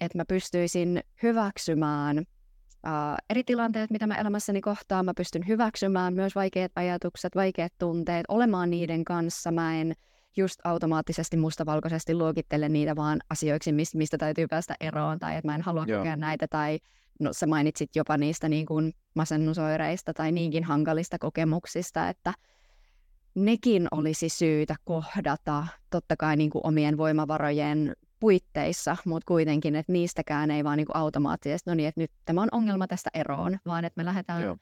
että 0.00 0.18
mä 0.18 0.24
pystyisin 0.28 1.00
hyväksymään 1.22 2.18
uh, 2.18 3.16
eri 3.30 3.44
tilanteet, 3.44 3.90
mitä 3.90 4.06
mä 4.06 4.14
elämässäni 4.14 4.60
kohtaan, 4.60 5.04
mä 5.04 5.12
pystyn 5.16 5.48
hyväksymään 5.48 6.14
myös 6.14 6.34
vaikeat 6.34 6.72
ajatukset, 6.76 7.36
vaikeat 7.36 7.72
tunteet, 7.78 8.24
olemaan 8.28 8.70
niiden 8.70 9.04
kanssa, 9.04 9.50
mä 9.50 9.80
en 9.80 9.94
just 10.36 10.60
automaattisesti 10.64 11.36
mustavalkoisesti 11.36 12.14
luokittele 12.14 12.68
niitä 12.68 12.96
vaan 12.96 13.20
asioiksi, 13.30 13.72
mistä 13.94 14.18
täytyy 14.18 14.46
päästä 14.48 14.74
eroon, 14.80 15.18
tai 15.18 15.36
että 15.36 15.48
mä 15.48 15.54
en 15.54 15.62
halua 15.62 15.84
Joo. 15.86 15.98
kokea 15.98 16.16
näitä, 16.16 16.46
tai 16.48 16.78
no, 17.20 17.32
sä 17.32 17.46
mainitsit 17.46 17.96
jopa 17.96 18.16
niistä 18.16 18.48
niin 18.48 18.66
kuin 18.66 18.92
masennusoireista 19.14 20.14
tai 20.14 20.32
niinkin 20.32 20.64
hankalista 20.64 21.18
kokemuksista, 21.18 22.08
että 22.08 22.34
nekin 23.34 23.88
olisi 23.90 24.28
syytä 24.28 24.74
kohdata 24.84 25.66
totta 25.90 26.16
kai 26.16 26.36
niin 26.36 26.50
kuin 26.50 26.66
omien 26.66 26.96
voimavarojen 26.96 27.96
puitteissa, 28.26 28.96
mutta 29.04 29.26
kuitenkin, 29.28 29.76
että 29.76 29.92
niistäkään 29.92 30.50
ei 30.50 30.64
vaan 30.64 30.76
niin 30.76 30.86
kuin 30.86 30.96
automaattisesti, 30.96 31.70
no 31.70 31.74
niin, 31.74 31.88
että 31.88 32.00
nyt 32.00 32.10
tämä 32.24 32.42
on 32.42 32.48
ongelma 32.52 32.86
tästä 32.86 33.10
eroon, 33.14 33.58
vaan 33.66 33.84
että 33.84 34.00
me 34.00 34.04
lähdetään 34.04 34.42
Joo. 34.42 34.56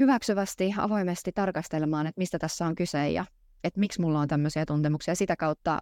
hyväksyvästi, 0.00 0.74
avoimesti 0.78 1.32
tarkastelemaan, 1.34 2.06
että 2.06 2.18
mistä 2.18 2.38
tässä 2.38 2.66
on 2.66 2.74
kyse 2.74 3.10
ja 3.10 3.24
että 3.64 3.80
miksi 3.80 4.00
mulla 4.00 4.20
on 4.20 4.28
tämmöisiä 4.28 4.66
tuntemuksia. 4.66 5.14
Sitä 5.14 5.36
kautta 5.36 5.78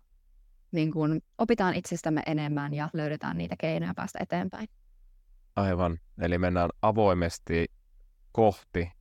niin 0.72 0.92
kuin 0.92 1.22
opitaan 1.38 1.74
itsestämme 1.74 2.22
enemmän 2.26 2.74
ja 2.74 2.88
löydetään 2.92 3.38
niitä 3.38 3.54
keinoja 3.58 3.94
päästä 3.96 4.18
eteenpäin. 4.22 4.68
Aivan. 5.56 5.98
Eli 6.20 6.38
mennään 6.38 6.70
avoimesti 6.82 7.66
kohti 8.32 8.92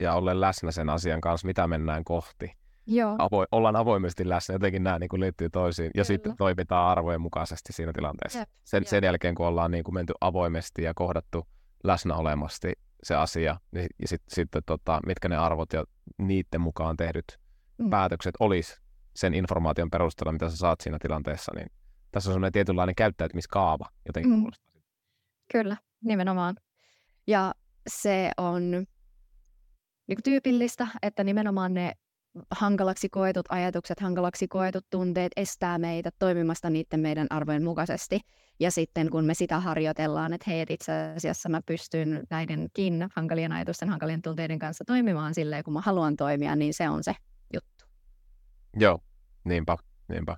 ja 0.00 0.14
ollen 0.14 0.40
läsnä 0.40 0.72
sen 0.72 0.88
asian 0.88 1.20
kanssa, 1.20 1.46
mitä 1.46 1.66
mennään 1.66 2.04
kohti. 2.04 2.52
Joo. 2.86 3.16
Avo- 3.16 3.48
ollaan 3.52 3.76
avoimesti 3.76 4.28
läsnä, 4.28 4.54
jotenkin 4.54 4.84
nämä 4.84 4.98
niin 4.98 5.08
kuin 5.08 5.20
liittyy 5.20 5.50
toisiin, 5.50 5.86
ja 5.86 5.90
Kyllä. 5.92 6.04
sitten 6.04 6.36
toimitaan 6.36 6.90
arvojen 6.90 7.20
mukaisesti 7.20 7.72
siinä 7.72 7.92
tilanteessa. 7.92 8.38
Jep. 8.38 8.48
Sen, 8.64 8.80
Jep. 8.80 8.88
sen 8.88 9.04
jälkeen, 9.04 9.34
kun 9.34 9.46
ollaan 9.46 9.70
niin 9.70 9.84
kuin 9.84 9.94
menty 9.94 10.12
avoimesti 10.20 10.82
ja 10.82 10.94
kohdattu 10.94 11.46
läsnä 11.84 12.16
olemasti 12.16 12.72
se 13.02 13.14
asia, 13.14 13.56
niin, 13.72 13.86
ja 14.02 14.08
sitten 14.08 14.34
sit, 14.34 14.48
tota, 14.66 15.00
mitkä 15.06 15.28
ne 15.28 15.36
arvot 15.36 15.72
ja 15.72 15.84
niiden 16.18 16.60
mukaan 16.60 16.96
tehdyt 16.96 17.38
mm. 17.78 17.90
päätökset 17.90 18.34
olisi 18.40 18.80
sen 19.16 19.34
informaation 19.34 19.90
perusteella, 19.90 20.32
mitä 20.32 20.50
sä 20.50 20.56
saat 20.56 20.80
siinä 20.80 20.98
tilanteessa, 20.98 21.52
niin 21.56 21.70
tässä 22.10 22.30
on 22.30 22.34
sellainen 22.34 22.52
tietynlainen 22.52 22.94
käyttäytymiskaava 22.94 23.88
jotenkin 24.06 24.32
mm. 24.32 24.46
Kyllä, 25.52 25.76
nimenomaan. 26.04 26.56
Ja 27.26 27.54
se 27.88 28.30
on 28.36 28.70
niin 30.06 30.18
tyypillistä, 30.24 30.86
että 31.02 31.24
nimenomaan 31.24 31.74
ne 31.74 31.92
hankalaksi 32.50 33.08
koetut 33.08 33.46
ajatukset, 33.48 34.00
hankalaksi 34.00 34.48
koetut 34.48 34.86
tunteet 34.90 35.32
estää 35.36 35.78
meitä 35.78 36.10
toimimasta 36.18 36.70
niiden 36.70 37.00
meidän 37.00 37.26
arvojen 37.30 37.64
mukaisesti. 37.64 38.20
Ja 38.60 38.70
sitten 38.70 39.10
kun 39.10 39.24
me 39.24 39.34
sitä 39.34 39.60
harjoitellaan, 39.60 40.32
että 40.32 40.50
hei, 40.50 40.66
itse 40.68 40.92
asiassa 41.16 41.48
mä 41.48 41.60
pystyn 41.66 42.24
näidenkin 42.30 43.08
hankalien 43.16 43.52
ajatusten, 43.52 43.88
hankalien 43.88 44.22
tunteiden 44.22 44.58
kanssa 44.58 44.84
toimimaan 44.84 45.34
silleen, 45.34 45.64
kun 45.64 45.72
mä 45.72 45.80
haluan 45.80 46.16
toimia, 46.16 46.56
niin 46.56 46.74
se 46.74 46.88
on 46.88 47.04
se 47.04 47.14
juttu. 47.54 47.84
Joo, 48.76 48.98
niinpä, 49.44 49.76
niinpä. 50.08 50.36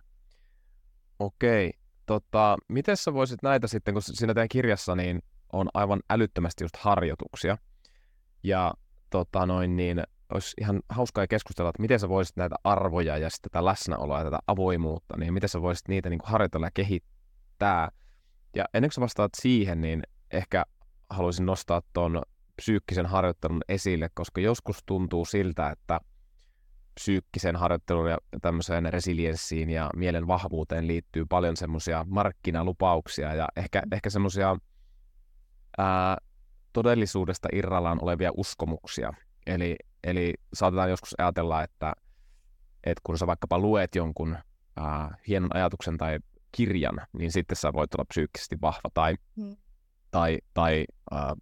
Okei, 1.18 1.72
tota, 2.06 2.56
miten 2.68 2.96
sä 2.96 3.14
voisit 3.14 3.42
näitä 3.42 3.66
sitten, 3.66 3.94
kun 3.94 4.02
siinä 4.02 4.34
teidän 4.34 4.48
kirjassa 4.48 4.96
niin 4.96 5.22
on 5.52 5.68
aivan 5.74 6.00
älyttömästi 6.10 6.64
just 6.64 6.76
harjoituksia, 6.76 7.58
ja 8.42 8.74
tota 9.10 9.46
noin, 9.46 9.76
niin 9.76 10.02
olisi 10.34 10.54
ihan 10.60 10.80
hauskaa 10.88 11.26
keskustella, 11.26 11.70
että 11.70 11.82
miten 11.82 12.00
sä 12.00 12.08
voisit 12.08 12.36
näitä 12.36 12.56
arvoja 12.64 13.18
ja 13.18 13.30
sitten 13.30 13.50
tätä 13.50 13.64
läsnäoloa 13.64 14.18
ja 14.18 14.24
tätä 14.24 14.38
avoimuutta, 14.46 15.16
niin 15.16 15.34
miten 15.34 15.48
sä 15.48 15.62
voisit 15.62 15.88
niitä 15.88 16.10
niin 16.10 16.18
kuin 16.18 16.30
harjoitella 16.30 16.66
ja 16.66 16.70
kehittää. 16.74 17.88
Ja 18.56 18.64
ennen 18.74 18.88
kuin 18.88 18.94
sä 18.94 19.00
vastaat 19.00 19.32
siihen, 19.34 19.80
niin 19.80 20.02
ehkä 20.30 20.64
haluaisin 21.10 21.46
nostaa 21.46 21.82
tuon 21.92 22.22
psyykkisen 22.56 23.06
harjoittelun 23.06 23.62
esille, 23.68 24.10
koska 24.14 24.40
joskus 24.40 24.82
tuntuu 24.86 25.24
siltä, 25.24 25.70
että 25.70 26.00
psyykkisen 26.94 27.56
harjoittelun 27.56 28.10
ja 28.10 28.18
tämmöiseen 28.42 28.92
resilienssiin 28.92 29.70
ja 29.70 29.90
mielen 29.96 30.26
vahvuuteen 30.26 30.86
liittyy 30.86 31.26
paljon 31.26 31.56
semmoisia 31.56 32.04
markkinalupauksia 32.08 33.34
ja 33.34 33.48
ehkä, 33.56 33.82
ehkä 33.92 34.10
semmoisia 34.10 34.56
todellisuudesta 36.72 37.48
irrallaan 37.52 38.02
olevia 38.02 38.30
uskomuksia. 38.36 39.12
Eli, 39.46 39.76
eli 40.04 40.34
saatetaan 40.54 40.90
joskus 40.90 41.14
ajatella, 41.18 41.62
että, 41.62 41.92
että 42.84 43.00
kun 43.04 43.18
sä 43.18 43.26
vaikkapa 43.26 43.58
luet 43.58 43.94
jonkun 43.94 44.36
ää, 44.76 45.16
hienon 45.28 45.56
ajatuksen 45.56 45.96
tai 45.96 46.18
kirjan, 46.52 47.00
niin 47.12 47.32
sitten 47.32 47.56
sä 47.56 47.72
voit 47.72 47.94
olla 47.94 48.04
psyykkisesti 48.04 48.56
vahva 48.62 48.90
tai, 48.94 49.14
mm. 49.36 49.56
tai, 50.10 50.38
tai 50.54 50.84
ää, 51.10 51.34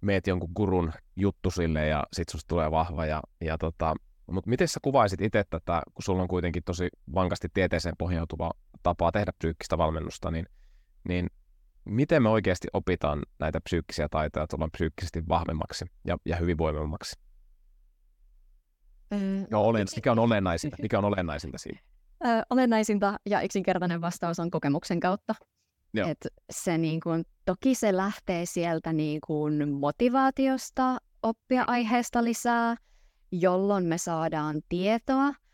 meet 0.00 0.26
jonkun 0.26 0.54
kurun 0.54 0.92
juttu 1.16 1.50
sille 1.50 1.86
ja 1.86 2.04
sit 2.12 2.28
susta 2.28 2.48
tulee 2.48 2.70
vahva. 2.70 3.06
Ja, 3.06 3.22
ja 3.40 3.58
tota, 3.58 3.94
mutta 4.30 4.50
miten 4.50 4.68
sä 4.68 4.80
kuvaisit 4.82 5.20
itse 5.20 5.44
tätä, 5.50 5.82
kun 5.94 6.02
sulla 6.02 6.22
on 6.22 6.28
kuitenkin 6.28 6.62
tosi 6.64 6.88
vankasti 7.14 7.48
tieteeseen 7.54 7.94
pohjautuva 7.98 8.50
tapa 8.82 9.12
tehdä 9.12 9.32
psyykkistä 9.38 9.78
valmennusta, 9.78 10.30
niin, 10.30 10.46
niin 11.08 11.26
miten 11.84 12.22
me 12.22 12.28
oikeasti 12.28 12.68
opitaan 12.72 13.22
näitä 13.38 13.60
psyykkisiä 13.60 14.08
taitoja 14.10 14.46
tulla 14.46 14.68
psyykkisesti 14.72 15.28
vahvemmaksi 15.28 15.84
ja, 16.04 16.16
ja 16.24 16.36
hyvinvoivemmaksi? 16.36 17.20
Mm. 19.10 19.46
No, 19.50 19.62
olen, 19.62 19.86
mikä 19.96 20.12
on 20.12 20.18
olennaisinta? 20.18 20.76
Mikä 20.82 20.98
on 20.98 21.04
olennaisinta 21.04 21.58
siinä? 21.58 21.80
Ö, 22.26 22.42
olennaisinta 22.50 23.18
ja 23.26 23.40
yksinkertainen 23.40 24.00
vastaus 24.00 24.38
on 24.38 24.50
kokemuksen 24.50 25.00
kautta. 25.00 25.34
Et 25.96 26.26
se 26.50 26.78
niin 26.78 27.00
kun, 27.00 27.24
toki 27.44 27.74
se 27.74 27.96
lähtee 27.96 28.46
sieltä 28.46 28.92
niin 28.92 29.20
kun, 29.26 29.68
motivaatiosta 29.68 30.98
oppia 31.22 31.64
aiheesta 31.66 32.24
lisää, 32.24 32.76
jolloin 33.32 33.84
me 33.84 33.98
saadaan 33.98 34.60
tietoa– 34.68 35.34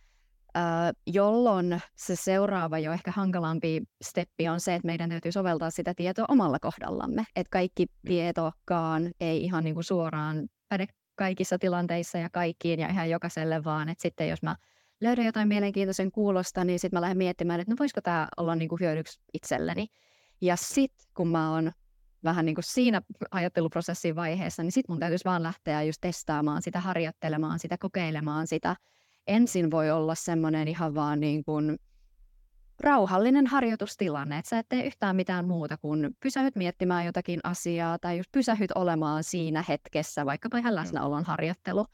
jolloin 1.06 1.80
se 1.96 2.16
seuraava 2.16 2.78
jo 2.78 2.92
ehkä 2.92 3.10
hankalampi 3.10 3.82
steppi 4.04 4.48
on 4.48 4.60
se, 4.60 4.74
että 4.74 4.86
meidän 4.86 5.10
täytyy 5.10 5.32
soveltaa 5.32 5.70
sitä 5.70 5.94
tietoa 5.94 6.24
omalla 6.28 6.58
kohdallamme. 6.58 7.24
Että 7.36 7.50
kaikki 7.50 7.86
tietokaan 8.06 9.10
ei 9.20 9.44
ihan 9.44 9.64
niin 9.64 9.74
kuin 9.74 9.84
suoraan 9.84 10.48
päde 10.68 10.86
kaikissa 11.14 11.58
tilanteissa 11.58 12.18
ja 12.18 12.30
kaikkiin 12.30 12.80
ja 12.80 12.88
ihan 12.88 13.10
jokaiselle, 13.10 13.64
vaan 13.64 13.88
että 13.88 14.02
sitten 14.02 14.28
jos 14.28 14.42
mä 14.42 14.56
löydän 15.00 15.24
jotain 15.24 15.48
mielenkiintoisen 15.48 16.12
kuulosta, 16.12 16.64
niin 16.64 16.78
sitten 16.78 16.96
mä 16.96 17.00
lähden 17.00 17.18
miettimään, 17.18 17.60
että 17.60 17.72
no 17.72 17.76
voisiko 17.78 18.00
tämä 18.00 18.28
olla 18.36 18.54
niin 18.54 18.68
kuin 18.68 18.80
hyödyksi 18.80 19.20
itselleni. 19.34 19.86
Ja 20.40 20.56
sitten 20.56 21.06
kun 21.14 21.28
mä 21.28 21.52
oon 21.52 21.72
vähän 22.24 22.46
niin 22.46 22.54
kuin 22.54 22.64
siinä 22.64 23.02
ajatteluprosessin 23.30 24.16
vaiheessa, 24.16 24.62
niin 24.62 24.72
sitten 24.72 24.92
mun 24.92 25.00
täytyisi 25.00 25.24
vaan 25.24 25.42
lähteä 25.42 25.82
just 25.82 26.00
testaamaan 26.00 26.62
sitä, 26.62 26.80
harjoittelemaan 26.80 27.58
sitä, 27.58 27.78
kokeilemaan 27.78 28.46
sitä– 28.46 28.76
ensin 29.26 29.70
voi 29.70 29.90
olla 29.90 30.14
semmoinen 30.14 30.68
ihan 30.68 30.94
vaan 30.94 31.20
niin 31.20 31.44
kuin 31.44 31.78
rauhallinen 32.80 33.46
harjoitustilanne, 33.46 34.38
että 34.38 34.48
sä 34.48 34.58
et 34.58 34.68
tee 34.68 34.86
yhtään 34.86 35.16
mitään 35.16 35.48
muuta 35.48 35.76
kuin 35.76 36.16
pysähyt 36.20 36.56
miettimään 36.56 37.06
jotakin 37.06 37.40
asiaa 37.44 37.98
tai 37.98 38.16
just 38.16 38.32
pysähyt 38.32 38.72
olemaan 38.74 39.24
siinä 39.24 39.64
hetkessä, 39.68 40.26
vaikkapa 40.26 40.58
ihan 40.58 40.74
läsnäolon 40.74 41.24
harjoittelu. 41.24 41.86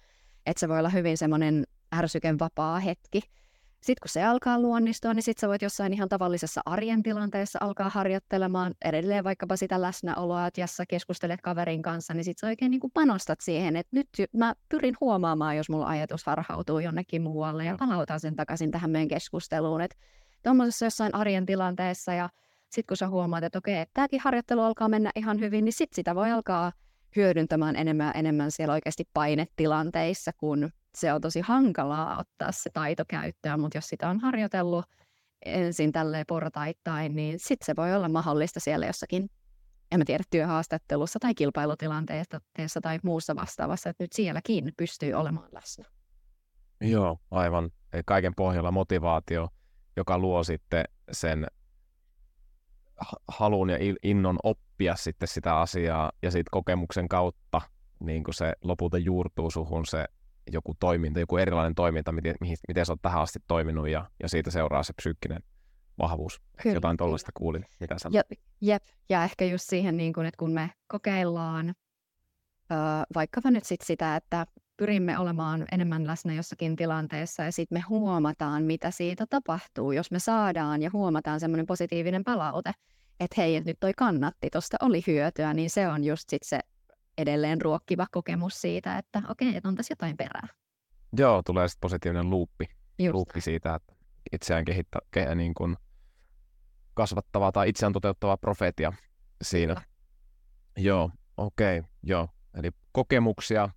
Että 0.46 0.60
se 0.60 0.68
voi 0.68 0.78
olla 0.78 0.88
hyvin 0.88 1.18
semmoinen 1.18 1.64
ärsyken 1.94 2.38
vapaa 2.38 2.78
hetki. 2.78 3.20
Sitten 3.80 4.00
kun 4.02 4.08
se 4.08 4.24
alkaa 4.24 4.60
luonnistua, 4.60 5.14
niin 5.14 5.22
sitten 5.22 5.40
sä 5.40 5.48
voit 5.48 5.62
jossain 5.62 5.92
ihan 5.92 6.08
tavallisessa 6.08 6.60
arjen 6.66 7.02
tilanteessa 7.02 7.58
alkaa 7.62 7.88
harjoittelemaan 7.88 8.74
edelleen 8.84 9.24
vaikkapa 9.24 9.56
sitä 9.56 9.80
läsnäoloa, 9.80 10.46
että 10.46 10.60
jos 10.60 10.76
sä 10.76 10.86
keskustelet 10.86 11.40
kaverin 11.40 11.82
kanssa, 11.82 12.14
niin 12.14 12.24
sitten 12.24 12.40
sä 12.40 12.46
oikein 12.46 12.70
niin 12.70 12.80
kuin 12.80 12.90
panostat 12.94 13.40
siihen, 13.40 13.76
että 13.76 13.96
nyt 13.96 14.08
mä 14.32 14.54
pyrin 14.68 14.94
huomaamaan, 15.00 15.56
jos 15.56 15.68
mulla 15.70 15.86
ajatus 15.86 16.24
harhautuu 16.24 16.78
jonnekin 16.78 17.22
muualle 17.22 17.64
ja 17.64 17.76
palautan 17.78 18.20
sen 18.20 18.36
takaisin 18.36 18.70
tähän 18.70 18.90
meidän 18.90 19.08
keskusteluun. 19.08 19.80
Että 19.80 19.96
tuommoisessa 20.42 20.86
jossain 20.86 21.14
arjen 21.14 21.46
tilanteessa 21.46 22.12
ja 22.12 22.28
sitten 22.70 22.86
kun 22.88 22.96
sä 22.96 23.08
huomaat, 23.08 23.44
että 23.44 23.58
okei, 23.58 23.86
tämäkin 23.94 24.20
harjoittelu 24.20 24.60
alkaa 24.60 24.88
mennä 24.88 25.10
ihan 25.16 25.40
hyvin, 25.40 25.64
niin 25.64 25.72
sitten 25.72 25.96
sitä 25.96 26.14
voi 26.14 26.30
alkaa 26.30 26.72
hyödyntämään 27.16 27.76
enemmän 27.76 28.12
enemmän 28.14 28.50
siellä 28.50 28.72
oikeasti 28.72 29.08
painetilanteissa, 29.14 30.32
kun 30.32 30.70
se 30.94 31.12
on 31.12 31.20
tosi 31.20 31.40
hankalaa 31.40 32.18
ottaa 32.18 32.52
se 32.52 32.70
taito 32.70 33.04
käyttöön, 33.08 33.60
mutta 33.60 33.78
jos 33.78 33.88
sitä 33.88 34.08
on 34.08 34.20
harjoitellut 34.20 34.84
ensin 35.44 35.92
tälleen 35.92 36.24
portaittain, 36.28 37.14
niin 37.14 37.38
sitten 37.38 37.66
se 37.66 37.76
voi 37.76 37.94
olla 37.94 38.08
mahdollista 38.08 38.60
siellä 38.60 38.86
jossakin, 38.86 39.30
en 39.92 39.98
mä 39.98 40.04
tiedä, 40.04 40.24
työhaastattelussa 40.30 41.18
tai 41.18 41.34
kilpailutilanteessa 41.34 42.80
tai 42.82 42.98
muussa 43.02 43.36
vastaavassa, 43.36 43.90
että 43.90 44.04
nyt 44.04 44.12
sielläkin 44.12 44.72
pystyy 44.76 45.12
olemaan 45.12 45.48
läsnä. 45.52 45.84
Joo, 46.80 47.18
aivan. 47.30 47.70
Kaiken 48.06 48.34
pohjalla 48.34 48.70
motivaatio, 48.70 49.48
joka 50.00 50.18
luo 50.18 50.44
sitten 50.44 50.84
sen 51.12 51.46
halun 53.28 53.70
ja 53.70 53.78
innon 54.02 54.38
oppia 54.42 54.96
sitten 54.96 55.28
sitä 55.28 55.56
asiaa 55.56 56.12
ja 56.22 56.30
sitten 56.30 56.50
kokemuksen 56.50 57.08
kautta 57.08 57.60
niin 58.00 58.24
kuin 58.24 58.34
se 58.34 58.52
lopulta 58.62 58.98
juurtuu 58.98 59.50
suhun 59.50 59.86
se 59.86 60.04
joku 60.52 60.74
toiminta, 60.80 61.20
joku 61.20 61.36
erilainen 61.36 61.74
toiminta, 61.74 62.12
miten, 62.12 62.34
miten 62.68 62.86
sä 62.86 62.92
oot 62.92 63.02
tähän 63.02 63.22
asti 63.22 63.38
toiminut 63.48 63.88
ja, 63.88 64.10
ja 64.22 64.28
siitä 64.28 64.50
seuraa 64.50 64.82
se 64.82 64.92
psyykkinen 64.92 65.42
vahvuus. 65.98 66.40
Kyllä, 66.62 66.74
Jotain 66.74 66.96
tuollaista 66.96 67.32
kuulin, 67.34 67.64
mitä 67.80 67.98
sanoit. 67.98 68.26
Ja, 68.30 68.36
jep, 68.60 68.82
ja 69.08 69.24
ehkä 69.24 69.44
just 69.44 69.64
siihen, 69.68 69.96
niin 69.96 70.12
kun, 70.12 70.26
että 70.26 70.38
kun 70.38 70.52
me 70.52 70.70
kokeillaan 70.88 71.68
ö, 71.68 72.74
vaikkapa 73.14 73.50
nyt 73.50 73.64
sit 73.64 73.80
sitä, 73.80 74.16
että 74.16 74.46
pyrimme 74.80 75.18
olemaan 75.18 75.64
enemmän 75.72 76.06
läsnä 76.06 76.34
jossakin 76.34 76.76
tilanteessa 76.76 77.42
ja 77.42 77.52
sitten 77.52 77.78
me 77.78 77.84
huomataan, 77.88 78.62
mitä 78.62 78.90
siitä 78.90 79.26
tapahtuu, 79.30 79.92
jos 79.92 80.10
me 80.10 80.18
saadaan 80.18 80.82
ja 80.82 80.90
huomataan 80.92 81.40
semmoinen 81.40 81.66
positiivinen 81.66 82.24
palaute, 82.24 82.72
että 83.20 83.34
hei, 83.40 83.56
että 83.56 83.70
nyt 83.70 83.80
toi 83.80 83.92
kannatti, 83.96 84.50
tuosta 84.52 84.76
oli 84.82 85.02
hyötyä, 85.06 85.54
niin 85.54 85.70
se 85.70 85.88
on 85.88 86.04
just 86.04 86.28
sit 86.28 86.42
se 86.42 86.60
edelleen 87.18 87.60
ruokkiva 87.60 88.06
kokemus 88.10 88.60
siitä, 88.60 88.98
että 88.98 89.22
okei, 89.28 89.56
että 89.56 89.68
on 89.68 89.74
tässä 89.74 89.92
jotain 89.92 90.16
perää. 90.16 90.48
Joo, 91.18 91.42
tulee 91.42 91.68
sitten 91.68 91.80
positiivinen 91.80 92.30
luuppi, 92.30 92.68
luuppi 93.12 93.40
siitä, 93.40 93.74
että 93.74 93.94
itseään 94.32 94.64
kehittää, 94.64 95.00
ke, 95.10 95.34
niin 95.34 95.54
kuin 95.54 95.76
kasvattava 96.94 97.52
tai 97.52 97.68
itseään 97.68 97.92
toteuttava 97.92 98.36
profeetia 98.36 98.92
siinä. 99.42 99.74
Kyllä. 99.74 99.86
Joo, 100.76 101.10
okei, 101.36 101.78
okay, 101.78 101.90
joo. 102.02 102.28
Eli 102.54 102.70
kokemuksia, 102.92 103.68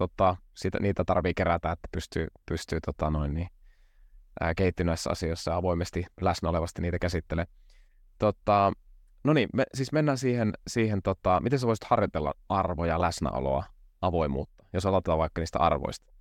tota, 0.00 0.36
siitä, 0.54 0.78
niitä 0.80 1.04
tarvii 1.04 1.34
kerätä, 1.34 1.72
että 1.72 1.88
pystyy, 1.92 2.26
pystyy 2.48 2.78
tota 2.86 3.10
noin, 3.10 3.34
niin, 3.34 3.48
ää, 4.40 4.54
kehittyneessä 4.54 5.10
asioissa 5.10 5.56
avoimesti 5.56 6.06
läsnä 6.20 6.48
olevasti 6.48 6.82
niitä 6.82 6.98
käsittelee. 6.98 7.44
Tota, 8.18 8.72
no 9.24 9.32
niin, 9.32 9.48
me, 9.54 9.64
siis 9.74 9.92
mennään 9.92 10.18
siihen, 10.18 10.52
siihen 10.68 11.02
tota, 11.02 11.40
miten 11.40 11.58
sä 11.58 11.66
voisit 11.66 11.84
harjoitella 11.84 12.34
arvoja, 12.48 13.00
läsnäoloa, 13.00 13.64
avoimuutta, 14.00 14.64
jos 14.72 14.86
aloitetaan 14.86 15.18
vaikka 15.18 15.40
niistä 15.40 15.58
arvoista. 15.58 16.12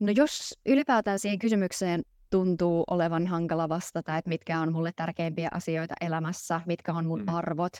No 0.00 0.12
jos 0.16 0.58
ylipäätään 0.66 1.18
siihen 1.18 1.38
kysymykseen 1.38 2.02
tuntuu 2.30 2.84
olevan 2.90 3.26
hankala 3.26 3.68
vastata, 3.68 4.16
että 4.16 4.28
mitkä 4.28 4.60
on 4.60 4.72
mulle 4.72 4.92
tärkeimpiä 4.96 5.48
asioita 5.52 5.94
elämässä, 6.00 6.60
mitkä 6.66 6.92
on 6.92 7.06
mun 7.06 7.22
mm. 7.22 7.28
arvot, 7.28 7.72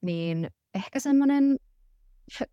niin 0.00 0.50
ehkä 0.74 1.00
semmoinen 1.00 1.56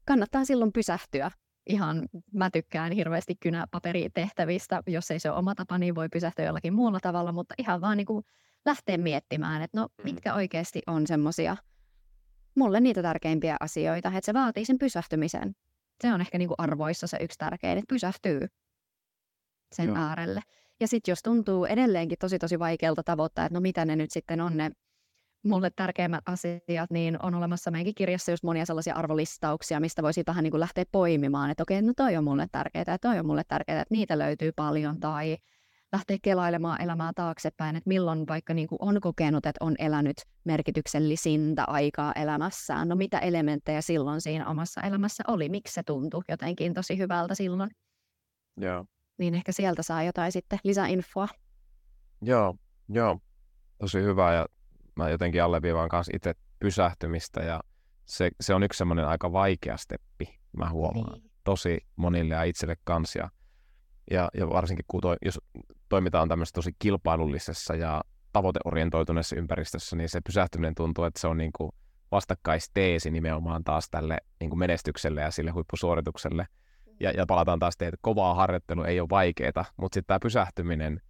kannattaa 0.06 0.46
silloin 0.46 0.74
pysähtyä. 0.74 1.32
Ihan 1.66 2.10
mä 2.34 2.50
tykkään 2.50 2.92
hirveästi 2.92 3.36
kynäpaperitehtävistä. 3.40 4.84
Jos 4.88 5.12
ei 5.12 5.20
se 5.20 5.30
ole 5.30 5.40
oma 5.40 5.56
tapa, 5.56 5.78
niin 5.78 5.96
voi 5.96 6.10
pysähtyä 6.10 6.46
jollakin 6.46 6.74
muulla 6.74 7.00
tavalla, 7.00 7.32
mutta 7.32 7.56
ihan 7.58 7.82
vaan 7.82 7.98
niin 7.98 8.06
kuin 8.06 8.26
lähteä 8.66 8.98
miettimään, 8.98 9.62
että 9.62 9.80
no 9.80 9.88
mm. 9.88 10.04
mitkä 10.04 10.34
oikeasti 10.34 10.82
on 10.88 11.08
semmoisia 11.08 11.58
mulle 12.56 12.80
niitä 12.80 13.02
tärkeimpiä 13.02 13.58
asioita, 13.60 14.10
että 14.10 14.26
se 14.26 14.34
vaatii 14.34 14.66
sen 14.66 14.78
pysähtymisen. 14.78 15.56
Se 16.02 16.14
on 16.14 16.22
ehkä 16.22 16.38
niin 16.38 16.48
kuin 16.48 16.56
arvoissa 16.58 17.08
se 17.08 17.18
yksi 17.22 17.38
tärkein, 17.38 17.78
että 17.78 17.94
pysähtyy 17.94 18.48
sen 19.72 19.88
Joo. 19.88 19.98
äärelle. 19.98 20.42
Ja 20.80 20.88
sitten 20.88 21.12
jos 21.12 21.24
tuntuu 21.24 21.66
edelleenkin 21.66 22.18
tosi 22.20 22.40
tosi 22.40 22.60
vaikealta 22.60 23.04
tavoittaa, 23.04 23.46
että 23.46 23.54
no 23.54 23.62
mitä 23.62 23.86
ne 23.86 23.96
nyt 23.96 24.12
sitten 24.12 24.42
on 24.42 24.58
ne 24.58 24.72
mulle 25.44 25.70
tärkeimmät 25.76 26.24
asiat, 26.26 26.92
niin 26.92 27.18
on 27.24 27.36
olemassa 27.36 27.72
meidänkin 27.72 27.96
kirjassa 27.96 28.32
just 28.32 28.44
monia 28.44 28.66
sellaisia 28.66 28.96
arvolistauksia, 28.96 29.80
mistä 29.80 30.04
voisi 30.04 30.24
vähän 30.28 30.44
niin 30.44 30.52
kuin 30.52 30.60
lähteä 30.60 30.84
poimimaan, 30.92 31.50
että 31.52 31.64
okei, 31.64 31.82
no 31.82 31.94
toi 31.98 32.18
on 32.18 32.24
mulle 32.24 32.48
tärkeää, 32.52 32.84
ja 32.88 33.00
toi 33.00 33.20
on 33.20 33.26
mulle 33.26 33.44
tärkeää, 33.48 33.82
että 33.82 33.94
niitä 33.94 34.18
löytyy 34.18 34.52
paljon, 34.56 35.00
tai 35.00 35.38
lähteä 35.94 36.18
kelailemaan 36.22 36.82
elämää 36.82 37.12
taaksepäin, 37.16 37.76
että 37.76 37.88
milloin 37.88 38.28
vaikka 38.28 38.54
niin 38.54 38.68
kuin 38.68 38.80
on 38.82 39.02
kokenut, 39.02 39.46
että 39.46 39.66
on 39.66 39.76
elänyt 39.80 40.18
merkityksellisintä 40.44 41.64
aikaa 41.64 42.14
elämässään, 42.14 42.88
no 42.88 42.96
mitä 42.96 43.20
elementtejä 43.20 43.82
silloin 43.82 44.22
siinä 44.22 44.48
omassa 44.48 44.82
elämässä 44.82 45.24
oli, 45.28 45.50
miksi 45.50 45.74
se 45.74 45.84
tuntui 45.84 46.22
jotenkin 46.30 46.74
tosi 46.74 46.98
hyvältä 46.98 47.36
silloin. 47.36 47.70
Joo. 48.58 48.86
Niin 49.18 49.36
ehkä 49.36 49.52
sieltä 49.52 49.84
saa 49.84 50.04
jotain 50.04 50.32
sitten 50.32 50.60
lisäinfoa. 50.64 51.28
Joo, 52.22 52.56
joo. 52.90 53.20
Tosi 53.78 54.02
hyvä 54.02 54.34
ja 54.34 54.46
mä 55.04 55.10
jotenkin 55.10 55.44
alleviivaan 55.44 55.90
kanssa 55.90 56.12
itse 56.16 56.34
pysähtymistä 56.60 57.42
ja 57.42 57.60
se, 58.06 58.32
se 58.42 58.54
on 58.54 58.64
yksi 58.64 58.78
semmoinen 58.78 59.08
aika 59.08 59.32
vaikea 59.32 59.78
steppi, 59.78 60.40
mä 60.58 60.70
huomaan. 60.70 61.20
Niin. 61.20 61.32
Tosi 61.44 61.78
monille 61.96 62.34
ja 62.34 62.44
itselle 62.44 62.76
kanssa. 62.84 63.20
Ja, 63.20 63.30
ja, 64.12 64.30
ja 64.34 64.50
varsinkin 64.50 64.86
kun 64.88 65.02
toi, 65.02 65.16
jos 65.26 65.40
toimitaan 65.90 66.30
tämmöisessä 66.30 66.54
tosi 66.54 66.72
kilpailullisessa 66.80 67.76
ja 67.76 68.02
tavoiteorientoituneessa 68.34 69.36
ympäristössä, 69.36 69.96
niin 69.96 70.10
se 70.10 70.22
pysähtyminen 70.22 70.76
tuntuu, 70.76 71.04
että 71.04 71.20
se 71.20 71.28
on 71.28 71.38
niin 71.38 71.52
kuin 71.58 71.72
vastakkaisteesi 72.12 73.12
nimenomaan 73.12 73.64
taas 73.64 73.90
tälle 73.92 74.18
niin 74.40 74.50
kuin 74.50 74.60
menestykselle 74.60 75.22
ja 75.22 75.32
sille 75.32 75.52
huippusuoritukselle. 75.52 76.48
Ja, 77.00 77.12
ja 77.12 77.26
palataan 77.26 77.60
taas 77.60 77.74
että 77.74 77.98
kovaa 78.02 78.34
harjoittelu 78.34 78.84
ei 78.84 79.00
ole 79.00 79.10
vaikeaa, 79.10 79.66
mutta 79.78 79.96
sitten 79.96 80.08
tämä 80.08 80.20
pysähtyminen, 80.20 81.02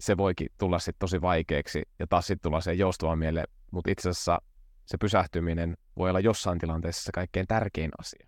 se 0.00 0.16
voikin 0.16 0.48
tulla 0.58 0.78
sitten 0.78 0.98
tosi 0.98 1.20
vaikeaksi 1.20 1.82
ja 1.98 2.06
taas 2.06 2.26
sitten 2.26 2.50
tulla 2.50 2.60
se 2.60 2.72
joustava 2.74 3.16
mieleen, 3.16 3.46
mutta 3.70 3.90
itse 3.90 4.08
asiassa 4.08 4.38
se 4.86 4.98
pysähtyminen 4.98 5.76
voi 5.96 6.10
olla 6.10 6.20
jossain 6.20 6.58
tilanteessa 6.58 7.02
se 7.02 7.12
kaikkein 7.12 7.46
tärkein 7.46 7.90
asia. 7.98 8.26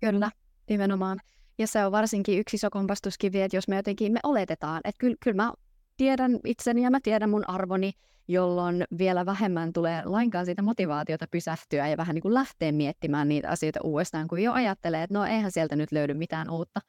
Kyllä, 0.00 0.30
nimenomaan. 0.68 1.18
Ja 1.58 1.66
se 1.66 1.84
on 1.84 1.92
varsinkin 1.92 2.38
yksi 2.38 2.56
iso 2.56 2.70
kompastuskivi, 2.70 3.42
että 3.42 3.56
jos 3.56 3.68
me 3.68 3.76
jotenkin 3.76 4.12
me 4.12 4.20
oletetaan, 4.22 4.80
että 4.84 4.98
kyllä, 4.98 5.16
kyllä 5.24 5.42
mä 5.42 5.52
tiedän 5.96 6.38
itseni 6.44 6.82
ja 6.82 6.90
mä 6.90 6.98
tiedän 7.02 7.30
mun 7.30 7.50
arvoni, 7.50 7.92
jolloin 8.28 8.84
vielä 8.98 9.26
vähemmän 9.26 9.72
tulee 9.72 10.02
lainkaan 10.04 10.46
siitä 10.46 10.62
motivaatiota 10.62 11.26
pysähtyä 11.30 11.88
ja 11.88 11.96
vähän 11.96 12.14
niin 12.14 12.22
kuin 12.22 12.34
lähteä 12.34 12.72
miettimään 12.72 13.28
niitä 13.28 13.50
asioita 13.50 13.80
uudestaan, 13.82 14.28
kun 14.28 14.42
jo 14.42 14.52
ajattelee, 14.52 15.02
että 15.02 15.14
no 15.14 15.24
eihän 15.24 15.52
sieltä 15.52 15.76
nyt 15.76 15.92
löydy 15.92 16.14
mitään 16.14 16.50
uutta. 16.50 16.80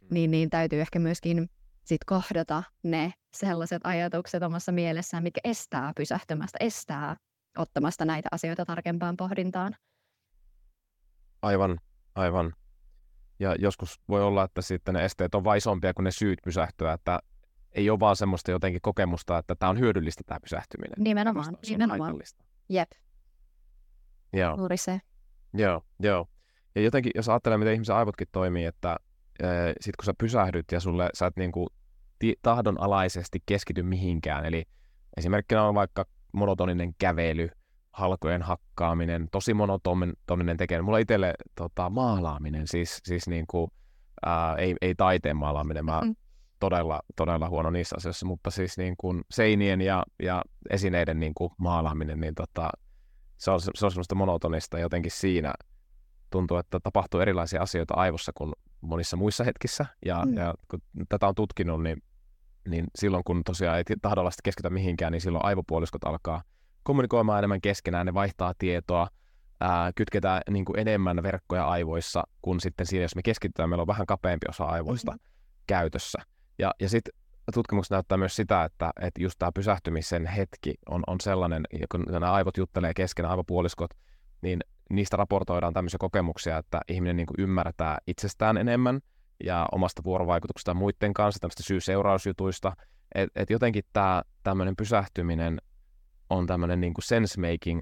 Mm. 0.00 0.06
Niin, 0.10 0.30
niin 0.30 0.50
täytyy 0.50 0.80
ehkä 0.80 0.98
myöskin 0.98 1.50
sit 1.84 2.04
kohdata 2.04 2.62
ne 2.82 3.12
sellaiset 3.34 3.80
ajatukset 3.84 4.42
omassa 4.42 4.72
mielessään, 4.72 5.22
mitkä 5.22 5.40
estää 5.44 5.92
pysähtymästä, 5.96 6.58
estää 6.60 7.16
ottamasta 7.58 8.04
näitä 8.04 8.28
asioita 8.32 8.64
tarkempaan 8.64 9.16
pohdintaan. 9.16 9.76
Aivan, 11.42 11.80
aivan. 12.14 12.54
Ja 13.38 13.54
joskus 13.58 14.00
voi 14.08 14.22
olla, 14.22 14.44
että 14.44 14.62
sitten 14.62 14.94
ne 14.94 15.04
esteet 15.04 15.34
on 15.34 15.44
vain 15.44 15.58
isompia 15.58 15.94
kuin 15.94 16.04
ne 16.04 16.10
syyt 16.10 16.38
pysähtyä, 16.44 16.92
että 16.92 17.18
ei 17.72 17.90
ole 17.90 18.00
vaan 18.00 18.16
semmoista 18.16 18.50
jotenkin 18.50 18.80
kokemusta, 18.80 19.38
että 19.38 19.54
tämä 19.54 19.70
on 19.70 19.78
hyödyllistä 19.78 20.22
tämä 20.26 20.40
pysähtyminen. 20.40 20.94
Nimenomaan, 20.98 21.58
nimenomaan. 21.68 22.14
Jep. 22.68 22.90
Joo. 24.32 24.56
Juuri 24.56 24.76
se. 24.76 25.00
Joo, 25.54 25.82
joo. 26.00 26.26
Ja 26.74 26.82
jotenkin, 26.82 27.12
jos 27.14 27.28
ajattelee, 27.28 27.58
miten 27.58 27.74
ihmisen 27.74 27.96
aivotkin 27.96 28.26
toimii, 28.32 28.64
että 28.64 28.96
e, 29.40 29.46
sit 29.80 29.96
kun 29.96 30.04
sä 30.04 30.14
pysähdyt 30.18 30.72
ja 30.72 30.80
sulle, 30.80 31.10
sä 31.14 31.26
et 31.26 31.36
niinku 31.36 31.66
tahdonalaisesti 32.42 33.38
keskity 33.46 33.82
mihinkään, 33.82 34.44
eli 34.44 34.64
esimerkkinä 35.16 35.64
on 35.64 35.74
vaikka 35.74 36.04
monotoninen 36.32 36.94
kävely, 36.98 37.48
halkojen 37.92 38.42
hakkaaminen, 38.42 39.28
tosi 39.32 39.54
monotoninen 39.54 40.56
tekeminen. 40.56 40.84
Mulla 40.84 40.98
itselle 40.98 41.34
tota, 41.54 41.90
maalaaminen, 41.90 42.66
siis, 42.66 43.00
siis 43.04 43.28
niin 43.28 43.44
kuin, 43.46 43.70
ää, 44.26 44.56
ei, 44.56 44.74
ei 44.82 44.94
taiteen 44.94 45.36
maalaaminen, 45.36 45.84
mä 45.84 46.00
mm. 46.00 46.14
todella, 46.60 47.00
todella 47.16 47.48
huono 47.48 47.70
niissä 47.70 47.96
asioissa, 47.96 48.26
mutta 48.26 48.50
siis 48.50 48.78
niin 48.78 48.94
kuin 48.98 49.22
seinien 49.30 49.80
ja, 49.80 50.04
ja 50.22 50.42
esineiden 50.70 51.20
niin 51.20 51.34
kuin 51.34 51.50
maalaaminen, 51.58 52.20
niin 52.20 52.34
tota, 52.34 52.70
se, 53.38 53.50
on, 53.50 53.60
se 53.60 53.86
on 53.86 53.90
semmoista 53.90 54.14
monotonista 54.14 54.78
jotenkin 54.78 55.10
siinä 55.10 55.52
tuntuu, 56.30 56.56
että 56.56 56.80
tapahtuu 56.80 57.20
erilaisia 57.20 57.62
asioita 57.62 57.94
aivossa 57.94 58.32
kuin 58.34 58.52
monissa 58.82 59.16
muissa 59.16 59.44
hetkissä. 59.44 59.86
Ja, 60.06 60.22
mm. 60.26 60.36
ja 60.36 60.54
kun 60.68 60.80
tätä 61.08 61.28
on 61.28 61.34
tutkinut, 61.34 61.82
niin, 61.82 62.02
niin 62.68 62.86
silloin 62.98 63.24
kun 63.24 63.44
tosiaan 63.44 63.78
ei 63.78 63.84
tahdolla 64.02 64.30
keskitytä 64.44 64.70
mihinkään, 64.70 65.12
niin 65.12 65.20
silloin 65.20 65.44
aivopuoliskot 65.44 66.04
alkaa 66.04 66.42
kommunikoimaan 66.82 67.38
enemmän 67.38 67.60
keskenään, 67.60 68.06
ne 68.06 68.14
vaihtaa 68.14 68.54
tietoa, 68.58 69.08
ää, 69.60 69.92
kytketään 69.94 70.42
niin 70.50 70.64
kuin 70.64 70.78
enemmän 70.78 71.22
verkkoja 71.22 71.68
aivoissa, 71.68 72.22
kun 72.42 72.60
sitten 72.60 72.86
siinä, 72.86 73.04
jos 73.04 73.16
me 73.16 73.22
keskitytään, 73.22 73.68
meillä 73.68 73.82
on 73.82 73.86
vähän 73.86 74.06
kapeampi 74.06 74.46
osa 74.48 74.64
aivoista 74.64 75.12
mm-hmm. 75.12 75.64
käytössä. 75.66 76.18
Ja, 76.58 76.74
ja 76.80 76.88
sitten 76.88 77.14
tutkimukset 77.54 77.90
näyttää 77.90 78.18
myös 78.18 78.36
sitä, 78.36 78.64
että, 78.64 78.90
että 79.00 79.22
just 79.22 79.38
tämä 79.38 79.52
pysähtymisen 79.52 80.26
hetki 80.26 80.74
on, 80.88 81.02
on 81.06 81.20
sellainen, 81.20 81.62
kun 81.90 82.04
nämä 82.08 82.32
aivot 82.32 82.56
juttelee 82.56 82.94
keskenään, 82.94 83.30
aivopuoliskot, 83.30 83.90
niin 84.42 84.60
niistä 84.96 85.16
raportoidaan 85.16 85.72
tämmöisiä 85.72 85.98
kokemuksia, 85.98 86.58
että 86.58 86.80
ihminen 86.88 87.16
niin 87.16 87.26
kuin 87.26 87.40
ymmärtää 87.40 87.98
itsestään 88.06 88.56
enemmän 88.56 89.00
ja 89.44 89.68
omasta 89.72 90.04
vuorovaikutuksesta 90.04 90.74
muiden 90.74 91.14
kanssa, 91.14 91.40
tämmöistä 91.40 91.62
syy-seurausjutuista. 91.62 92.72
Että 93.14 93.42
et 93.42 93.50
jotenkin 93.50 93.84
tämä 93.92 94.22
tämmöinen 94.42 94.76
pysähtyminen 94.76 95.58
on 96.30 96.46
tämmöinen 96.46 96.80
niin 96.80 96.94
kuin 96.94 97.04
sense-making 97.04 97.80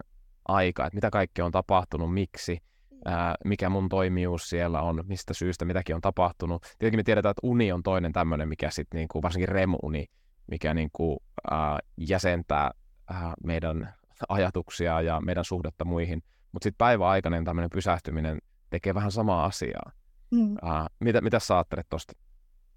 aika, 0.49 0.87
että 0.87 0.95
mitä 0.95 1.11
kaikkea 1.11 1.45
on 1.45 1.53
tapahtunut, 1.53 2.15
miksi, 2.15 2.59
ää, 3.05 3.35
mikä 3.45 3.69
mun 3.69 3.89
toimijuus 3.89 4.51
siellä 4.51 4.83
on, 4.83 5.05
mistä 5.07 5.35
syystä 5.35 5.65
mitäkin 5.65 5.95
on 5.95 6.01
tapahtunut. 6.01 6.63
Tietenkin 6.63 6.99
me 6.99 7.03
tiedetään, 7.03 7.31
että 7.31 7.47
uni 7.47 7.73
on 7.73 7.83
toinen 7.83 8.13
tämmöinen, 8.13 8.49
mikä 8.49 8.71
sitten 8.71 8.99
niin 8.99 9.09
kuin, 9.09 9.23
varsinkin 9.23 9.49
REM-uni, 9.49 10.07
mikä 10.47 10.75
niin 10.75 10.91
kuin, 10.93 11.19
ää, 11.51 11.79
jäsentää 11.97 12.71
ää, 13.11 13.35
meidän 13.45 13.95
ajatuksia 14.29 15.03
ja 15.03 15.21
meidän 15.21 15.45
suhdetta 15.45 15.85
muihin. 15.85 16.23
Mutta 16.53 16.65
sitten 16.65 16.79
päiväaikainen 16.79 17.45
tämmöinen 17.45 17.71
pysähtyminen 17.71 18.39
tekee 18.71 18.95
vähän 18.95 19.13
samaa 19.13 19.45
asiaa. 19.45 19.93
Mm. 20.31 20.57
Ää, 20.63 20.87
mitä, 21.01 21.21
mitä 21.21 21.39
sä 21.39 21.55
ajattelet 21.55 21.87
tuosta? 21.89 22.13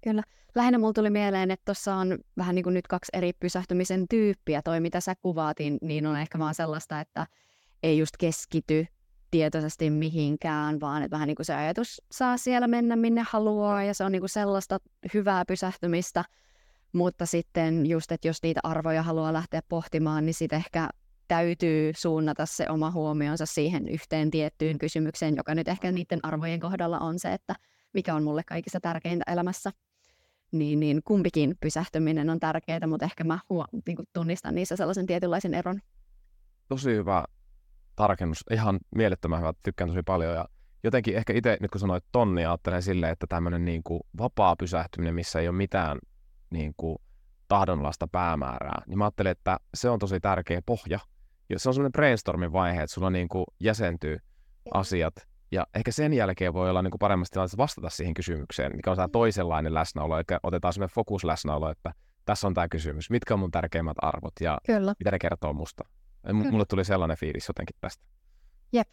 Kyllä. 0.04 0.22
Lähinnä 0.54 0.78
mulla 0.78 0.92
tuli 0.92 1.10
mieleen, 1.10 1.50
että 1.50 1.64
tuossa 1.64 1.94
on 1.94 2.18
vähän 2.36 2.54
niin 2.54 2.62
kuin 2.62 2.74
nyt 2.74 2.86
kaksi 2.86 3.10
eri 3.12 3.32
pysähtymisen 3.32 4.08
tyyppiä. 4.08 4.62
Toi, 4.62 4.80
mitä 4.80 5.00
sä 5.00 5.14
kuvaatin, 5.14 5.78
niin 5.82 6.06
on 6.06 6.16
ehkä 6.16 6.38
vaan 6.38 6.54
sellaista, 6.54 7.00
että 7.00 7.26
ei 7.82 7.98
just 7.98 8.16
keskity 8.18 8.86
tietoisesti 9.30 9.90
mihinkään, 9.90 10.80
vaan 10.80 11.02
että 11.02 11.14
vähän 11.14 11.26
niin 11.26 11.36
kuin 11.36 11.46
se 11.46 11.54
ajatus 11.54 12.02
saa 12.12 12.36
siellä 12.36 12.66
mennä 12.66 12.96
minne 12.96 13.24
haluaa 13.28 13.82
ja 13.84 13.94
se 13.94 14.04
on 14.04 14.12
niin 14.12 14.22
kuin 14.22 14.30
sellaista 14.30 14.78
hyvää 15.14 15.44
pysähtymistä. 15.44 16.24
Mutta 16.92 17.26
sitten 17.26 17.86
just, 17.86 18.12
että 18.12 18.28
jos 18.28 18.42
niitä 18.42 18.60
arvoja 18.62 19.02
haluaa 19.02 19.32
lähteä 19.32 19.60
pohtimaan, 19.68 20.26
niin 20.26 20.34
sitten 20.34 20.56
ehkä 20.56 20.88
täytyy 21.28 21.92
suunnata 21.96 22.46
se 22.46 22.70
oma 22.70 22.90
huomionsa 22.90 23.46
siihen 23.46 23.88
yhteen 23.88 24.30
tiettyyn 24.30 24.78
kysymykseen, 24.78 25.36
joka 25.36 25.54
nyt 25.54 25.68
ehkä 25.68 25.92
niiden 25.92 26.20
arvojen 26.22 26.60
kohdalla 26.60 26.98
on 26.98 27.18
se, 27.18 27.32
että 27.32 27.54
mikä 27.94 28.14
on 28.14 28.24
mulle 28.24 28.42
kaikista 28.46 28.80
tärkeintä 28.80 29.24
elämässä. 29.32 29.70
Niin, 30.52 30.80
niin 30.80 31.00
kumpikin 31.04 31.54
pysähtyminen 31.60 32.30
on 32.30 32.40
tärkeää, 32.40 32.86
mutta 32.86 33.04
ehkä 33.04 33.24
mä 33.24 33.38
huo, 33.48 33.64
niin 33.86 33.96
tunnistan 34.12 34.54
niissä 34.54 34.76
sellaisen 34.76 35.06
tietynlaisen 35.06 35.54
eron. 35.54 35.80
Tosi 36.68 36.90
hyvä 36.90 37.24
tarkennus. 37.96 38.44
Ihan 38.50 38.78
mielettömän 38.96 39.38
hyvä. 39.38 39.52
Tykkään 39.62 39.90
tosi 39.90 40.02
paljon. 40.02 40.34
Ja 40.34 40.48
jotenkin 40.84 41.16
ehkä 41.16 41.32
itse, 41.32 41.56
nyt 41.60 41.70
kun 41.70 41.80
sanoit 41.80 42.04
tonni, 42.12 42.46
ajattelen 42.46 42.82
silleen, 42.82 43.12
että 43.12 43.26
tämmöinen 43.28 43.64
niin 43.64 43.82
kuin 43.82 44.00
vapaa 44.18 44.56
pysähtyminen, 44.56 45.14
missä 45.14 45.40
ei 45.40 45.48
ole 45.48 45.56
mitään 45.56 45.98
niin 46.50 46.74
kuin 46.76 46.98
tahdonlaista 47.48 48.08
päämäärää, 48.08 48.82
niin 48.86 48.98
mä 48.98 49.04
ajattelen, 49.04 49.32
että 49.32 49.58
se 49.74 49.90
on 49.90 49.98
tosi 49.98 50.20
tärkeä 50.20 50.62
pohja. 50.66 51.00
Ja 51.50 51.58
se 51.58 51.68
on 51.68 51.74
semmoinen 51.74 51.92
brainstormin 51.92 52.52
vaihe, 52.52 52.82
että 52.82 52.94
sulla 52.94 53.10
niin 53.10 53.28
kuin 53.28 53.44
jäsentyy 53.60 54.18
asiat, 54.74 55.14
ja 55.52 55.66
ehkä 55.74 55.92
sen 55.92 56.12
jälkeen 56.12 56.54
voi 56.54 56.70
olla 56.70 56.82
niin 56.82 56.90
kuin 56.90 56.98
paremmassa 56.98 57.32
tilanteessa 57.32 57.58
vastata 57.58 57.90
siihen 57.90 58.14
kysymykseen, 58.14 58.76
mikä 58.76 58.90
on 58.90 58.96
tämä 58.96 59.08
toisenlainen 59.08 59.74
läsnäolo, 59.74 60.16
eli 60.16 60.24
otetaan 60.42 60.72
semmoinen 60.72 60.94
fokusläsnäolo, 60.94 61.70
että 61.70 61.94
tässä 62.24 62.46
on 62.46 62.54
tämä 62.54 62.68
kysymys, 62.68 63.10
mitkä 63.10 63.34
on 63.34 63.40
mun 63.40 63.50
tärkeimmät 63.50 63.96
arvot 64.02 64.32
ja 64.40 64.58
Kyllä. 64.66 64.94
mitä 64.98 65.10
ne 65.10 65.18
kertoo 65.18 65.52
musta. 65.52 65.84
M- 66.32 66.50
mulle 66.50 66.64
tuli 66.68 66.84
sellainen 66.84 67.16
fiilis 67.16 67.48
jotenkin 67.48 67.76
tästä. 67.80 68.04
Jep. 68.72 68.88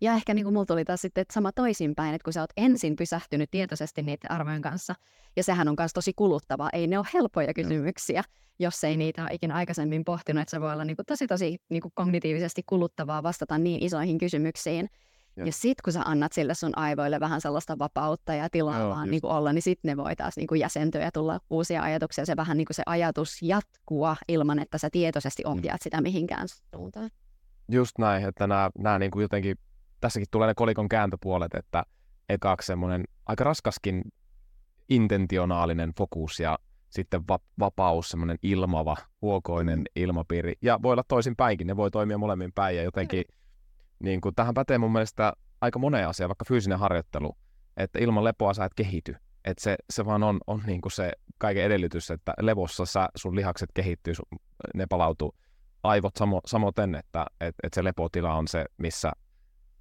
Ja 0.00 0.12
ehkä 0.12 0.34
niin 0.34 0.44
kuin 0.44 0.54
mulla 0.54 0.66
tuli 0.66 0.84
taas 0.84 1.00
sitten 1.00 1.22
että 1.22 1.34
sama 1.34 1.52
toisinpäin, 1.52 2.14
että 2.14 2.24
kun 2.24 2.32
sä 2.32 2.40
oot 2.40 2.52
ensin 2.56 2.96
pysähtynyt 2.96 3.50
tietoisesti 3.50 4.02
niiden 4.02 4.30
arvojen 4.30 4.62
kanssa, 4.62 4.94
ja 5.36 5.42
sehän 5.42 5.68
on 5.68 5.74
myös 5.78 5.92
tosi 5.92 6.12
kuluttavaa, 6.16 6.70
ei 6.72 6.86
ne 6.86 6.98
ole 6.98 7.06
helpoja 7.14 7.54
kysymyksiä, 7.54 8.22
jos 8.58 8.84
ei 8.84 8.96
niitä 8.96 9.22
ole 9.22 9.30
ikinä 9.32 9.54
aikaisemmin 9.54 10.04
pohtinut, 10.04 10.42
että 10.42 10.50
se 10.50 10.60
voi 10.60 10.72
olla 10.72 10.84
niin 10.84 10.96
kuin 10.96 11.06
tosi 11.06 11.26
tosi 11.26 11.58
niin 11.68 11.82
kuin 11.82 11.92
kognitiivisesti 11.94 12.62
kuluttavaa 12.66 13.22
vastata 13.22 13.58
niin 13.58 13.82
isoihin 13.82 14.18
kysymyksiin. 14.18 14.88
Ja, 15.36 15.46
ja 15.46 15.52
sit 15.52 15.82
kun 15.82 15.92
sä 15.92 16.02
annat 16.04 16.32
sille 16.32 16.54
sun 16.54 16.78
aivoille 16.78 17.20
vähän 17.20 17.40
sellaista 17.40 17.78
vapautta 17.78 18.34
ja 18.34 18.50
tilaa 18.50 18.78
Joo, 18.78 18.90
vaan 18.90 19.10
niin 19.10 19.20
kuin 19.20 19.32
olla, 19.32 19.52
niin 19.52 19.62
sitten 19.62 19.88
ne 19.88 19.96
voi 19.96 20.16
taas 20.16 20.36
niin 20.36 20.46
kuin 20.46 20.60
jäsentyä 20.60 21.02
ja 21.02 21.12
tulla 21.12 21.40
uusia 21.50 21.82
ajatuksia. 21.82 22.26
Se 22.26 22.36
vähän 22.36 22.56
niin 22.56 22.66
kuin 22.66 22.74
se 22.74 22.82
ajatus 22.86 23.42
jatkua 23.42 24.16
ilman, 24.28 24.58
että 24.58 24.78
sä 24.78 24.90
tietoisesti 24.90 25.42
mm. 25.46 25.50
ohjaat 25.50 25.82
sitä 25.82 26.00
mihinkään 26.00 26.48
suuntaan. 26.48 27.10
Just 27.68 27.98
näin, 27.98 28.28
että 28.28 28.46
nämä, 28.46 28.70
nämä 28.78 28.98
niin 28.98 29.10
kuin 29.10 29.22
jotenkin 29.22 29.56
tässäkin 30.00 30.26
tulee 30.30 30.48
ne 30.48 30.54
kolikon 30.54 30.88
kääntöpuolet, 30.88 31.54
että 31.54 31.84
ekaksi 32.28 32.66
semmoinen 32.66 33.04
aika 33.26 33.44
raskaskin 33.44 34.02
intentionaalinen 34.88 35.92
fokus 35.98 36.40
ja 36.40 36.58
sitten 36.90 37.28
va- 37.28 37.38
vapaus, 37.58 38.08
semmoinen 38.08 38.38
ilmava, 38.42 38.96
huokoinen 39.22 39.78
mm. 39.78 39.84
ilmapiiri. 39.96 40.54
Ja 40.62 40.78
voi 40.82 40.92
olla 40.92 41.04
toisin 41.08 41.36
päinkin, 41.36 41.66
ne 41.66 41.76
voi 41.76 41.90
toimia 41.90 42.18
molemmin 42.18 42.52
päin 42.54 42.76
ja 42.76 42.82
jotenkin 42.82 43.24
niin 43.98 44.20
kuin, 44.20 44.34
tähän 44.34 44.54
pätee 44.54 44.78
mun 44.78 44.92
mielestä 44.92 45.32
aika 45.60 45.78
moneen 45.78 46.08
asiaan, 46.08 46.28
vaikka 46.28 46.44
fyysinen 46.48 46.78
harjoittelu, 46.78 47.36
että 47.76 47.98
ilman 47.98 48.24
lepoa 48.24 48.54
sä 48.54 48.64
et 48.64 48.74
kehity. 48.74 49.16
Että 49.44 49.62
se, 49.62 49.76
se 49.92 50.04
vaan 50.04 50.22
on, 50.22 50.40
on 50.46 50.62
niin 50.66 50.80
kuin 50.80 50.92
se 50.92 51.12
kaiken 51.38 51.64
edellytys, 51.64 52.10
että 52.10 52.34
levossa 52.40 52.86
sä, 52.86 53.08
sun 53.16 53.36
lihakset 53.36 53.70
kehittyy, 53.74 54.14
sun, 54.14 54.26
ne 54.74 54.86
palautuu 54.86 55.34
aivot 55.82 56.16
samo, 56.16 56.40
samoin, 56.46 56.94
että 56.98 57.26
et, 57.40 57.54
et 57.62 57.74
se 57.74 57.84
lepotila 57.84 58.34
on 58.34 58.48
se, 58.48 58.64
missä 58.76 59.12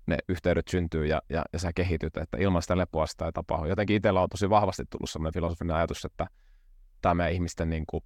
ne 0.08 0.18
yhteydet 0.30 0.68
syntyy 0.68 1.06
ja, 1.06 1.22
ja, 1.30 1.44
ja 1.54 1.60
sä 1.60 1.74
kehityt, 1.74 2.18
että 2.18 2.38
ilman 2.38 2.62
sitä 2.62 2.78
lepoa 2.78 3.08
sitä 3.08 3.26
ei 3.26 3.32
tapahdu. 3.32 3.68
Jotenkin 3.68 3.96
itsellä 3.96 4.22
on 4.22 4.30
tosi 4.30 4.50
vahvasti 4.50 4.84
tullut 4.90 5.10
sellainen 5.10 5.34
filosofinen 5.34 5.76
ajatus, 5.76 6.06
että 6.06 6.28
tämä 7.02 7.14
meidän 7.14 7.34
ihmisten 7.34 7.70
niin 7.70 7.84
kuin, 7.88 8.04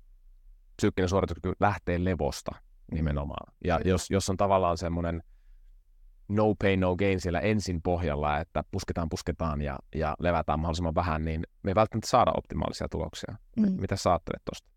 psyykkinen 0.76 1.10
suorituskyky 1.10 1.54
lähtee 1.60 2.04
levosta 2.04 2.52
nimenomaan. 2.92 3.54
Ja 3.64 3.80
jos, 3.86 4.12
jos 4.12 4.30
on 4.30 4.38
tavallaan 4.38 4.78
semmoinen 4.78 5.24
no 6.28 6.56
pain, 6.56 6.80
no 6.80 6.96
gain 6.96 7.22
siellä 7.22 7.40
ensin 7.40 7.82
pohjalla, 7.82 8.40
että 8.40 8.64
pusketaan, 8.72 9.10
pusketaan 9.10 9.62
ja, 9.62 9.80
ja 9.96 10.16
levätään 10.20 10.60
mahdollisimman 10.60 10.96
vähän, 10.96 11.26
niin 11.26 11.44
me 11.64 11.72
ei 11.72 11.76
välttämättä 11.76 12.10
saada 12.10 12.32
optimaalisia 12.38 12.88
tuloksia. 12.90 13.36
Mm. 13.58 13.82
Mitä 13.82 13.96
sä 13.96 14.10
ajattelet 14.10 14.42
tuosta? 14.46 14.70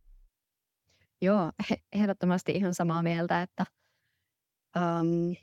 Joo, 1.20 1.52
ehdottomasti 1.92 2.52
ihan 2.52 2.74
samaa 2.74 3.02
mieltä, 3.02 3.42
että 3.42 3.66
um, 4.76 5.36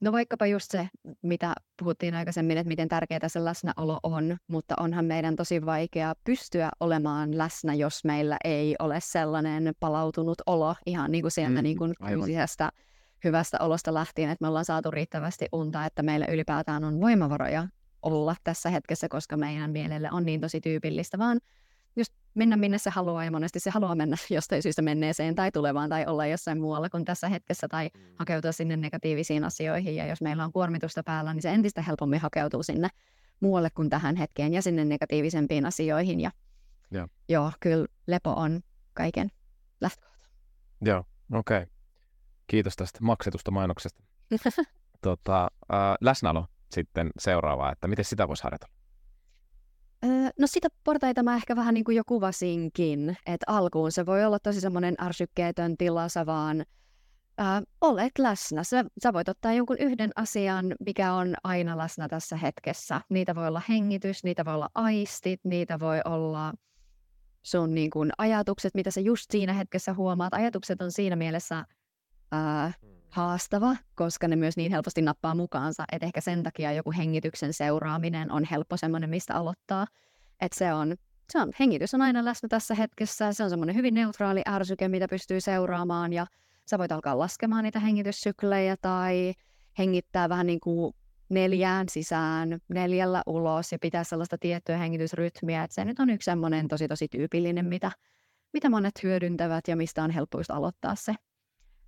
No 0.00 0.12
vaikkapa 0.12 0.46
just 0.46 0.70
se, 0.70 0.88
mitä 1.22 1.54
puhuttiin 1.78 2.14
aikaisemmin, 2.14 2.58
että 2.58 2.68
miten 2.68 2.88
tärkeää 2.88 3.28
se 3.28 3.44
läsnäolo 3.44 4.00
on, 4.02 4.36
mutta 4.48 4.74
onhan 4.80 5.04
meidän 5.04 5.36
tosi 5.36 5.66
vaikea 5.66 6.14
pystyä 6.24 6.70
olemaan 6.80 7.38
läsnä, 7.38 7.74
jos 7.74 8.04
meillä 8.04 8.36
ei 8.44 8.76
ole 8.78 8.98
sellainen 9.02 9.72
palautunut 9.80 10.42
olo 10.46 10.74
ihan 10.86 11.12
niin 11.12 11.22
kuin 11.22 11.32
sieltä 11.32 11.58
mm, 11.58 11.62
niin 11.62 11.78
kuin 11.78 11.94
hyvästä 13.24 13.58
olosta 13.60 13.94
lähtien, 13.94 14.30
että 14.30 14.44
me 14.44 14.48
ollaan 14.48 14.64
saatu 14.64 14.90
riittävästi 14.90 15.46
unta, 15.52 15.84
että 15.84 16.02
meillä 16.02 16.26
ylipäätään 16.26 16.84
on 16.84 17.00
voimavaroja 17.00 17.68
olla 18.02 18.36
tässä 18.44 18.70
hetkessä, 18.70 19.08
koska 19.08 19.36
meidän 19.36 19.70
mielelle 19.70 20.08
on 20.12 20.26
niin 20.26 20.40
tosi 20.40 20.60
tyypillistä, 20.60 21.18
vaan 21.18 21.40
just 21.96 22.12
mennä 22.34 22.56
minne 22.56 22.78
se 22.78 22.90
haluaa 22.90 23.24
ja 23.24 23.30
monesti 23.30 23.60
se 23.60 23.70
haluaa 23.70 23.94
mennä 23.94 24.16
jostain 24.30 24.62
syystä 24.62 24.82
menneeseen 24.82 25.34
tai 25.34 25.52
tulevaan 25.52 25.90
tai 25.90 26.06
olla 26.06 26.26
jossain 26.26 26.60
muualla 26.60 26.90
kuin 26.90 27.04
tässä 27.04 27.28
hetkessä 27.28 27.68
tai 27.68 27.90
mm. 27.94 28.00
hakeutua 28.18 28.52
sinne 28.52 28.76
negatiivisiin 28.76 29.44
asioihin 29.44 29.96
ja 29.96 30.06
jos 30.06 30.20
meillä 30.20 30.44
on 30.44 30.52
kuormitusta 30.52 31.02
päällä, 31.02 31.34
niin 31.34 31.42
se 31.42 31.50
entistä 31.50 31.82
helpommin 31.82 32.20
hakeutuu 32.20 32.62
sinne 32.62 32.88
muualle 33.40 33.70
kuin 33.70 33.90
tähän 33.90 34.16
hetkeen 34.16 34.54
ja 34.54 34.62
sinne 34.62 34.84
negatiivisempiin 34.84 35.66
asioihin 35.66 36.20
ja 36.20 36.30
ja. 36.90 37.08
joo, 37.28 37.52
kyllä 37.60 37.86
lepo 38.06 38.30
on 38.30 38.60
kaiken 38.94 39.30
lähtökohta. 39.80 40.28
Joo, 40.80 41.04
okei. 41.32 41.62
Okay. 41.62 41.74
Kiitos 42.46 42.76
tästä 42.76 42.98
maksetusta 43.02 43.50
mainoksesta. 43.50 44.02
tota, 45.02 45.42
äh, 45.44 45.78
läsnäolo 46.00 46.46
sitten 46.70 47.10
seuraavaa, 47.18 47.72
että 47.72 47.88
miten 47.88 48.04
sitä 48.04 48.28
voisi 48.28 48.42
harjoitella? 48.42 48.75
No 50.38 50.46
sitä 50.46 50.68
portaita 50.84 51.22
mä 51.22 51.36
ehkä 51.36 51.56
vähän 51.56 51.74
niin 51.74 51.84
kuin 51.84 51.96
jo 51.96 52.02
kuvasinkin, 52.06 53.16
että 53.26 53.44
alkuun 53.46 53.92
se 53.92 54.06
voi 54.06 54.24
olla 54.24 54.38
tosi 54.38 54.60
semmoinen 54.60 54.94
ärsykkeetön 55.00 55.76
tila, 55.76 56.08
sä 56.08 56.26
vaan 56.26 56.64
äh, 57.40 57.62
olet 57.80 58.18
läsnä. 58.18 58.64
Sä, 58.64 58.84
sä 59.02 59.12
voit 59.12 59.28
ottaa 59.28 59.52
jonkun 59.52 59.76
yhden 59.78 60.10
asian, 60.16 60.74
mikä 60.86 61.12
on 61.12 61.34
aina 61.44 61.78
läsnä 61.78 62.08
tässä 62.08 62.36
hetkessä. 62.36 63.00
Niitä 63.08 63.34
voi 63.34 63.46
olla 63.46 63.62
hengitys, 63.68 64.24
niitä 64.24 64.44
voi 64.44 64.54
olla 64.54 64.70
aistit, 64.74 65.40
niitä 65.44 65.80
voi 65.80 66.00
olla 66.04 66.52
sun 67.42 67.74
niin 67.74 67.90
kuin, 67.90 68.10
ajatukset, 68.18 68.74
mitä 68.74 68.90
sä 68.90 69.00
just 69.00 69.30
siinä 69.30 69.52
hetkessä 69.52 69.94
huomaat. 69.94 70.34
Ajatukset 70.34 70.82
on 70.82 70.92
siinä 70.92 71.16
mielessä 71.16 71.64
äh, 72.34 72.78
haastava, 73.16 73.76
koska 73.94 74.28
ne 74.28 74.36
myös 74.36 74.56
niin 74.56 74.72
helposti 74.72 75.02
nappaa 75.02 75.34
mukaansa, 75.34 75.84
että 75.92 76.06
ehkä 76.06 76.20
sen 76.20 76.42
takia 76.42 76.72
joku 76.72 76.92
hengityksen 76.92 77.52
seuraaminen 77.52 78.32
on 78.32 78.44
helppo 78.44 78.76
semmoinen, 78.76 79.10
mistä 79.10 79.34
aloittaa. 79.34 79.86
Että 80.40 80.58
se 80.58 80.72
on, 80.72 80.96
se 81.30 81.40
on, 81.40 81.52
hengitys 81.60 81.94
on 81.94 82.02
aina 82.02 82.24
läsnä 82.24 82.48
tässä 82.48 82.74
hetkessä, 82.74 83.32
se 83.32 83.44
on 83.44 83.50
semmoinen 83.50 83.76
hyvin 83.76 83.94
neutraali 83.94 84.42
ärsyke, 84.48 84.88
mitä 84.88 85.08
pystyy 85.08 85.40
seuraamaan 85.40 86.12
ja 86.12 86.26
sä 86.66 86.78
voit 86.78 86.92
alkaa 86.92 87.18
laskemaan 87.18 87.64
niitä 87.64 87.80
hengityssyklejä 87.80 88.76
tai 88.80 89.34
hengittää 89.78 90.28
vähän 90.28 90.46
niin 90.46 90.60
kuin 90.60 90.94
neljään 91.28 91.88
sisään, 91.88 92.58
neljällä 92.68 93.22
ulos 93.26 93.72
ja 93.72 93.78
pitää 93.78 94.04
sellaista 94.04 94.38
tiettyä 94.38 94.76
hengitysrytmiä. 94.76 95.64
Että 95.64 95.74
se 95.74 95.84
nyt 95.84 96.00
on 96.00 96.10
yksi 96.10 96.24
semmoinen 96.24 96.68
tosi 96.68 96.88
tosi 96.88 97.08
tyypillinen, 97.08 97.66
mitä, 97.66 97.90
mitä 98.52 98.70
monet 98.70 99.02
hyödyntävät 99.02 99.68
ja 99.68 99.76
mistä 99.76 100.04
on 100.04 100.10
helppo 100.10 100.38
aloittaa 100.48 100.94
se 100.94 101.14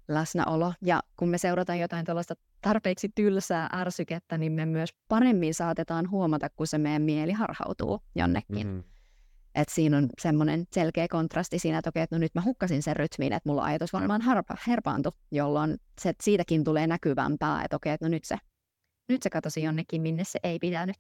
läsnäolo. 0.09 0.73
Ja 0.83 1.01
kun 1.17 1.29
me 1.29 1.39
seurataan 1.39 1.79
jotain 1.79 2.05
tuollaista 2.05 2.35
tarpeeksi 2.61 3.09
tylsää 3.15 3.69
ärsykettä, 3.73 4.39
niin 4.39 4.53
me 4.53 4.67
myös 4.67 4.91
paremmin 5.09 5.55
saatetaan 5.55 6.11
huomata, 6.11 6.51
kun 6.51 6.67
se 6.67 6.79
meidän 6.79 7.03
mieli 7.03 7.33
harhautuu 7.33 8.01
jonnekin. 8.15 8.67
Mm-hmm. 8.67 8.83
Et 9.55 9.69
siinä 9.69 9.97
on 9.97 10.09
semmoinen 10.21 10.67
selkeä 10.73 11.09
kontrasti 11.09 11.59
siinä, 11.59 11.79
että 11.79 11.89
okei, 11.89 12.03
että 12.03 12.17
no 12.17 12.21
nyt 12.21 12.35
mä 12.35 12.43
hukkasin 12.43 12.83
sen 12.83 12.97
rytmin, 12.97 13.33
että 13.33 13.49
mulla 13.49 13.65
ajatus 13.65 13.93
varmaan 13.93 14.23
harpa, 14.23 14.57
herpaantui, 14.67 15.13
jolloin 15.31 15.77
se, 16.01 16.13
siitäkin 16.23 16.65
tulee 16.65 16.87
näkyvämpää, 16.87 17.65
että 17.65 17.77
okei, 17.77 17.93
että 17.93 18.07
no 18.07 18.11
nyt 18.11 18.25
se, 18.25 18.37
nyt 19.09 19.23
se 19.23 19.31
katosi 19.31 19.63
jonnekin, 19.63 20.03
minne 20.03 20.25
se 20.25 20.39
ei 20.43 20.59
pitänyt. 20.59 20.97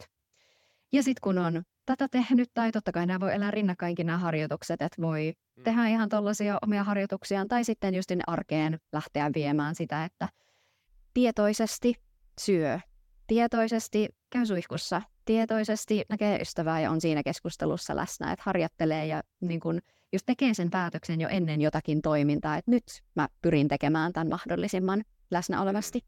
Ja 0.92 1.02
sitten 1.02 1.20
kun 1.22 1.38
on 1.38 1.62
tätä 1.86 2.08
tehnyt, 2.08 2.50
tai 2.54 2.72
totta 2.72 2.92
kai 2.92 3.06
nämä 3.06 3.20
voi 3.20 3.34
elää 3.34 3.50
rinnakkainkin 3.50 4.06
nämä 4.06 4.18
harjoitukset, 4.18 4.82
että 4.82 5.02
voi 5.02 5.32
mm. 5.56 5.62
tehdä 5.62 5.88
ihan 5.88 6.08
tuollaisia 6.08 6.58
omia 6.62 6.84
harjoituksiaan, 6.84 7.48
tai 7.48 7.64
sitten 7.64 7.94
just 7.94 8.10
arkeen 8.26 8.78
lähteä 8.92 9.30
viemään 9.34 9.74
sitä, 9.74 10.04
että 10.04 10.28
tietoisesti 11.14 11.94
syö, 12.40 12.78
tietoisesti 13.26 14.08
käy 14.30 14.46
suihkussa, 14.46 15.02
tietoisesti 15.24 16.04
näkee 16.08 16.40
ystävää 16.40 16.80
ja 16.80 16.90
on 16.90 17.00
siinä 17.00 17.22
keskustelussa 17.22 17.96
läsnä, 17.96 18.32
että 18.32 18.42
harjoittelee 18.46 19.06
ja 19.06 19.22
niin 19.40 19.60
kun, 19.60 19.80
just 20.12 20.26
tekee 20.26 20.54
sen 20.54 20.70
päätöksen 20.70 21.20
jo 21.20 21.28
ennen 21.28 21.60
jotakin 21.60 22.02
toimintaa, 22.02 22.56
että 22.56 22.70
nyt 22.70 22.84
mä 23.14 23.28
pyrin 23.42 23.68
tekemään 23.68 24.12
tämän 24.12 24.28
mahdollisimman 24.28 25.04
läsnä 25.30 25.62
olevasti. 25.62 26.04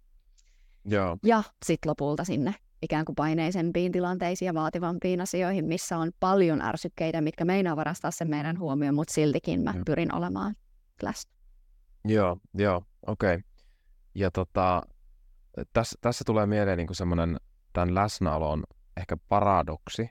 Joo. 0.85 1.19
Ja 1.25 1.43
sitten 1.67 1.91
lopulta 1.91 2.25
sinne 2.25 2.55
ikään 2.83 3.05
kuin 3.05 3.17
paineisempiin 3.17 3.93
tilanteisiin 3.93 4.47
ja 4.47 4.55
vaativampiin 4.55 5.21
asioihin, 5.21 5.65
missä 5.65 5.99
on 5.99 6.11
paljon 6.21 6.63
ärsykkeitä, 6.63 7.21
mitkä 7.21 7.45
meinaa 7.45 7.77
varastaa 7.77 8.11
sen 8.11 8.31
meidän 8.31 8.59
huomioon, 8.59 8.95
mutta 8.95 9.15
siltikin 9.15 9.61
mä 9.61 9.75
pyrin 9.87 10.15
olemaan 10.15 10.55
läsnä. 11.03 11.33
Joo, 12.05 12.37
joo, 12.55 12.83
okei. 13.07 13.35
Okay. 13.35 13.43
Ja 14.15 14.31
tota, 14.31 14.83
tässä, 15.73 15.99
tässä 16.01 16.25
tulee 16.27 16.47
mieleen 16.47 16.79
niin 16.79 16.95
semmoinen 16.95 17.37
tämän 17.73 17.95
läsnäolon 17.95 18.65
ehkä 18.97 19.17
paradoksi, 19.29 20.11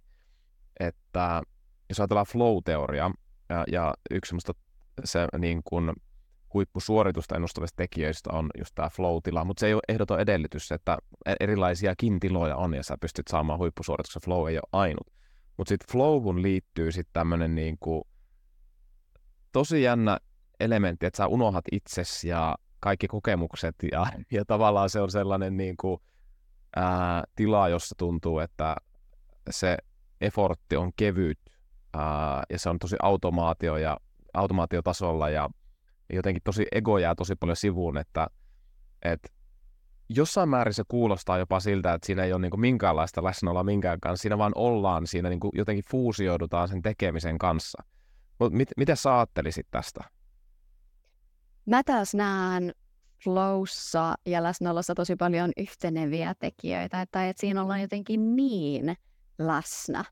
että 0.80 1.42
jos 1.90 2.00
ajatellaan 2.00 2.26
flow-teoriaa, 2.26 3.14
ja, 3.50 3.64
ja 3.72 3.94
yksi 4.12 4.30
semmoista 4.30 4.54
se 5.04 5.28
niin 5.38 5.62
kuin 5.64 5.94
huippusuoritusta 6.54 7.36
ennustavista 7.36 7.76
tekijöistä 7.76 8.30
on 8.34 8.50
just 8.58 8.76
tämä 8.76 8.90
flow-tila, 8.90 9.44
mutta 9.44 9.60
se 9.60 9.68
ei 9.68 9.74
ole 9.74 9.82
ehdoton 9.88 10.20
edellytys, 10.20 10.72
että 10.72 10.98
e-, 11.26 11.36
erilaisiakin 11.40 12.20
tiloja 12.20 12.56
on, 12.56 12.74
ja 12.74 12.84
sä 12.84 12.98
pystyt 13.02 13.28
saamaan 13.28 13.60
huippusuorituksen, 13.60 14.22
flow 14.22 14.50
ei 14.50 14.56
ole 14.56 14.70
ainut. 14.72 15.08
Mutta 15.58 15.70
sitten 15.70 15.92
flowhun 15.92 16.42
liittyy 16.42 16.92
sitten 16.92 17.14
tämmöinen 17.14 17.56
niin 17.56 17.78
kuin 17.80 18.04
tosi 19.52 19.84
jännä 19.84 20.18
elementti, 20.60 21.06
että 21.06 21.18
sä 21.18 21.28
unohat 21.28 21.66
itsesi 21.72 22.28
ja 22.28 22.56
kaikki 22.80 23.08
kokemukset, 23.08 23.76
ja, 23.92 24.06
ja 24.32 24.46
tavallaan 24.46 24.90
se 24.90 25.02
on 25.02 25.12
sellainen 25.12 25.58
niin 25.58 25.78
kuin, 25.78 26.02
ää, 26.76 27.24
tila, 27.36 27.70
jossa 27.70 27.96
tuntuu, 27.98 28.40
että 28.40 28.76
se 29.50 29.78
effortti 30.22 30.76
on 30.76 30.92
kevyt, 30.96 31.40
ää, 31.94 32.44
ja 32.50 32.60
se 32.60 32.70
on 32.70 32.80
tosi 32.80 32.96
automaatio 33.02 33.78
ja 33.78 33.98
automaatiotasolla, 34.34 35.30
ja 35.30 35.50
jotenkin 36.14 36.44
tosi 36.44 36.66
ego 36.72 36.98
jää 36.98 37.16
tosi 37.16 37.36
paljon 37.36 37.56
sivuun, 37.56 37.98
että, 37.98 38.28
että 39.02 39.30
jossain 40.10 40.50
määrin 40.50 40.74
se 40.74 40.84
kuulostaa 40.88 41.38
jopa 41.38 41.60
siltä, 41.60 41.94
että 41.94 42.06
siinä 42.06 42.24
ei 42.24 42.34
ole 42.34 42.42
niin 42.42 42.60
minkäänlaista 42.60 43.24
läsnäoloa 43.24 43.64
minkään 43.64 44.00
kanssa, 44.00 44.22
siinä 44.22 44.38
vaan 44.38 44.52
ollaan, 44.56 45.08
siinä 45.08 45.30
niin 45.30 45.40
jotenkin 45.54 45.84
fuusioidutaan 45.92 46.68
sen 46.68 46.82
tekemisen 46.82 47.38
kanssa. 47.38 47.84
Mutta 48.40 48.58
mit, 48.58 48.70
mitä 48.78 48.96
sä 48.96 49.18
ajattelisit 49.18 49.68
tästä? 49.72 50.04
Mä 51.66 51.84
taas 51.84 52.14
näen 52.14 52.74
flowssa 53.24 54.16
ja 54.26 54.44
läsnäolossa 54.44 54.96
tosi 54.96 55.16
paljon 55.16 55.52
yhteneviä 55.58 56.36
tekijöitä, 56.40 57.02
että, 57.02 57.30
että 57.30 57.42
siinä 57.42 57.62
ollaan 57.62 57.82
jotenkin 57.82 58.36
niin 58.36 58.96
läsnä. 59.38 60.06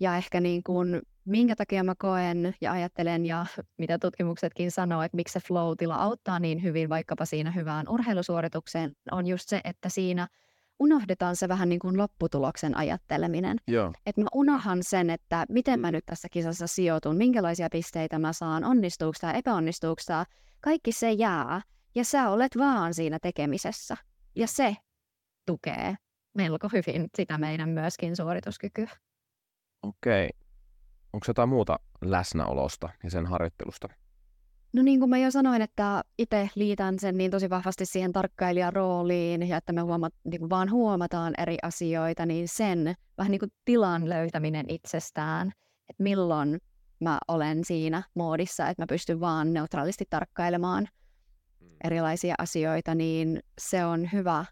Ja 0.00 0.16
ehkä 0.16 0.40
niin 0.40 0.62
kuin 0.62 1.02
minkä 1.24 1.56
takia 1.56 1.84
mä 1.84 1.94
koen 1.98 2.54
ja 2.60 2.72
ajattelen 2.72 3.26
ja 3.26 3.46
mitä 3.78 3.98
tutkimuksetkin 3.98 4.70
sanoo, 4.70 5.02
että 5.02 5.16
miksi 5.16 5.32
se 5.32 5.40
flow-tila 5.40 5.94
auttaa 5.94 6.38
niin 6.38 6.62
hyvin 6.62 6.88
vaikkapa 6.88 7.24
siinä 7.24 7.50
hyvään 7.50 7.88
urheilusuoritukseen, 7.88 8.92
on 9.10 9.26
just 9.26 9.48
se, 9.48 9.60
että 9.64 9.88
siinä 9.88 10.28
unohdetaan 10.78 11.36
se 11.36 11.48
vähän 11.48 11.68
niin 11.68 11.78
kuin 11.78 11.98
lopputuloksen 11.98 12.76
ajatteleminen. 12.76 13.58
Että 14.06 14.20
mä 14.20 14.28
unohan 14.34 14.78
sen, 14.82 15.10
että 15.10 15.46
miten 15.48 15.80
mä 15.80 15.90
nyt 15.90 16.06
tässä 16.06 16.28
kisassa 16.28 16.66
sijoitun, 16.66 17.16
minkälaisia 17.16 17.68
pisteitä 17.72 18.18
mä 18.18 18.32
saan, 18.32 18.64
onnistuuko 18.64 19.16
tämä, 19.20 19.32
epäonnistuuko 19.32 20.02
tämä. 20.06 20.24
Kaikki 20.60 20.92
se 20.92 21.12
jää 21.12 21.62
ja 21.94 22.04
sä 22.04 22.30
olet 22.30 22.58
vaan 22.58 22.94
siinä 22.94 23.18
tekemisessä. 23.22 23.96
Ja 24.36 24.46
se 24.46 24.76
tukee 25.46 25.94
melko 26.34 26.68
hyvin 26.72 27.08
sitä 27.16 27.38
meidän 27.38 27.68
myöskin 27.68 28.16
suorituskykyä. 28.16 28.90
Okei. 29.82 30.26
Okay. 30.26 30.41
Onko 31.12 31.24
jotain 31.28 31.48
muuta 31.48 31.78
läsnäolosta 32.00 32.88
ja 33.04 33.10
sen 33.10 33.26
harjoittelusta? 33.26 33.88
No 34.72 34.82
niin 34.82 34.98
kuin 34.98 35.10
mä 35.10 35.18
jo 35.18 35.30
sanoin, 35.30 35.62
että 35.62 36.02
itse 36.18 36.50
liitän 36.54 36.98
sen 36.98 37.18
niin 37.18 37.30
tosi 37.30 37.50
vahvasti 37.50 37.86
siihen 37.86 38.12
tarkkailijan 38.12 38.72
rooliin 38.72 39.48
ja 39.48 39.56
että 39.56 39.72
me 39.72 39.80
huomat, 39.80 40.14
niin 40.24 40.40
kuin 40.40 40.50
vaan 40.50 40.70
huomataan 40.70 41.34
eri 41.38 41.56
asioita, 41.62 42.26
niin 42.26 42.48
sen 42.48 42.94
vähän 43.18 43.30
niin 43.30 43.38
kuin 43.38 43.52
tilan 43.64 44.08
löytäminen 44.08 44.66
itsestään, 44.68 45.48
että 45.88 46.02
milloin 46.02 46.58
mä 47.00 47.18
olen 47.28 47.64
siinä 47.64 48.02
moodissa, 48.14 48.68
että 48.68 48.82
mä 48.82 48.86
pystyn 48.86 49.20
vaan 49.20 49.52
neutraalisti 49.52 50.04
tarkkailemaan 50.10 50.88
mm. 51.60 51.68
erilaisia 51.84 52.34
asioita, 52.38 52.94
niin 52.94 53.40
se 53.60 53.84
on 53.84 54.12
hyvä 54.12 54.44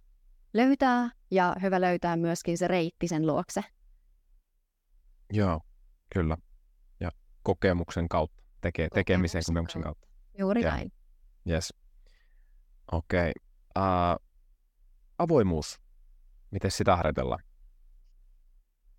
löytää 0.54 1.10
ja 1.30 1.56
hyvä 1.62 1.80
löytää 1.80 2.16
myöskin 2.16 2.58
se 2.58 2.68
reitti 2.68 3.08
sen 3.08 3.26
luokse. 3.26 3.64
Joo, 5.32 5.60
kyllä 6.12 6.36
kokemuksen 7.50 8.08
kautta, 8.08 8.42
teke, 8.60 8.88
tekemisen 8.94 9.42
kokemuksen 9.46 9.82
kautta. 9.82 10.08
Juuri 10.38 10.60
yeah. 10.60 10.76
näin. 10.76 10.92
Yes. 11.48 11.74
Okei. 12.92 13.20
Okay. 13.20 13.32
Uh, 13.78 14.26
avoimuus. 15.18 15.80
Miten 16.50 16.70
sitä 16.70 16.96
harjoitellaan? 16.96 17.42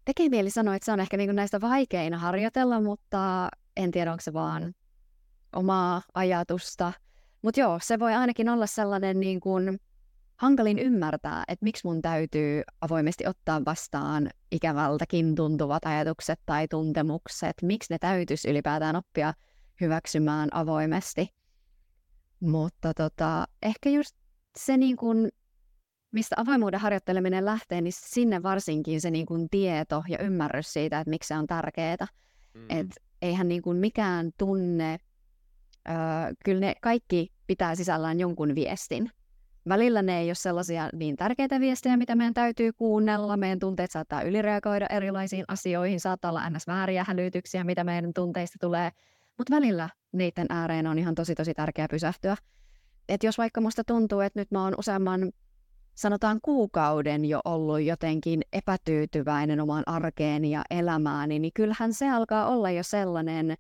Tekee 0.06 0.30
mieli 0.30 0.50
sanoa, 0.50 0.76
että 0.76 0.86
se 0.86 0.92
on 0.92 1.00
ehkä 1.00 1.18
niinku 1.18 1.34
näistä 1.34 1.62
vaikeina 1.62 2.18
harjoitella, 2.18 2.82
mutta 2.82 3.50
en 3.78 3.92
tiedä, 3.92 4.12
onko 4.12 4.22
se 4.22 4.34
vaan 4.34 4.74
omaa 5.56 6.02
ajatusta. 6.14 6.94
Mutta 7.42 7.60
joo, 7.60 7.80
se 7.82 8.00
voi 8.00 8.14
ainakin 8.14 8.50
olla 8.50 8.68
sellainen 8.68 9.20
niin 9.20 9.40
kuin 9.40 9.80
hankalin 10.42 10.80
ymmärtää, 10.80 11.44
että 11.48 11.64
miksi 11.64 11.88
mun 11.88 12.02
täytyy 12.02 12.64
avoimesti 12.82 13.28
ottaa 13.28 13.66
vastaan 13.66 14.30
ikävältäkin 14.52 15.36
tuntuvat 15.36 15.86
ajatukset 15.86 16.40
tai 16.46 16.68
tuntemukset, 16.68 17.54
miksi 17.62 17.94
ne 17.94 17.98
täytyisi 18.00 18.50
ylipäätään 18.50 18.96
oppia 18.96 19.34
hyväksymään 19.82 20.50
avoimesti. 20.52 21.28
Mutta 22.40 22.94
tota, 22.94 23.46
ehkä 23.62 23.90
just 23.90 24.16
se, 24.60 24.78
niin 24.78 24.98
kun, 24.98 25.30
mistä 26.12 26.36
avoimuuden 26.40 26.80
harjoitteleminen 26.80 27.46
lähtee, 27.46 27.82
niin 27.82 27.94
sinne 27.96 28.44
varsinkin 28.44 29.02
se 29.02 29.12
niin 29.12 29.26
kun 29.26 29.50
tieto 29.50 30.04
ja 30.08 30.18
ymmärrys 30.20 30.74
siitä, 30.74 31.00
että 31.00 31.10
miksi 31.10 31.28
se 31.28 31.38
on 31.38 31.48
tärkeää. 31.48 32.08
Mm. 32.54 32.66
Että 32.70 32.96
eihän 33.22 33.48
niin 33.48 33.62
kun 33.62 33.76
mikään 33.76 34.32
tunne, 34.38 35.00
öö, 35.90 35.96
kyllä 36.46 36.60
ne 36.60 36.76
kaikki 36.82 37.34
pitää 37.48 37.76
sisällään 37.76 38.20
jonkun 38.20 38.56
viestin. 38.56 39.12
Välillä 39.70 40.02
ne 40.02 40.20
ei 40.20 40.28
ole 40.28 40.36
sellaisia 40.36 40.90
niin 40.94 41.16
tärkeitä 41.16 41.60
viestejä, 41.60 41.98
mitä 41.98 42.16
meidän 42.16 42.34
täytyy 42.34 42.74
kuunnella. 42.74 43.38
Meidän 43.38 43.60
tunteet 43.60 43.92
saattaa 43.92 44.22
ylireagoida 44.22 44.88
erilaisiin 44.90 45.46
asioihin, 45.48 46.00
saattaa 46.00 46.32
olla 46.32 46.50
ns. 46.50 46.68
vääriä 46.68 47.06
hälytyksiä, 47.08 47.64
mitä 47.64 47.84
meidän 47.84 48.14
tunteista 48.14 48.58
tulee. 48.62 48.90
Mutta 49.38 49.56
välillä 49.56 49.90
niiden 50.12 50.46
ääreen 50.50 50.88
on 50.88 51.00
ihan 51.00 51.16
tosi 51.16 51.36
tosi 51.36 51.54
tärkeää 51.54 51.88
pysähtyä. 51.88 52.36
Et 53.10 53.24
jos 53.24 53.38
vaikka 53.38 53.62
musta 53.62 53.84
tuntuu, 53.84 54.20
että 54.20 54.40
nyt 54.40 54.52
mä 54.52 54.64
oon 54.64 54.74
useamman, 54.78 55.32
sanotaan 55.96 56.40
kuukauden 56.42 57.26
jo 57.26 57.40
ollut 57.46 57.82
jotenkin 57.82 58.42
epätyytyväinen 58.54 59.62
omaan 59.62 59.84
arkeeni 59.86 60.52
ja 60.52 60.64
elämääni, 60.70 61.40
niin 61.40 61.54
kyllähän 61.54 61.94
se 61.94 62.10
alkaa 62.10 62.48
olla 62.48 62.72
jo 62.72 62.84
sellainen 62.84 63.56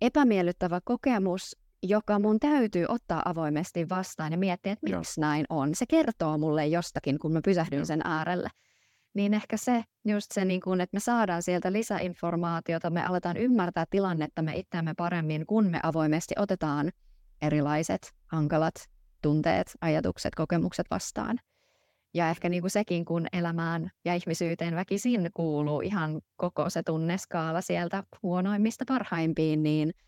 epämiellyttävä 0.00 0.80
kokemus, 0.84 1.56
joka 1.82 2.18
mun 2.18 2.40
täytyy 2.40 2.86
ottaa 2.88 3.22
avoimesti 3.24 3.88
vastaan 3.88 4.32
ja 4.32 4.38
miettiä, 4.38 4.72
että 4.72 4.86
miksi 4.86 5.20
Joo. 5.20 5.28
näin 5.28 5.46
on. 5.48 5.74
Se 5.74 5.86
kertoo 5.88 6.38
mulle 6.38 6.66
jostakin, 6.66 7.18
kun 7.18 7.32
mä 7.32 7.40
pysähdyn 7.44 7.78
Joo. 7.78 7.84
sen 7.84 8.00
äärelle. 8.04 8.48
Niin 9.14 9.34
ehkä 9.34 9.56
se, 9.56 9.84
just 10.04 10.32
se, 10.32 10.44
niin 10.44 10.60
kun, 10.60 10.80
että 10.80 10.96
me 10.96 11.00
saadaan 11.00 11.42
sieltä 11.42 11.72
lisäinformaatiota, 11.72 12.90
me 12.90 13.04
aletaan 13.04 13.36
ymmärtää 13.36 13.84
tilannetta 13.90 14.42
me 14.42 14.56
itseämme 14.56 14.94
paremmin, 14.96 15.46
kun 15.46 15.66
me 15.66 15.80
avoimesti 15.82 16.34
otetaan 16.38 16.90
erilaiset 17.42 18.12
hankalat 18.26 18.74
tunteet, 19.22 19.72
ajatukset, 19.80 20.34
kokemukset 20.34 20.86
vastaan. 20.90 21.38
Ja 22.14 22.30
ehkä 22.30 22.48
niin 22.48 22.62
kuin 22.62 22.70
sekin, 22.70 23.04
kun 23.04 23.26
elämään 23.32 23.90
ja 24.04 24.14
ihmisyyteen 24.14 24.76
väkisin 24.76 25.30
kuuluu 25.34 25.80
ihan 25.80 26.20
koko 26.36 26.70
se 26.70 26.82
tunneskaala 26.82 27.60
sieltä 27.60 28.04
huonoimmista 28.22 28.84
parhaimpiin, 28.88 29.62
niin– 29.62 29.92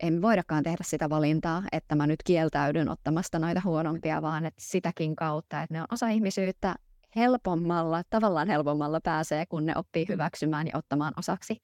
en 0.00 0.22
voidakaan 0.22 0.62
tehdä 0.62 0.84
sitä 0.84 1.10
valintaa, 1.10 1.62
että 1.72 1.94
mä 1.94 2.06
nyt 2.06 2.22
kieltäydyn 2.24 2.88
ottamasta 2.88 3.38
noita 3.38 3.60
huonompia, 3.64 4.22
vaan 4.22 4.46
että 4.46 4.62
sitäkin 4.64 5.16
kautta, 5.16 5.62
että 5.62 5.74
ne 5.74 5.80
on 5.80 5.86
osa 5.92 6.08
ihmisyyttä 6.08 6.74
helpommalla, 7.16 8.02
tavallaan 8.10 8.48
helpommalla 8.48 9.00
pääsee, 9.00 9.46
kun 9.46 9.66
ne 9.66 9.72
oppii 9.76 10.08
hyväksymään 10.08 10.66
ja 10.66 10.78
ottamaan 10.78 11.12
osaksi 11.16 11.56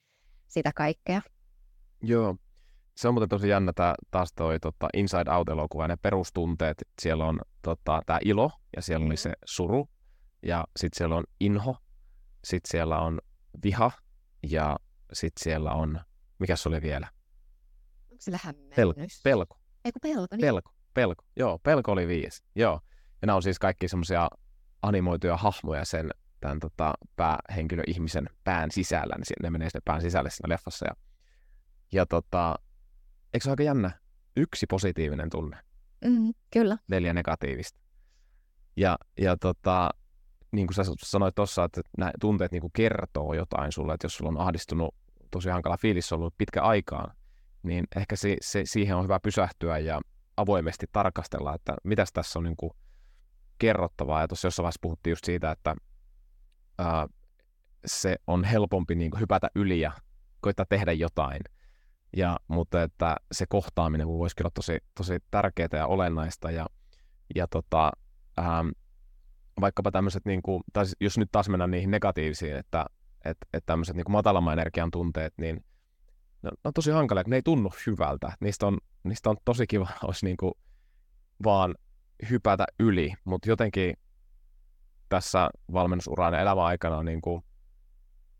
sitä 0.48 0.70
kaikkea. 0.74 1.22
Joo, 2.02 2.36
se 2.96 3.08
on 3.08 3.14
muuten 3.14 3.28
tosi 3.28 3.48
jännä 3.48 3.72
tää, 3.72 3.94
taas 4.10 4.32
toi 4.32 4.60
tota, 4.60 4.88
Inside 4.94 5.30
Out-elokuva, 5.30 5.88
ne 5.88 5.96
perustunteet. 5.96 6.84
Siellä 7.02 7.24
on 7.24 7.40
tota, 7.62 8.02
tämä 8.06 8.18
ilo 8.24 8.50
ja 8.76 8.82
siellä 8.82 9.06
oli 9.06 9.16
se 9.16 9.32
suru 9.44 9.88
ja 10.42 10.64
sitten 10.76 10.98
siellä 10.98 11.16
on 11.16 11.24
inho, 11.40 11.76
sitten 12.44 12.70
siellä 12.70 12.98
on 12.98 13.20
viha 13.64 13.90
ja 14.50 14.76
sitten 15.12 15.44
siellä 15.44 15.72
on, 15.72 16.00
mikä 16.38 16.56
se 16.56 16.68
oli 16.68 16.82
vielä? 16.82 17.08
Sillä 18.18 18.38
Pelko. 18.76 19.00
Pelko. 19.24 19.58
Eiku 19.84 19.98
pelko, 20.02 20.36
niin. 20.36 20.40
Pelko. 20.40 20.70
Pelko. 20.94 21.24
Joo, 21.36 21.58
pelko 21.58 21.92
oli 21.92 22.08
viisi. 22.08 22.42
Joo. 22.54 22.80
Ja 23.22 23.26
nämä 23.26 23.36
on 23.36 23.42
siis 23.42 23.58
kaikki 23.58 23.88
semmoisia 23.88 24.28
animoituja 24.82 25.36
hahmoja 25.36 25.84
sen 25.84 26.10
tämän 26.40 26.60
tota, 26.60 26.94
päähenkilö 27.16 27.82
ihmisen 27.86 28.30
pään 28.44 28.70
sisällä, 28.70 29.14
niin 29.16 29.24
ne 29.42 29.50
menee 29.50 29.70
sinne 29.70 29.82
pään 29.84 30.00
sisälle 30.00 30.30
siinä 30.30 30.48
leffassa. 30.48 30.86
Ja, 30.86 30.94
ja 31.92 32.06
tota, 32.06 32.54
eikö 33.34 33.44
se 33.44 33.50
ole 33.50 33.52
aika 33.52 33.62
jännä? 33.62 33.90
Yksi 34.36 34.66
positiivinen 34.66 35.30
tunne. 35.30 35.58
Mm, 36.04 36.34
kyllä. 36.52 36.78
Neljä 36.88 37.14
negatiivista. 37.14 37.78
Ja, 38.76 38.98
ja 39.18 39.36
tota, 39.36 39.90
niin 40.52 40.66
kuin 40.66 40.74
sä 40.74 40.82
sanoit 40.98 41.34
tuossa, 41.34 41.64
että 41.64 41.80
nämä 41.98 42.10
tunteet 42.20 42.52
niin 42.52 42.60
kuin 42.60 42.72
kertoo 42.72 43.34
jotain 43.34 43.72
sulle, 43.72 43.94
että 43.94 44.04
jos 44.04 44.16
sulla 44.16 44.28
on 44.28 44.40
ahdistunut 44.40 44.94
tosi 45.30 45.48
hankala 45.48 45.76
fiilis 45.76 46.12
ollut 46.12 46.34
pitkä 46.38 46.62
aikaan, 46.62 47.16
niin 47.64 47.84
ehkä 47.96 48.16
se, 48.16 48.36
se, 48.40 48.62
siihen 48.64 48.96
on 48.96 49.04
hyvä 49.04 49.20
pysähtyä 49.20 49.78
ja 49.78 50.00
avoimesti 50.36 50.86
tarkastella, 50.92 51.54
että 51.54 51.76
mitäs 51.84 52.12
tässä 52.12 52.38
on 52.38 52.44
niin 52.44 52.56
kuin 52.56 52.70
kerrottavaa. 53.58 54.20
Ja 54.20 54.28
tuossa 54.28 54.46
jossain 54.46 54.64
vaiheessa 54.64 54.78
puhuttiin 54.82 55.12
just 55.12 55.24
siitä, 55.24 55.50
että 55.50 55.74
ää, 56.78 57.06
se 57.86 58.16
on 58.26 58.44
helpompi 58.44 58.94
niin 58.94 59.10
kuin 59.10 59.20
hypätä 59.20 59.48
yli 59.54 59.80
ja 59.80 59.92
koittaa 60.40 60.66
tehdä 60.68 60.92
jotain. 60.92 61.40
Ja, 62.16 62.36
mutta 62.48 62.82
että 62.82 63.16
se 63.32 63.46
kohtaaminen 63.48 64.08
voisi 64.08 64.34
olla 64.40 64.50
tosi, 64.54 64.78
tosi 64.94 65.18
tärkeää 65.30 65.68
ja 65.72 65.86
olennaista. 65.86 66.50
Ja, 66.50 66.66
ja 67.34 67.46
tota, 67.46 67.92
ähm, 68.38 68.68
vaikkapa 69.60 69.90
tämmöiset, 69.90 70.24
niin 70.24 70.42
kuin, 70.42 70.62
tai 70.72 70.84
jos 71.00 71.18
nyt 71.18 71.28
taas 71.32 71.48
mennään 71.48 71.70
niihin 71.70 71.90
negatiivisiin, 71.90 72.56
että 72.56 72.86
et, 73.24 73.36
et 73.52 73.66
tämmöiset 73.66 73.96
niin 73.96 74.04
matalamman 74.08 74.58
energian 74.58 74.90
tunteet, 74.90 75.34
niin 75.38 75.64
ne 76.44 76.50
on 76.64 76.72
tosi 76.72 76.90
hankalia, 76.90 77.24
kun 77.24 77.30
ne 77.30 77.36
ei 77.36 77.42
tunnu 77.42 77.70
hyvältä. 77.86 78.32
Niistä 78.40 78.66
on, 78.66 78.78
niistä 79.04 79.30
on 79.30 79.36
tosi 79.44 79.66
kiva 79.66 79.88
olisi 80.04 80.26
niin 80.26 80.36
kuin 80.36 80.54
vaan 81.44 81.74
hypätä 82.30 82.66
yli, 82.80 83.12
mutta 83.24 83.48
jotenkin 83.48 83.96
tässä 85.08 85.50
valmennusuraan 85.72 86.34
ja 86.34 86.40
elämän 86.40 86.64
aikana 86.64 86.96
on 86.96 87.04
niin 87.04 87.20
kuin 87.20 87.42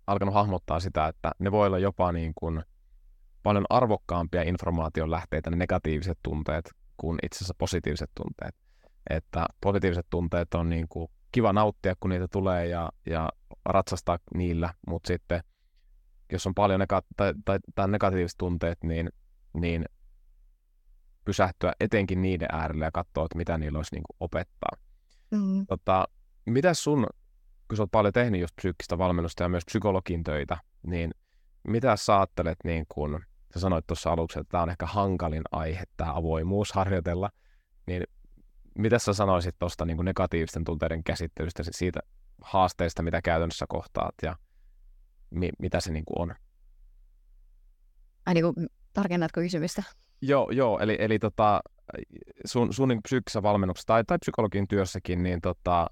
alkanut 0.07 0.35
hahmottaa 0.35 0.81
sitä, 0.81 1.07
että 1.07 1.33
ne 1.39 1.53
voi 1.53 1.67
olla 1.67 1.79
jopa 1.79 2.13
niin 2.13 2.33
kuin 2.35 2.63
paljon 3.43 3.65
arvokkaampia 3.71 4.43
informaation 4.43 5.11
lähteitä 5.11 5.51
ne 5.51 5.57
negatiiviset 5.57 6.19
tunteet 6.23 6.71
kuin 6.97 7.19
itse 7.23 7.37
asiassa 7.37 7.55
positiiviset 7.59 8.11
tunteet. 8.15 8.55
Että 9.11 9.47
positiiviset 9.61 10.07
tunteet 10.11 10.55
on 10.55 10.69
niin 10.69 10.87
kuin 10.89 11.11
kiva 11.33 11.53
nauttia, 11.53 11.95
kun 12.01 12.11
niitä 12.11 12.29
tulee 12.29 12.67
ja, 12.67 12.91
ja 13.07 13.29
ratsastaa 13.65 14.19
niillä, 14.35 14.75
mutta 14.87 15.09
sitten 15.09 15.41
jos 16.33 16.47
on 16.47 16.55
paljon 16.55 16.81
nega- 16.81 17.07
tai, 17.17 17.35
tai, 17.45 17.59
tai 17.75 17.89
negatiiviset 17.89 18.39
tunteet, 18.39 18.79
niin, 18.83 19.11
niin 19.55 19.85
pysähtyä 21.25 21.73
etenkin 21.81 22.23
niiden 22.23 22.49
äärelle 22.53 22.85
ja 22.85 22.91
katsoa, 22.91 23.25
että 23.25 23.39
mitä 23.39 23.59
niillä 23.59 23.79
olisi 23.79 23.95
niin 23.95 24.03
kuin 24.03 24.17
opettaa. 24.21 24.71
Mm. 25.31 25.67
Tota, 25.67 26.09
mitä 26.47 26.75
sun, 26.75 27.07
kun 27.69 27.77
sä 27.77 27.83
oot 27.83 27.91
paljon 27.91 28.13
tehnyt 28.13 28.41
just 28.41 28.57
psyykkistä 28.57 28.99
valmennusta 28.99 29.43
ja 29.43 29.49
myös 29.49 29.65
psykologin 29.65 30.25
töitä, 30.25 30.57
niin 30.87 31.11
mitä 31.69 31.97
sä 31.97 32.17
ajattelet, 32.17 32.59
niin 32.65 32.87
kun 32.89 33.21
sä 33.55 33.61
sanoit 33.61 33.87
tuossa 33.87 34.13
aluksi, 34.13 34.39
että 34.39 34.51
tämä 34.51 34.63
on 34.63 34.71
ehkä 34.71 34.87
hankalin 34.87 35.43
aihe, 35.53 35.85
tämä 35.97 36.15
avoimuus 36.15 36.73
harjoitella, 36.73 37.31
niin 37.87 38.05
mitä 38.79 38.99
sä 38.99 39.13
sanoisit 39.13 39.55
tuosta 39.59 39.85
niin 39.85 40.05
negatiivisten 40.05 40.65
tunteiden 40.65 41.05
käsittelystä, 41.05 41.63
siitä 41.71 42.01
haasteista, 42.43 43.03
mitä 43.03 43.23
käytännössä 43.23 43.67
kohtaat 43.69 44.15
ja 44.23 44.37
mi- 45.35 45.53
mitä 45.59 45.81
se 45.81 45.93
niin 45.93 46.05
kuin 46.05 46.23
on? 46.23 46.35
Ai 48.27 48.35
niin 48.35 48.45
kuin, 48.45 48.67
tarkennatko 48.93 49.41
kysymystä? 49.41 49.83
Joo, 50.23 50.51
joo 50.51 50.79
eli, 50.79 50.97
eli 51.01 51.19
tota, 51.19 51.61
sun, 52.45 52.73
sun 52.73 52.89
niin 52.89 53.03
psyykkisessä 53.03 53.43
valmennuksessa 53.43 53.87
tai, 53.87 54.05
tai 54.05 54.19
psykologin 54.19 54.69
työssäkin, 54.69 55.23
niin 55.23 55.41
tota, 55.41 55.87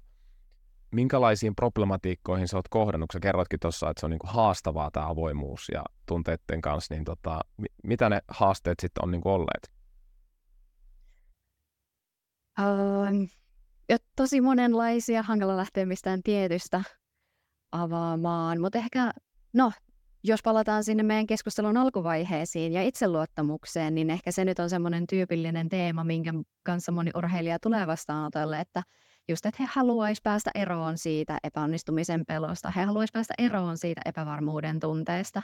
minkälaisiin 0.91 1.55
problematiikkoihin 1.55 2.47
sä 2.47 2.57
oot 2.57 2.67
kohdannut? 2.67 3.09
Sä 3.13 3.19
kerroitkin 3.19 3.59
tuossa, 3.59 3.89
että 3.89 3.99
se 3.99 4.05
on 4.05 4.09
niin 4.09 4.19
kuin 4.19 4.31
haastavaa 4.31 4.91
tämä 4.91 5.07
avoimuus 5.09 5.69
ja 5.73 5.83
tunteiden 6.05 6.61
kanssa, 6.61 6.93
niin 6.93 7.03
tota, 7.03 7.41
mitä 7.83 8.09
ne 8.09 8.21
haasteet 8.27 8.79
sitten 8.79 9.03
on 9.03 9.11
niin 9.11 9.21
kuin 9.21 9.33
olleet? 9.33 9.71
Um, 12.59 13.27
ja 13.89 13.97
tosi 14.15 14.41
monenlaisia, 14.41 15.23
hankala 15.23 15.57
lähteä 15.57 15.85
mistään 15.85 16.23
tietystä 16.23 16.83
avaamaan, 17.71 18.61
mutta 18.61 18.77
ehkä, 18.77 19.11
no, 19.53 19.71
jos 20.23 20.39
palataan 20.43 20.83
sinne 20.83 21.03
meidän 21.03 21.27
keskustelun 21.27 21.77
alkuvaiheisiin 21.77 22.73
ja 22.73 22.83
itseluottamukseen, 22.83 23.95
niin 23.95 24.09
ehkä 24.09 24.31
se 24.31 24.45
nyt 24.45 24.59
on 24.59 24.69
semmoinen 24.69 25.07
tyypillinen 25.07 25.69
teema, 25.69 26.03
minkä 26.03 26.33
kanssa 26.63 26.91
moni 26.91 27.11
urheilija 27.15 27.59
tulee 27.59 27.87
vastaanotolle, 27.87 28.59
että 28.59 28.83
just, 29.27 29.45
että 29.45 29.63
he 29.63 29.69
haluaisi 29.71 30.21
päästä 30.21 30.51
eroon 30.55 30.97
siitä 30.97 31.37
epäonnistumisen 31.43 32.25
pelosta, 32.27 32.71
he 32.71 32.83
haluaisi 32.83 33.11
päästä 33.13 33.33
eroon 33.37 33.77
siitä 33.77 34.01
epävarmuuden 34.05 34.79
tunteesta. 34.79 35.41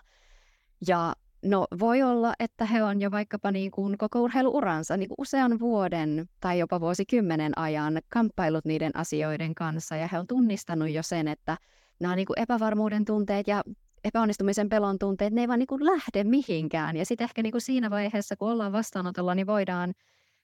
Ja 0.88 1.14
no 1.46 1.68
voi 1.80 2.02
olla, 2.02 2.34
että 2.40 2.66
he 2.66 2.84
on 2.84 3.02
jo 3.02 3.12
vaikkapa 3.12 3.52
niin 3.52 3.72
kuin 3.72 3.98
koko 3.98 4.22
urheiluuransa 4.22 4.98
niin 4.98 5.10
kuin 5.10 5.16
usean 5.18 5.60
vuoden 5.60 6.30
tai 6.40 6.60
jopa 6.60 6.80
vuosikymmenen 6.80 7.58
ajan 7.58 8.00
kamppailut 8.10 8.66
niiden 8.66 8.92
asioiden 8.96 9.56
kanssa 9.56 9.96
ja 9.96 10.08
he 10.08 10.20
on 10.20 10.28
tunnistanut 10.28 10.90
jo 10.90 11.04
sen, 11.04 11.28
että 11.28 11.58
nämä 12.00 12.16
niin 12.16 12.28
kuin 12.28 12.40
epävarmuuden 12.40 13.06
tunteet 13.06 13.48
ja 13.48 13.64
epäonnistumisen 14.04 14.70
pelon 14.70 15.00
tunteet, 15.00 15.34
ne 15.34 15.42
ei 15.42 15.48
vaan 15.48 15.60
niin 15.60 15.68
kuin 15.68 15.86
lähde 15.86 16.24
mihinkään. 16.24 16.98
Ja 16.98 17.06
sitten 17.06 17.26
ehkä 17.26 17.44
niin 17.44 17.52
kuin 17.52 17.62
siinä 17.62 17.90
vaiheessa, 17.90 18.36
kun 18.36 18.52
ollaan 18.52 18.72
vastaanotolla, 18.72 19.36
niin 19.36 19.48
voidaan 19.48 19.94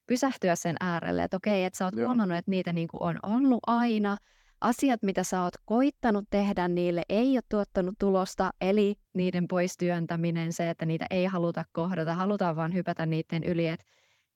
pysähtyä 0.08 0.56
sen 0.56 0.76
äärelle, 0.80 1.24
että 1.24 1.38
okei, 1.38 1.64
että 1.64 1.78
sä 1.78 1.86
oot 1.86 1.96
huomannut, 1.96 2.38
että 2.38 2.52
niitä 2.52 2.74
niin 2.74 2.88
kuin 2.88 3.04
on 3.04 3.20
ollut 3.24 3.60
aina. 3.68 4.18
Asiat, 4.62 5.04
mitä 5.04 5.24
sä 5.24 5.42
oot 5.42 5.54
koittanut 5.66 6.26
tehdä 6.30 6.68
niille, 6.68 7.04
ei 7.10 7.38
ole 7.38 7.42
tuottanut 7.50 7.96
tulosta, 8.00 8.52
eli 8.62 8.96
niiden 9.14 9.48
poistyöntäminen, 9.48 10.54
se, 10.54 10.70
että 10.70 10.86
niitä 10.86 11.06
ei 11.10 11.26
haluta 11.26 11.66
kohdata, 11.72 12.14
halutaan 12.14 12.56
vaan 12.56 12.74
hypätä 12.74 13.06
niiden 13.06 13.44
yli. 13.44 13.68
Että 13.68 13.86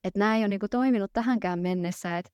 et 0.03 0.15
nämä 0.15 0.36
ei 0.36 0.41
ole 0.41 0.47
niin 0.47 0.59
kuin 0.59 0.70
toiminut 0.70 1.13
tähänkään 1.13 1.59
mennessä, 1.59 2.17
että 2.17 2.32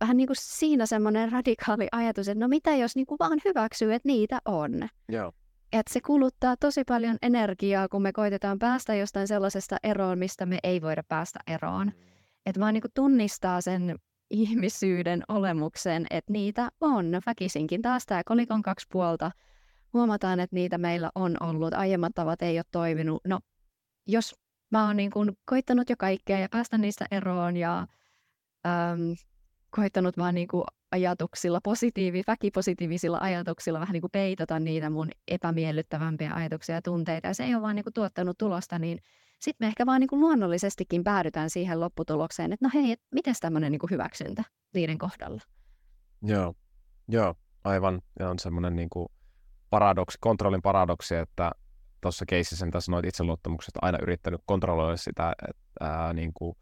vähän 0.00 0.16
niin 0.16 0.26
kuin 0.26 0.36
siinä 0.40 0.86
semmoinen 0.86 1.32
radikaali 1.32 1.88
ajatus, 1.92 2.28
että 2.28 2.44
no 2.44 2.48
mitä 2.48 2.76
jos 2.76 2.96
niin 2.96 3.06
kuin 3.06 3.18
vaan 3.18 3.38
hyväksyy, 3.44 3.94
että 3.94 4.08
niitä 4.08 4.38
on. 4.44 4.88
Joo. 5.08 5.32
Että 5.74 5.92
se 5.92 6.00
kuluttaa 6.00 6.56
tosi 6.56 6.84
paljon 6.84 7.16
energiaa, 7.22 7.88
kun 7.88 8.02
me 8.02 8.12
koitetaan 8.12 8.58
päästä 8.58 8.94
jostain 8.94 9.28
sellaisesta 9.28 9.76
eroon, 9.82 10.18
mistä 10.18 10.46
me 10.46 10.58
ei 10.62 10.82
voida 10.82 11.02
päästä 11.08 11.40
eroon. 11.46 11.86
Mm. 11.86 11.92
Että 12.46 12.60
vaan 12.60 12.74
niin 12.74 12.82
tunnistaa 12.94 13.60
sen 13.60 13.96
ihmisyyden 14.30 15.22
olemuksen, 15.28 16.06
että 16.10 16.32
niitä 16.32 16.70
on 16.80 17.20
väkisinkin. 17.26 17.82
Taas 17.82 18.06
tämä 18.06 18.22
kolikon 18.24 18.62
kaksi 18.62 18.86
puolta. 18.92 19.30
Huomataan, 19.92 20.40
että 20.40 20.56
niitä 20.56 20.78
meillä 20.78 21.10
on 21.14 21.36
ollut. 21.40 21.74
Aiemmat 21.74 22.12
tavat 22.14 22.42
ei 22.42 22.58
ole 22.58 22.64
toiminut. 22.70 23.22
No, 23.24 23.40
jos 24.06 24.34
mä 24.70 24.86
oon 24.86 24.96
niin 24.96 25.10
kuin 25.10 25.32
koittanut 25.44 25.90
jo 25.90 25.96
kaikkea 25.98 26.38
ja 26.38 26.48
päästä 26.50 26.78
niistä 26.78 27.06
eroon 27.10 27.56
ja 27.56 27.78
äm, 28.66 29.16
koittanut 29.70 30.18
vaan 30.18 30.34
niin 30.34 30.48
kuin 30.48 30.64
ajatuksilla, 30.94 31.60
positiivi, 31.64 32.22
väkipositiivisilla 32.26 33.18
ajatuksilla 33.20 33.80
vähän 33.80 33.92
niin 33.92 34.00
kuin 34.00 34.10
peitota 34.10 34.60
niitä 34.60 34.90
mun 34.90 35.10
epämiellyttävämpiä 35.28 36.34
ajatuksia 36.34 36.74
ja 36.74 36.82
tunteita. 36.82 37.28
Ja 37.28 37.34
se 37.34 37.44
ei 37.44 37.54
ole 37.54 37.62
vaan 37.62 37.76
niin 37.76 37.84
kuin 37.84 37.94
tuottanut 37.94 38.38
tulosta, 38.38 38.78
niin 38.78 38.98
sitten 39.40 39.66
me 39.66 39.68
ehkä 39.68 39.86
vaan 39.86 40.00
niin 40.00 40.08
kuin 40.08 40.20
luonnollisestikin 40.20 41.04
päädytään 41.04 41.50
siihen 41.50 41.80
lopputulokseen, 41.80 42.52
että 42.52 42.66
no 42.66 42.70
hei, 42.74 42.96
miten 43.14 43.34
tämmöinen 43.40 43.72
niin 43.72 43.90
hyväksyntä 43.90 44.44
niiden 44.74 44.98
kohdalla? 44.98 45.42
Joo, 46.22 46.54
joo, 47.08 47.34
aivan. 47.64 48.02
Ja 48.18 48.30
on 48.30 48.38
semmoinen 48.38 48.76
niin 48.76 48.90
kuin 48.90 49.08
paradoksi, 49.70 50.18
kontrollin 50.20 50.62
paradoksi, 50.62 51.14
että 51.14 51.50
tuossa 52.00 52.26
keississä, 52.26 52.66
mitä 52.66 52.80
sanoit 52.80 53.06
itseluottamuksesta, 53.06 53.78
aina 53.82 53.98
yrittänyt 54.02 54.40
kontrolloida 54.46 54.96
sitä, 54.96 55.32
että 55.48 55.62
ää, 55.80 56.12
niin 56.12 56.30
kuin, 56.34 56.56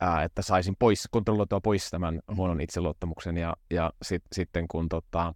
ää, 0.00 0.24
että 0.24 0.42
saisin 0.42 0.76
pois, 0.78 1.08
kontrolloitua 1.10 1.60
pois 1.60 1.90
tämän 1.90 2.20
huonon 2.36 2.60
itseluottamuksen 2.60 3.36
ja, 3.36 3.56
ja 3.70 3.92
sit, 4.02 4.22
sitten 4.32 4.68
kun 4.68 4.88
tota, 4.88 5.34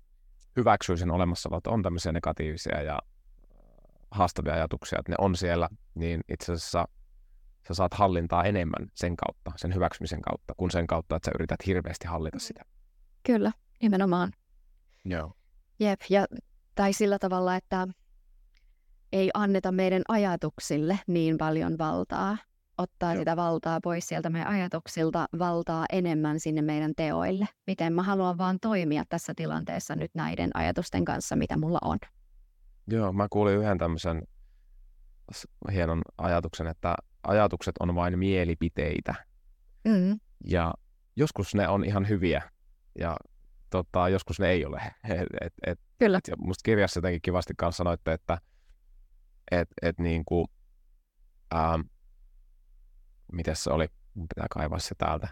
hyväksyy 0.56 0.96
sen 0.96 1.10
olemassaolo, 1.10 1.58
että 1.58 1.70
on 1.70 1.82
tämmöisiä 1.82 2.12
negatiivisia 2.12 2.82
ja 2.82 2.98
haastavia 4.10 4.54
ajatuksia, 4.54 4.98
että 4.98 5.12
ne 5.12 5.16
on 5.18 5.36
siellä, 5.36 5.68
niin 5.94 6.20
itse 6.28 6.52
asiassa 6.52 6.88
sä 7.68 7.74
saat 7.74 7.94
hallintaa 7.94 8.44
enemmän 8.44 8.90
sen 8.94 9.16
kautta, 9.16 9.52
sen 9.56 9.74
hyväksymisen 9.74 10.22
kautta, 10.22 10.54
kuin 10.56 10.70
sen 10.70 10.86
kautta, 10.86 11.16
että 11.16 11.26
sä 11.26 11.32
yrität 11.34 11.66
hirveästi 11.66 12.08
hallita 12.08 12.38
sitä. 12.38 12.64
Kyllä, 13.22 13.52
nimenomaan. 13.82 14.32
Joo. 15.04 15.32
Jep, 15.80 16.00
ja, 16.10 16.26
tai 16.74 16.92
sillä 16.92 17.18
tavalla, 17.18 17.56
että 17.56 17.88
ei 19.12 19.30
anneta 19.34 19.72
meidän 19.72 20.02
ajatuksille 20.08 21.00
niin 21.06 21.38
paljon 21.38 21.78
valtaa, 21.78 22.36
ottaa 22.82 23.12
Joo. 23.12 23.20
sitä 23.20 23.36
valtaa 23.36 23.80
pois 23.80 24.08
sieltä 24.08 24.30
meidän 24.30 24.48
ajatuksilta, 24.48 25.26
valtaa 25.38 25.84
enemmän 25.92 26.40
sinne 26.40 26.62
meidän 26.62 26.92
teoille. 26.96 27.48
Miten 27.66 27.92
mä 27.92 28.02
haluan 28.02 28.38
vaan 28.38 28.58
toimia 28.60 29.04
tässä 29.08 29.32
tilanteessa 29.36 29.96
nyt 29.96 30.10
näiden 30.14 30.50
ajatusten 30.54 31.04
kanssa, 31.04 31.36
mitä 31.36 31.56
mulla 31.56 31.78
on. 31.82 31.98
Joo, 32.86 33.12
mä 33.12 33.26
kuulin 33.30 33.58
yhden 33.58 33.78
tämmöisen 33.78 34.22
hienon 35.72 36.02
ajatuksen, 36.18 36.66
että 36.66 36.94
ajatukset 37.22 37.74
on 37.80 37.94
vain 37.94 38.18
mielipiteitä. 38.18 39.14
Mm. 39.84 40.20
Ja 40.44 40.74
joskus 41.16 41.54
ne 41.54 41.68
on 41.68 41.84
ihan 41.84 42.08
hyviä 42.08 42.42
ja 42.98 43.16
tota, 43.70 44.08
joskus 44.08 44.40
ne 44.40 44.50
ei 44.50 44.64
ole. 44.64 44.82
Et, 45.40 45.52
et, 45.66 45.80
Kyllä. 45.98 46.18
Et, 46.18 46.38
musta 46.38 46.62
kirjassa 46.64 46.98
jotenkin 46.98 47.22
kivasti 47.22 47.54
kanssa 47.56 47.76
sanoitte, 47.76 48.12
että 48.12 48.38
et, 49.50 49.68
et 49.82 49.98
niin 49.98 50.24
kuin, 50.24 50.46
ähm, 51.54 51.80
miten 53.32 53.56
se 53.56 53.70
oli, 53.70 53.86
mun 54.14 54.26
pitää 54.28 54.46
kaivaa 54.50 54.78
se 54.78 54.94
täältä. 54.98 55.28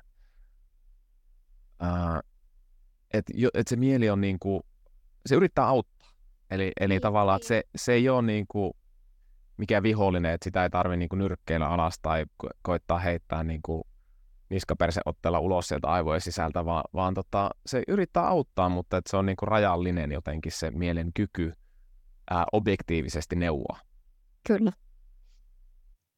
Äh, 1.82 2.20
että 3.12 3.32
et 3.54 3.68
se 3.68 3.76
mieli 3.76 4.10
on 4.10 4.20
niin 4.20 4.38
kuin, 4.38 4.62
se 5.26 5.34
yrittää 5.34 5.66
auttaa. 5.66 6.10
Eli, 6.50 6.72
eli 6.80 6.94
niin, 6.94 7.02
tavallaan, 7.02 7.36
että 7.36 7.48
se, 7.48 7.62
se 7.76 7.92
ei 7.92 8.08
ole 8.08 8.22
niin 8.22 8.44
kuin 8.48 8.72
mikään 9.56 9.82
vihollinen, 9.82 10.32
että 10.32 10.44
sitä 10.44 10.62
ei 10.62 10.70
tarvitse 10.70 10.96
niin 10.96 11.08
nyrkkeillä 11.18 11.68
alas 11.68 11.98
tai 12.02 12.24
ko- 12.44 12.58
koittaa 12.62 12.98
heittää 12.98 13.44
niin 13.44 13.60
kuin 13.62 13.82
niskaperseotteella 14.48 15.38
ulos 15.38 15.68
sieltä 15.68 15.88
aivojen 15.88 16.20
sisältä, 16.20 16.64
vaan, 16.64 16.84
vaan 16.94 17.14
tota, 17.14 17.50
se 17.66 17.82
yrittää 17.88 18.26
auttaa, 18.26 18.68
mutta 18.68 18.96
että 18.96 19.10
se 19.10 19.16
on 19.16 19.26
niinku 19.26 19.46
rajallinen 19.46 20.12
jotenkin 20.12 20.52
se 20.52 20.70
mielen 20.70 21.10
kyky 21.14 21.52
ää, 22.30 22.44
objektiivisesti 22.52 23.36
neuvoa. 23.36 23.78
Kyllä. 24.46 24.72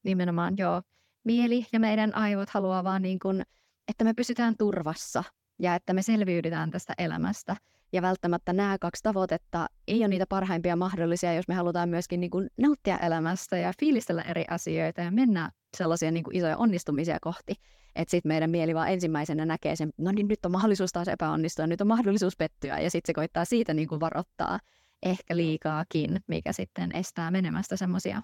Nimenomaan, 0.02 0.54
joo. 0.56 0.82
Mieli 1.24 1.66
ja 1.72 1.80
meidän 1.80 2.14
aivot 2.14 2.50
haluaa 2.50 2.84
vaan 2.84 3.02
niin 3.02 3.18
kuin, 3.18 3.42
että 3.88 4.04
me 4.04 4.14
pysytään 4.14 4.54
turvassa 4.58 5.24
ja 5.58 5.74
että 5.74 5.92
me 5.92 6.02
selviydytään 6.02 6.70
tästä 6.70 6.94
elämästä. 6.98 7.56
Ja 7.92 8.02
välttämättä 8.02 8.52
nämä 8.52 8.76
kaksi 8.80 9.02
tavoitetta 9.02 9.66
ei 9.88 9.98
ole 9.98 10.08
niitä 10.08 10.26
parhaimpia 10.28 10.76
mahdollisia, 10.76 11.34
jos 11.34 11.48
me 11.48 11.54
halutaan 11.54 11.88
myöskin 11.88 12.20
niin 12.20 12.30
kuin 12.30 12.50
nauttia 12.56 12.98
elämästä 12.98 13.56
ja 13.56 13.72
fiilistellä 13.80 14.22
eri 14.22 14.44
asioita 14.50 15.00
ja 15.00 15.10
mennä 15.10 15.50
sellaisia 15.76 16.10
niin 16.10 16.24
kuin 16.24 16.36
isoja 16.36 16.56
onnistumisia 16.56 17.18
kohti. 17.20 17.54
Että 17.96 18.10
sitten 18.10 18.30
meidän 18.30 18.50
mieli 18.50 18.74
vaan 18.74 18.88
ensimmäisenä 18.88 19.46
näkee 19.46 19.76
sen, 19.76 19.90
no 19.98 20.12
niin 20.12 20.28
nyt 20.28 20.44
on 20.44 20.52
mahdollisuus 20.52 20.92
taas 20.92 21.08
epäonnistua, 21.08 21.66
nyt 21.66 21.80
on 21.80 21.86
mahdollisuus 21.86 22.36
pettyä 22.36 22.78
ja 22.78 22.90
sitten 22.90 23.08
se 23.08 23.14
koittaa 23.14 23.44
siitä 23.44 23.74
niin 23.74 23.88
kuin 23.88 24.00
varoittaa 24.00 24.58
ehkä 25.02 25.36
liikaakin, 25.36 26.20
mikä 26.26 26.52
sitten 26.52 26.96
estää 26.96 27.30
menemästä 27.30 27.76
semmoisia 27.76 28.22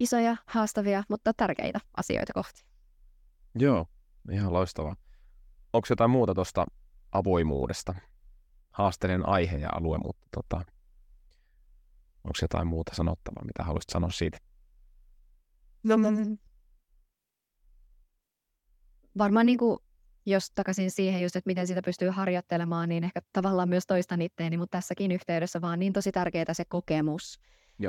isoja, 0.00 0.36
haastavia, 0.46 1.02
mutta 1.08 1.32
tärkeitä 1.36 1.80
asioita 1.96 2.32
kohti. 2.32 2.64
Joo, 3.54 3.86
ihan 4.32 4.52
loistavaa. 4.52 4.96
Onko 5.72 5.86
jotain 5.90 6.10
muuta 6.10 6.34
tuosta 6.34 6.66
avoimuudesta? 7.12 7.94
Haasteellinen 8.70 9.28
aihe 9.28 9.58
ja 9.58 9.68
alue, 9.72 9.98
mutta 9.98 10.26
tota, 10.34 10.56
onko 12.24 12.38
jotain 12.42 12.66
muuta 12.66 12.94
sanottavaa, 12.94 13.44
mitä 13.44 13.62
haluaisit 13.62 13.90
sanoa 13.90 14.10
siitä? 14.10 14.38
No, 15.82 15.96
varmaan 19.18 19.46
niin 19.46 19.58
kuin, 19.58 19.78
jos 20.26 20.50
takaisin 20.54 20.90
siihen 20.90 21.22
just, 21.22 21.36
että 21.36 21.48
miten 21.48 21.66
sitä 21.66 21.82
pystyy 21.82 22.08
harjoittelemaan, 22.08 22.88
niin 22.88 23.04
ehkä 23.04 23.20
tavallaan 23.32 23.68
myös 23.68 23.86
toistan 23.86 24.22
itteeni, 24.22 24.56
mutta 24.56 24.78
tässäkin 24.78 25.12
yhteydessä 25.12 25.60
vaan 25.60 25.78
niin 25.78 25.92
tosi 25.92 26.12
tärkeää 26.12 26.54
se 26.54 26.64
kokemus, 26.64 27.40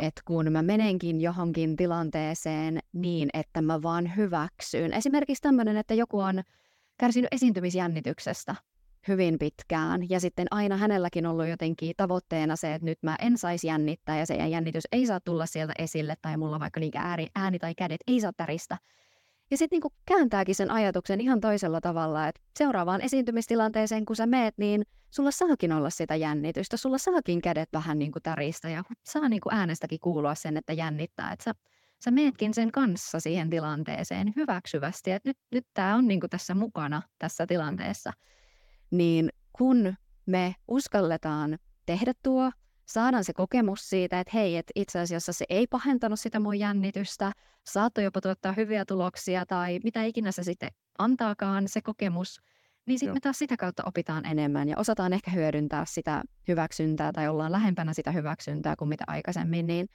että 0.01 0.21
kun 0.25 0.51
mä 0.51 0.61
menenkin 0.61 1.21
johonkin 1.21 1.75
tilanteeseen 1.75 2.79
niin, 2.93 3.29
että 3.33 3.61
mä 3.61 3.81
vaan 3.81 4.15
hyväksyn. 4.15 4.93
Esimerkiksi 4.93 5.41
tämmöinen, 5.41 5.77
että 5.77 5.93
joku 5.93 6.19
on 6.19 6.41
kärsinyt 6.97 7.33
esiintymisjännityksestä 7.33 8.55
hyvin 9.07 9.39
pitkään 9.39 10.09
ja 10.09 10.19
sitten 10.19 10.47
aina 10.51 10.77
hänelläkin 10.77 11.25
ollut 11.25 11.47
jotenkin 11.47 11.93
tavoitteena 11.97 12.55
se, 12.55 12.73
että 12.73 12.85
nyt 12.85 13.03
mä 13.03 13.15
en 13.21 13.37
saisi 13.37 13.67
jännittää 13.67 14.19
ja 14.19 14.25
se 14.25 14.35
jännitys 14.35 14.83
ei 14.91 15.05
saa 15.05 15.19
tulla 15.19 15.45
sieltä 15.45 15.73
esille 15.79 16.15
tai 16.21 16.37
mulla 16.37 16.59
vaikka 16.59 16.79
niinkä 16.79 16.99
ääni, 17.01 17.27
ääni 17.35 17.59
tai 17.59 17.75
kädet 17.75 18.01
ei 18.07 18.21
saa 18.21 18.33
täristä. 18.37 18.77
Ja 19.51 19.57
sitten 19.57 19.75
niinku 19.75 19.93
kääntääkin 20.05 20.55
sen 20.55 20.71
ajatuksen 20.71 21.21
ihan 21.21 21.41
toisella 21.41 21.81
tavalla, 21.81 22.27
että 22.27 22.41
seuraavaan 22.57 23.01
esiintymistilanteeseen, 23.01 24.05
kun 24.05 24.15
sä 24.15 24.25
meet, 24.25 24.57
niin 24.57 24.83
sulla 25.11 25.31
saakin 25.31 25.71
olla 25.71 25.89
sitä 25.89 26.15
jännitystä, 26.15 26.77
sulla 26.77 26.97
saakin 26.97 27.41
kädet 27.41 27.69
vähän 27.73 27.99
niinku 27.99 28.19
täristä 28.19 28.69
ja 28.69 28.83
saa 29.03 29.29
niinku 29.29 29.49
äänestäkin 29.51 29.99
kuulua 29.99 30.35
sen, 30.35 30.57
että 30.57 30.73
jännittää, 30.73 31.31
että 31.31 31.43
sä, 31.43 31.53
sä 32.03 32.11
meetkin 32.11 32.53
sen 32.53 32.71
kanssa 32.71 33.19
siihen 33.19 33.49
tilanteeseen 33.49 34.33
hyväksyvästi, 34.35 35.11
että 35.11 35.29
nyt, 35.29 35.37
nyt 35.51 35.67
tämä 35.73 35.95
on 35.95 36.07
niinku 36.07 36.27
tässä 36.27 36.55
mukana 36.55 37.01
tässä 37.19 37.47
tilanteessa. 37.47 38.11
Niin 38.91 39.29
kun 39.53 39.93
me 40.25 40.55
uskalletaan 40.67 41.57
tehdä 41.85 42.13
tuo, 42.23 42.51
saadaan 42.85 43.23
se 43.23 43.33
kokemus 43.33 43.89
siitä, 43.89 44.19
että 44.19 44.31
hei, 44.33 44.57
että 44.57 44.71
itse 44.75 44.99
asiassa 44.99 45.33
se 45.33 45.45
ei 45.49 45.67
pahentanut 45.67 46.19
sitä 46.19 46.39
mun 46.39 46.59
jännitystä, 46.59 47.31
saattoi 47.67 48.03
jopa 48.03 48.21
tuottaa 48.21 48.51
hyviä 48.51 48.85
tuloksia 48.85 49.45
tai 49.45 49.79
mitä 49.83 50.03
ikinä 50.03 50.31
se 50.31 50.43
sitten 50.43 50.69
antaakaan, 50.97 51.67
se 51.67 51.81
kokemus, 51.81 52.41
niin 52.91 52.99
sitten 52.99 53.15
me 53.15 53.19
taas 53.19 53.39
sitä 53.39 53.57
kautta 53.57 53.83
opitaan 53.85 54.25
enemmän 54.25 54.69
ja 54.69 54.77
osataan 54.77 55.13
ehkä 55.13 55.31
hyödyntää 55.31 55.85
sitä 55.87 56.23
hyväksyntää 56.47 57.11
tai 57.11 57.27
ollaan 57.27 57.51
lähempänä 57.51 57.93
sitä 57.93 58.11
hyväksyntää 58.11 58.75
kuin 58.75 58.89
mitä 58.89 59.03
aikaisemmin, 59.07 59.67
niin 59.67 59.87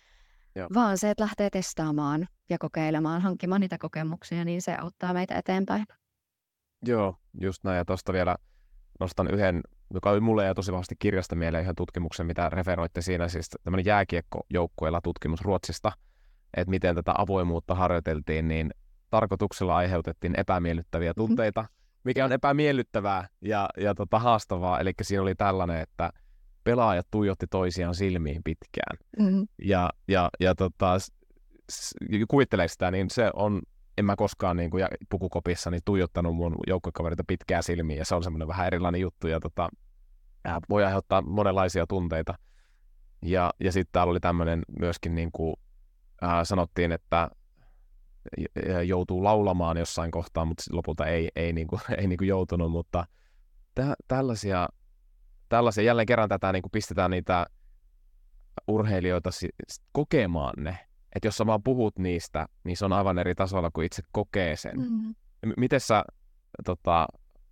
Joo. 0.55 0.69
vaan 0.75 0.99
se, 0.99 1.11
että 1.11 1.25
lähtee 1.25 1.51
testaamaan 1.51 2.29
ja 2.49 2.59
kokeilemaan, 2.59 3.23
hankkimaan 3.23 3.61
niitä 3.61 3.79
kokemuksia, 3.79 4.45
niin 4.45 4.63
se 4.63 4.75
auttaa 4.75 5.13
meitä 5.13 5.35
eteenpäin. 5.35 5.85
Joo, 6.87 7.17
just 7.41 7.65
näin. 7.65 7.77
Ja 7.77 7.85
tuosta 7.85 8.13
vielä 8.13 8.37
nostan 9.01 9.31
yhden 9.31 9.61
joka 9.95 10.11
oli 10.11 10.21
mulle 10.21 10.45
ja 10.45 10.55
tosi 10.55 10.73
vahvasti 10.73 10.95
kirjasta 10.99 11.37
mieleen 11.37 11.63
ihan 11.63 11.75
tutkimuksen, 11.75 12.27
mitä 12.27 12.51
referoitte 12.51 13.03
siinä, 13.03 13.29
siis 13.29 13.49
tämmöinen 13.65 13.87
jääkiekkojoukkueella 13.87 15.01
tutkimus 15.01 15.43
Ruotsista, 15.43 15.93
että 16.57 16.71
miten 16.71 16.95
tätä 16.95 17.15
avoimuutta 17.19 17.75
harjoiteltiin, 17.75 18.49
niin 18.49 18.71
tarkoituksella 19.11 19.77
aiheutettiin 19.77 20.41
epämiellyttäviä 20.41 21.11
mm-hmm. 21.11 21.27
tunteita, 21.27 21.65
mikä 22.07 22.25
on 22.25 22.33
epämiellyttävää 22.33 23.29
ja, 23.41 23.69
ja 23.77 23.95
tota 23.95 24.19
haastavaa. 24.19 24.81
Eli 24.81 24.93
siinä 25.03 25.23
oli 25.23 25.35
tällainen, 25.35 25.81
että 25.81 26.11
pelaajat 26.65 27.07
tuijotti 27.11 27.47
toisiaan 27.47 27.95
silmiin 27.95 28.43
pitkään. 28.45 28.97
Mm-hmm. 29.19 29.49
Ja, 29.63 29.91
ja, 30.09 30.31
ja 30.41 30.55
tota, 30.55 30.97
kuvitteleeko 32.29 32.73
sitä, 32.73 32.91
niin 32.91 33.11
se 33.11 33.31
on, 33.35 33.63
en 33.99 34.05
mä 34.05 34.17
koskaan 34.17 34.57
niin 34.57 34.71
kuin, 34.71 34.81
ja 34.81 34.89
pukukopissa 35.11 35.71
niin 35.71 35.83
tuijottanut 35.85 36.37
mun 36.37 36.57
joukkokaverita 36.67 37.25
pitkää 37.27 37.63
silmiä, 37.63 37.97
ja 37.97 38.05
se 38.05 38.15
on 38.15 38.23
semmoinen 38.23 38.49
vähän 38.49 38.67
erilainen 38.67 39.01
juttu, 39.01 39.29
ja 39.29 39.41
tota, 39.41 39.69
voi 40.69 40.85
aiheuttaa 40.85 41.23
monenlaisia 41.23 41.87
tunteita. 41.87 42.35
Ja, 43.23 43.53
ja 43.61 43.73
sitten 43.73 43.93
täällä 43.93 44.11
oli 44.11 44.21
tämmöinen 44.21 44.63
myöskin, 44.81 45.15
niin 45.15 45.33
kuin, 45.33 45.57
ää, 46.23 46.45
sanottiin, 46.45 46.93
että 46.93 47.31
joutuu 48.85 49.25
laulamaan 49.25 49.77
jossain 49.77 50.11
kohtaa, 50.11 50.45
mutta 50.45 50.65
lopulta 50.73 51.07
ei, 51.07 51.29
ei, 51.37 51.53
niin 51.53 51.67
kuin, 51.67 51.81
ei 51.99 52.07
niin 52.07 52.19
kuin 52.19 52.29
joutunut, 52.29 52.71
mutta 52.73 53.07
tä, 53.75 53.95
tällaisia, 54.09 54.69
tällaisia, 55.49 55.85
jälleen 55.85 56.07
kerran 56.07 56.29
tätä 56.29 56.53
niin 56.53 56.63
kuin 56.63 56.73
pistetään 56.73 57.11
niitä 57.11 57.47
urheilijoita 58.69 59.31
si- 59.31 59.55
kokemaan 59.93 60.55
ne, 60.65 60.79
että 61.17 61.29
jos 61.29 61.37
sä 61.37 61.47
vaan 61.47 61.63
puhut 61.63 61.99
niistä, 61.99 62.47
niin 62.65 62.77
se 62.77 62.85
on 62.85 62.93
aivan 62.93 63.19
eri 63.19 63.35
tasolla 63.35 63.71
kuin 63.71 63.87
itse 63.87 64.03
kokee 64.13 64.57
sen. 64.57 64.81
Mm. 64.81 65.15
Miten 65.57 65.81
sä, 65.81 66.05
tota, 66.65 67.07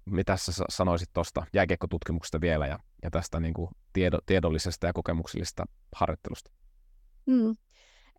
mitä 0.04 0.36
sä 0.36 0.52
sanoisit 0.68 1.10
tuosta 1.12 1.46
jääkiekkotutkimuksesta 1.52 2.40
vielä 2.40 2.66
ja, 2.66 2.78
ja 3.02 3.10
tästä 3.10 3.40
niin 3.40 3.54
kuin 3.54 3.70
tiedo, 3.92 4.18
tiedollisesta 4.26 4.86
ja 4.86 4.92
kokemuksellisesta 4.92 5.64
harjoittelusta? 5.94 6.50
Mm. 7.26 7.54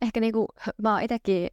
Ehkä 0.01 0.20
niin 0.20 0.34
kuin, 0.34 0.47
mä 0.82 0.93
oon 0.93 1.01
itsekin 1.01 1.49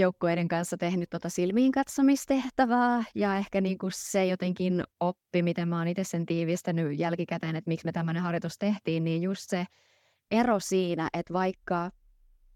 joukkueiden 0.00 0.48
kanssa 0.48 0.76
tehnyt 0.76 1.10
tota 1.10 1.28
silmiin 1.28 1.72
katsomistehtävää 1.72 3.04
ja 3.14 3.36
ehkä 3.36 3.60
niin 3.60 3.78
kuin 3.78 3.92
se 3.94 4.26
jotenkin 4.26 4.84
oppi, 5.00 5.42
miten 5.42 5.68
mä 5.68 5.78
oon 5.78 5.88
itse 5.88 6.04
sen 6.04 6.26
tiivistänyt 6.26 6.98
jälkikäteen, 6.98 7.56
että 7.56 7.68
miksi 7.68 7.86
me 7.86 7.92
tämmöinen 7.92 8.22
harjoitus 8.22 8.58
tehtiin, 8.58 9.04
niin 9.04 9.22
just 9.22 9.50
se 9.50 9.64
ero 10.30 10.60
siinä, 10.60 11.08
että 11.12 11.34
vaikka 11.34 11.90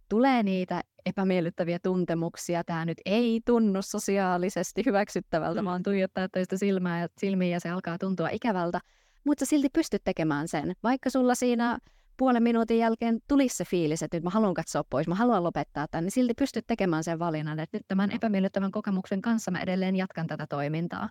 tulee 0.09 0.42
niitä 0.42 0.80
epämiellyttäviä 1.07 1.78
tuntemuksia, 1.78 2.64
tämä 2.64 2.84
nyt 2.84 2.99
ei 3.05 3.40
tunnu 3.47 3.82
sosiaalisesti 3.82 4.82
hyväksyttävältä, 4.86 5.62
mm. 5.62 5.66
vaan 5.66 5.82
tuijottaa 5.82 6.28
toista 6.28 6.59
silmää 6.59 7.01
ja 7.01 7.09
silmiä 7.18 7.49
ja 7.49 7.61
se 7.61 7.70
alkaa 7.70 7.99
tuntua 7.99 8.28
ikävältä, 8.28 8.80
mutta 9.24 9.45
sä 9.45 9.49
silti 9.49 9.68
pystyt 9.72 10.05
tekemään 10.05 10.49
sen, 10.49 10.72
vaikka 10.82 11.11
sulla 11.11 11.34
siinä 11.34 11.78
puolen 12.17 12.43
minuutin 12.43 12.79
jälkeen 12.79 13.19
tulisi 13.29 13.57
se 13.57 13.65
fiilis, 13.65 14.03
että 14.03 14.17
nyt 14.17 14.25
mä 14.25 14.31
haluan 14.31 14.55
katsoa 14.55 14.85
pois, 14.91 15.09
mä 15.09 15.15
haluan 15.15 15.45
lopettaa 15.45 15.87
tämän, 15.91 16.05
niin 16.05 16.12
silti 16.12 16.35
pystyt 16.35 16.67
tekemään 16.67 17.05
sen 17.05 17.19
valinnan, 17.19 17.61
että 17.61 17.77
nyt 17.77 17.89
tämän 17.89 18.11
epämiellyttävän 18.11 18.71
kokemuksen 18.71 19.23
kanssa 19.23 19.51
mä 19.51 19.61
edelleen 19.61 19.97
jatkan 19.97 20.27
tätä 20.27 20.47
toimintaa. 20.47 21.11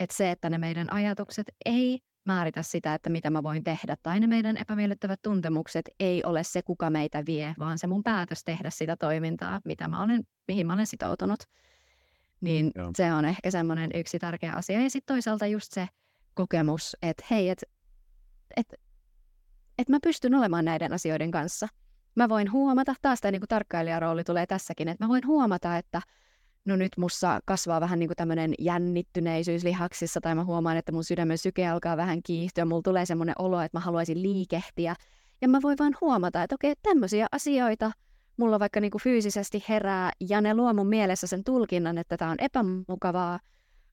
Että 0.00 0.16
se, 0.16 0.30
että 0.30 0.50
ne 0.50 0.58
meidän 0.58 0.92
ajatukset 0.92 1.46
ei 1.64 1.98
määritä 2.24 2.62
sitä, 2.62 2.94
että 2.94 3.10
mitä 3.10 3.30
mä 3.30 3.42
voin 3.42 3.64
tehdä. 3.64 3.96
Tai 4.02 4.20
ne 4.20 4.26
meidän 4.26 4.56
epämiellyttävät 4.56 5.22
tuntemukset 5.22 5.88
ei 6.00 6.24
ole 6.24 6.44
se, 6.44 6.62
kuka 6.62 6.90
meitä 6.90 7.22
vie, 7.26 7.54
vaan 7.58 7.78
se 7.78 7.86
mun 7.86 8.02
päätös 8.02 8.44
tehdä 8.44 8.70
sitä 8.70 8.96
toimintaa, 8.96 9.60
mitä 9.64 9.88
mä 9.88 10.02
olen, 10.02 10.22
mihin 10.48 10.66
mä 10.66 10.72
olen 10.72 10.86
sitoutunut. 10.86 11.40
Niin 12.40 12.70
Joo. 12.74 12.90
se 12.96 13.12
on 13.12 13.24
ehkä 13.24 13.50
semmoinen 13.50 13.90
yksi 13.94 14.18
tärkeä 14.18 14.52
asia. 14.52 14.80
Ja 14.80 14.90
sitten 14.90 15.14
toisaalta 15.14 15.46
just 15.46 15.72
se 15.72 15.88
kokemus, 16.34 16.96
että 17.02 17.24
hei, 17.30 17.48
että 17.48 17.66
et, 18.56 18.74
et 19.80 19.88
mä 19.88 19.98
pystyn 20.02 20.34
olemaan 20.34 20.64
näiden 20.64 20.92
asioiden 20.92 21.30
kanssa. 21.30 21.68
Mä 22.14 22.28
voin 22.28 22.52
huomata, 22.52 22.94
taas 23.02 23.20
tämä 23.20 23.32
niin 23.32 23.42
tarkkailijarooli 23.48 24.24
tulee 24.24 24.46
tässäkin, 24.46 24.88
että 24.88 25.04
mä 25.04 25.08
voin 25.08 25.26
huomata, 25.26 25.76
että– 25.76 26.02
no 26.64 26.76
nyt 26.76 26.92
mussa 26.96 27.40
kasvaa 27.44 27.80
vähän 27.80 27.98
niin 27.98 28.08
kuin 28.08 28.16
tämmöinen 28.16 28.54
jännittyneisyys 28.58 29.64
lihaksissa 29.64 30.20
tai 30.20 30.34
mä 30.34 30.44
huomaan, 30.44 30.76
että 30.76 30.92
mun 30.92 31.04
sydämen 31.04 31.38
syke 31.38 31.68
alkaa 31.68 31.96
vähän 31.96 32.22
kiihtyä, 32.22 32.64
mulla 32.64 32.82
tulee 32.82 33.06
semmoinen 33.06 33.34
olo, 33.38 33.60
että 33.60 33.78
mä 33.78 33.80
haluaisin 33.80 34.22
liikehtiä. 34.22 34.94
Ja 35.40 35.48
mä 35.48 35.58
voin 35.62 35.78
vaan 35.78 35.96
huomata, 36.00 36.42
että 36.42 36.54
okei, 36.54 36.74
tämmöisiä 36.82 37.26
asioita 37.32 37.92
mulla 38.36 38.58
vaikka 38.58 38.80
niin 38.80 38.90
kuin 38.90 39.02
fyysisesti 39.02 39.64
herää 39.68 40.10
ja 40.28 40.40
ne 40.40 40.54
luo 40.54 40.74
mun 40.74 40.86
mielessä 40.86 41.26
sen 41.26 41.44
tulkinnan, 41.44 41.98
että 41.98 42.16
tämä 42.16 42.30
on 42.30 42.36
epämukavaa, 42.40 43.40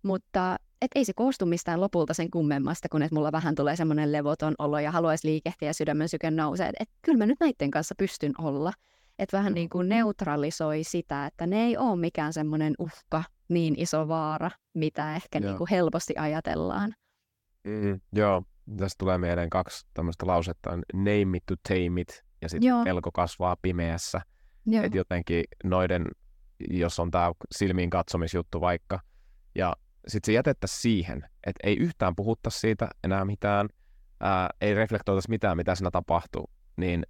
mutta 0.03 0.57
et 0.81 0.91
ei 0.95 1.05
se 1.05 1.13
koostu 1.13 1.45
mistään 1.45 1.81
lopulta 1.81 2.13
sen 2.13 2.31
kummemmasta, 2.31 2.89
kun 2.89 3.01
että 3.01 3.15
mulla 3.15 3.31
vähän 3.31 3.55
tulee 3.55 3.75
semmoinen 3.75 4.11
levoton 4.11 4.55
olo 4.59 4.79
ja 4.79 4.91
haluaisi 4.91 5.27
liikehtiä 5.27 5.69
ja 5.69 5.73
sydämen 5.73 6.09
syke 6.09 6.31
nousee. 6.31 6.67
Että 6.67 6.83
et, 6.83 6.89
kyllä 7.01 7.17
mä 7.17 7.25
nyt 7.25 7.39
näiden 7.39 7.71
kanssa 7.71 7.95
pystyn 7.97 8.33
olla. 8.37 8.73
että 9.19 9.37
vähän 9.37 9.53
niin 9.53 9.69
kuin 9.69 9.89
neutralisoi 9.89 10.83
sitä, 10.83 11.25
että 11.25 11.47
ne 11.47 11.63
ei 11.65 11.77
ole 11.77 11.99
mikään 11.99 12.33
semmoinen 12.33 12.73
uhka, 12.79 13.23
niin 13.49 13.75
iso 13.77 14.07
vaara, 14.07 14.51
mitä 14.73 15.15
ehkä 15.15 15.39
niin 15.39 15.57
kuin 15.57 15.67
helposti 15.71 16.13
ajatellaan. 16.17 16.93
Mm, 17.63 17.99
joo, 18.13 18.43
tässä 18.77 18.95
tulee 18.97 19.17
mieleen 19.17 19.49
kaksi 19.49 19.87
tämmöistä 19.93 20.27
lausetta, 20.27 20.69
name 20.93 21.37
it 21.37 21.45
to 21.45 21.55
tame 21.69 22.01
it, 22.01 22.23
ja 22.41 22.49
sitten 22.49 22.83
pelko 22.83 23.11
kasvaa 23.11 23.55
pimeässä. 23.61 24.21
Että 24.83 24.97
jotenkin 24.97 25.43
noiden, 25.63 26.05
jos 26.69 26.99
on 26.99 27.11
tämä 27.11 27.31
silmiin 27.51 27.89
katsomisjuttu 27.89 28.61
vaikka, 28.61 28.99
ja 29.55 29.75
sitten 30.07 30.25
se 30.25 30.33
jätettäisiin 30.33 30.81
siihen, 30.81 31.17
että 31.43 31.67
ei 31.67 31.77
yhtään 31.77 32.15
puhuttaisi 32.15 32.59
siitä 32.59 32.89
enää 33.03 33.25
mitään, 33.25 33.69
ää, 34.19 34.49
ei 34.61 34.73
reflektoitaisi 34.73 35.29
mitään, 35.29 35.57
mitä 35.57 35.75
siinä 35.75 35.91
tapahtuu, 35.91 36.49
niin 36.77 37.03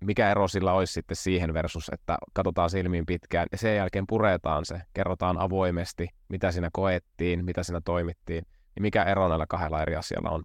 mikä 0.00 0.30
ero 0.30 0.48
sillä 0.48 0.72
olisi 0.72 0.92
sitten 0.92 1.16
siihen 1.16 1.54
versus, 1.54 1.90
että 1.92 2.18
katsotaan 2.32 2.70
silmiin 2.70 3.06
pitkään 3.06 3.46
ja 3.52 3.58
sen 3.58 3.76
jälkeen 3.76 4.06
puretaan 4.06 4.64
se, 4.64 4.80
kerrotaan 4.94 5.38
avoimesti, 5.38 6.08
mitä 6.28 6.52
siinä 6.52 6.70
koettiin, 6.72 7.44
mitä 7.44 7.62
siinä 7.62 7.80
toimittiin, 7.84 8.46
niin 8.74 8.82
mikä 8.82 9.02
ero 9.02 9.28
näillä 9.28 9.46
kahdella 9.48 9.82
eri 9.82 9.96
asialla 9.96 10.30
on? 10.30 10.44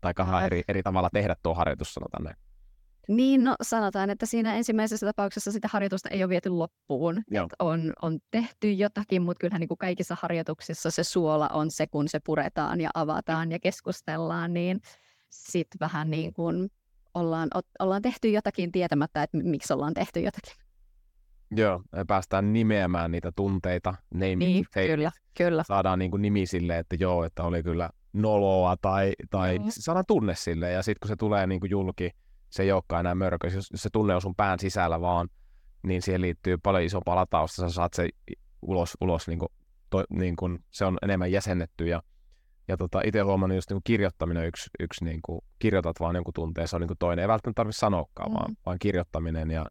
Tai 0.00 0.14
kahdella 0.14 0.42
eri, 0.42 0.62
eri 0.68 0.82
tavalla 0.82 1.10
tehdä 1.12 1.36
tuo 1.42 1.54
harjoitus, 1.54 1.94
sanotaan 1.94 2.24
näin. 2.24 2.36
Niin, 3.08 3.44
no 3.44 3.56
sanotaan, 3.62 4.10
että 4.10 4.26
siinä 4.26 4.54
ensimmäisessä 4.54 5.06
tapauksessa 5.06 5.52
sitä 5.52 5.68
harjoitusta 5.72 6.08
ei 6.08 6.24
ole 6.24 6.28
viety 6.28 6.48
loppuun. 6.48 7.22
On, 7.58 7.92
on 8.02 8.18
tehty 8.30 8.72
jotakin, 8.72 9.22
mutta 9.22 9.40
kyllähän 9.40 9.60
niin 9.60 9.68
kuin 9.68 9.78
kaikissa 9.78 10.16
harjoituksissa 10.20 10.90
se 10.90 11.04
suola 11.04 11.48
on 11.48 11.70
se, 11.70 11.86
kun 11.86 12.08
se 12.08 12.20
puretaan 12.20 12.80
ja 12.80 12.90
avataan 12.94 13.52
ja 13.52 13.58
keskustellaan, 13.58 14.54
niin 14.54 14.80
sitten 15.30 15.78
vähän 15.80 16.10
niin 16.10 16.32
kuin 16.32 16.70
ollaan, 17.14 17.48
ollaan 17.78 18.02
tehty 18.02 18.30
jotakin 18.30 18.72
tietämättä, 18.72 19.22
että 19.22 19.38
miksi 19.42 19.72
ollaan 19.72 19.94
tehty 19.94 20.20
jotakin. 20.20 20.54
Joo, 21.50 21.82
päästään 22.06 22.52
nimeämään 22.52 23.10
niitä 23.10 23.32
tunteita. 23.36 23.94
Niin, 24.14 24.66
kyllä, 24.86 25.10
kyllä. 25.36 25.62
Saadaan 25.66 25.98
niin 25.98 26.10
kuin 26.10 26.22
nimi 26.22 26.46
sille, 26.46 26.78
että 26.78 26.96
joo, 27.00 27.24
että 27.24 27.42
oli 27.42 27.62
kyllä 27.62 27.90
noloa 28.12 28.76
tai, 28.82 29.12
tai 29.30 29.58
mm. 29.58 29.64
saadaan 29.68 30.04
tunne 30.08 30.34
sille. 30.34 30.70
Ja 30.70 30.82
sitten 30.82 31.00
kun 31.00 31.08
se 31.08 31.16
tulee 31.16 31.46
niin 31.46 31.60
kuin 31.60 31.70
julki, 31.70 32.10
se 32.56 32.62
ei 32.62 32.72
olekaan 32.72 33.00
enää 33.00 33.14
mörkö. 33.14 33.46
Jos, 33.46 33.70
jos 33.72 33.82
se 33.82 33.90
tunne 33.92 34.14
on 34.14 34.22
sun 34.22 34.34
pään 34.34 34.58
sisällä 34.58 35.00
vaan, 35.00 35.28
niin 35.82 36.02
siihen 36.02 36.20
liittyy 36.20 36.58
paljon 36.58 36.84
isompaa 36.84 37.16
latausta. 37.16 37.62
Sä 37.62 37.74
saat 37.74 37.94
se 37.94 38.08
ulos, 38.62 38.96
ulos 39.00 39.28
niin 39.28 39.38
kuin, 39.38 39.48
to, 39.90 40.04
niin 40.10 40.36
kuin, 40.36 40.64
se 40.70 40.84
on 40.84 40.98
enemmän 41.02 41.32
jäsennetty 41.32 41.86
ja 41.86 42.02
ja 42.68 42.76
tota, 42.76 43.00
itse 43.04 43.20
huomannut 43.20 43.56
just 43.56 43.70
niin 43.70 43.74
kuin 43.74 43.84
kirjoittaminen 43.84 44.46
yksi, 44.46 44.70
yksi 44.80 45.04
niin 45.04 45.20
kuin, 45.22 45.40
kirjoitat 45.58 46.00
vaan 46.00 46.14
jonkun 46.14 46.34
tunteen, 46.34 46.68
se 46.68 46.76
on 46.76 46.80
niin 46.80 46.88
kuin 46.88 46.98
toinen. 46.98 47.22
Ei 47.22 47.28
välttämättä 47.28 47.60
tarvitse 47.60 47.78
sanoakaan, 47.78 48.30
mm. 48.30 48.34
vaan, 48.34 48.56
vaan 48.66 48.78
kirjoittaminen. 48.78 49.50
Ja 49.50 49.66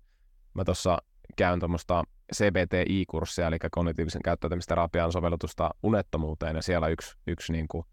mä 0.54 0.64
tuossa 0.66 0.98
käyn 1.36 1.60
tuommoista 1.60 2.04
CBTI-kurssia, 2.36 3.48
eli 3.48 3.58
kognitiivisen 3.72 4.22
käyttäytymisterapian 4.22 5.12
sovellutusta 5.12 5.70
unettomuuteen, 5.84 6.56
ja 6.56 6.62
siellä 6.62 6.88
yksi, 6.88 7.18
yksi 7.28 7.52
niin 7.52 7.68
kuin, 7.68 7.86